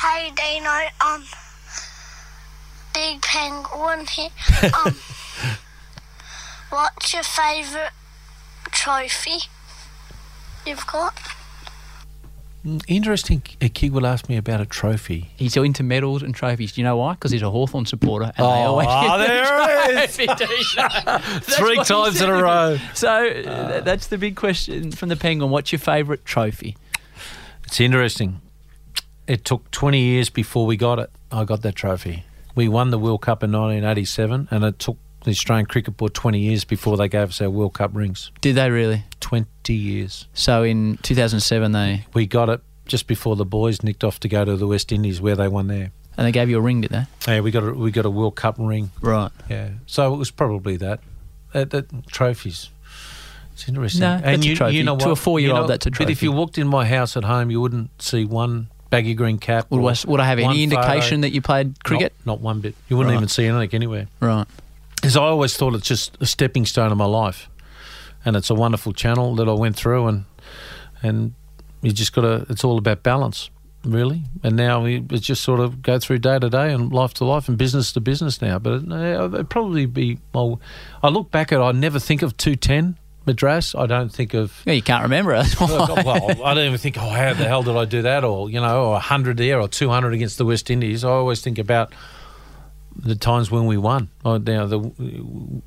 [0.00, 1.24] Hey Deano, um,
[2.94, 4.30] Big Penguin here.
[4.86, 4.94] Um,
[6.70, 7.90] what's your favourite
[8.70, 9.38] trophy
[10.66, 11.16] you've got?
[12.66, 13.42] Mm, Interesting.
[13.60, 15.30] A kid will ask me about a trophy.
[15.36, 16.72] He's into medals and trophies.
[16.72, 17.14] Do you know why?
[17.14, 18.26] Because he's a Hawthorn supporter.
[18.26, 20.16] And they Oh, always ah, get the there it is.
[20.16, 21.04] trophy, Deano.
[21.22, 22.78] That's Three times in a row.
[22.94, 25.50] So uh, th- that's the big question from the penguin.
[25.50, 26.76] What's your favourite trophy?
[27.64, 28.40] It's interesting.
[29.28, 31.10] It took 20 years before we got it.
[31.30, 32.24] I got that trophy.
[32.54, 36.38] We won the World Cup in 1987, and it took the Australian Cricket Board 20
[36.40, 38.32] years before they gave us our World Cup rings.
[38.40, 39.04] Did they really?
[39.20, 40.26] 20 years.
[40.32, 44.44] So in 2007, they We got it just before the boys nicked off to go
[44.44, 45.90] to the West Indies where they won there.
[46.16, 47.04] and they gave you a ring, did they?
[47.28, 48.90] Yeah, we got a, we got a World Cup ring.
[49.02, 49.30] Right.
[49.48, 51.00] Yeah, so it was probably that.
[51.54, 52.70] Uh, that trophies.
[53.52, 54.00] It's interesting.
[54.02, 54.84] No, that's a trophy.
[54.84, 56.04] To a four-year-old, that's a trophy.
[56.04, 59.38] But if you walked in my house at home, you wouldn't see one baggy green
[59.38, 59.66] cap.
[59.70, 60.80] Would, I, would I have any photo.
[60.80, 62.14] indication that you played cricket?
[62.24, 62.74] Not, not one bit.
[62.88, 63.18] You wouldn't Right.
[63.18, 64.06] even see anything anywhere.
[64.20, 64.46] Right.
[64.96, 67.48] Because I always thought it's just a stepping stone of my life,
[68.24, 70.24] and it's a wonderful channel that I went through, and
[71.02, 71.34] and
[71.82, 72.46] you just got to.
[72.50, 73.50] It's all about balance,
[73.84, 74.24] really.
[74.42, 77.48] And now we just sort of go through day to day and life to life
[77.48, 78.58] and business to business now.
[78.58, 80.18] But it, it'd probably be.
[80.34, 80.60] Well,
[81.02, 81.60] I look back at.
[81.60, 82.98] it, I never think of two ten
[83.28, 83.74] Madras.
[83.74, 84.60] I don't think of.
[84.64, 85.60] Yeah, you can't remember it.
[85.60, 88.24] well, I don't even think, oh, how the hell did I do that?
[88.24, 91.04] Or, you know, or 100 there or 200 against the West Indies.
[91.04, 91.92] I always think about
[92.96, 94.08] the times when we won.
[94.24, 95.62] Oh, you know, the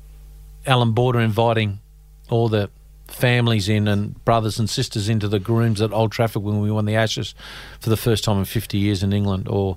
[0.66, 1.80] Alan Border inviting
[2.28, 2.70] all the
[3.08, 6.84] families in and brothers and sisters into the rooms at Old Trafford when we won
[6.84, 7.34] the Ashes
[7.80, 9.48] for the first time in 50 years in England.
[9.48, 9.76] Or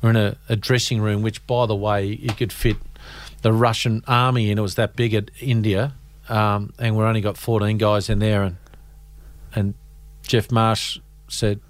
[0.00, 2.76] we're in a, a dressing room, which, by the way, you could fit
[3.42, 4.58] the Russian army in.
[4.58, 5.94] It was that big at India.
[6.32, 8.42] Um, and we're only got 14 guys in there.
[8.42, 8.56] And
[9.54, 9.74] and
[10.26, 10.98] Jeff Marsh
[11.28, 11.60] said,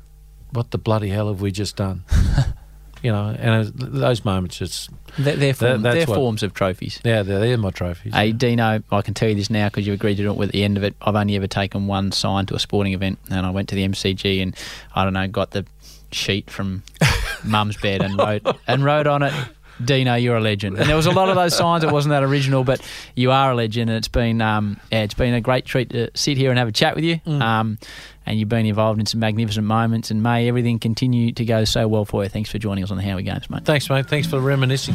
[0.53, 2.05] "What the bloody hell have we just done?"
[3.03, 7.01] you know, and it, those moments, it's they're they're, form, they're what- forms of trophies.
[7.05, 8.15] yeah, they're, they're my trophies.
[8.15, 10.53] Hey, Deano, I can tell you this now because you agreed to do it at
[10.53, 10.95] the end of it.
[11.03, 13.87] I've only ever taken one sign to a sporting event, and I went to the
[13.87, 14.57] MCG and
[14.95, 15.67] I don't know, got the
[16.13, 16.85] sheet from
[17.45, 19.35] Mum's bed and wrote and wrote on it.
[19.81, 20.79] Deano, you're a legend.
[20.79, 21.85] And there was a lot of those signs.
[21.85, 22.81] It wasn't that original, but
[23.15, 26.11] you are a legend, and it's been um, yeah, it's been a great treat to
[26.15, 27.21] sit here and have a chat with you.
[27.27, 27.79] Um,
[28.27, 31.89] and you've been involved in some magnificent moments, and may everything continue to go so
[31.89, 32.29] well for you.
[32.29, 33.65] Thanks for joining us on the Howie Games, mate.
[33.65, 34.07] Thanks, mate.
[34.07, 34.95] Thanks for reminiscing.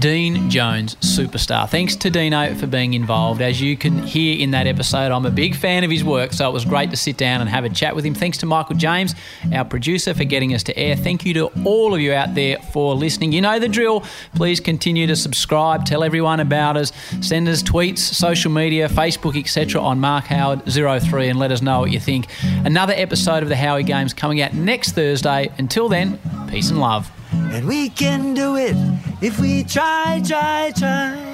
[0.00, 1.68] Dean Jones, superstar.
[1.68, 3.42] Thanks to Deano for being involved.
[3.42, 6.48] As you can hear in that episode, I'm a big fan of his work, so
[6.48, 8.14] it was great to sit down and have a chat with him.
[8.14, 9.14] Thanks to Michael James,
[9.52, 10.96] our producer, for getting us to air.
[10.96, 13.32] Thank you to all of you out there for listening.
[13.32, 14.02] You know the drill.
[14.34, 19.82] Please continue to subscribe, tell everyone about us, send us tweets, social media, Facebook, etc.
[19.82, 22.66] on Mark Howard 03 and let us know what you think.
[22.66, 25.50] Another episode of the Howie Games coming out next Thursday.
[25.58, 26.18] Until then,
[26.48, 27.10] peace and love.
[27.32, 28.76] And we can do it
[29.20, 31.26] if we try, try, try.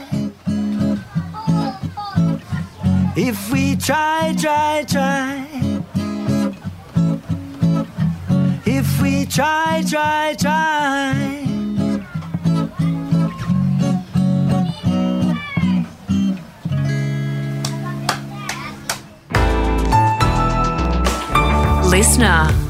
[3.16, 5.46] If we try, try, try.
[8.66, 11.45] If we try, try, try.
[21.96, 22.65] Listener.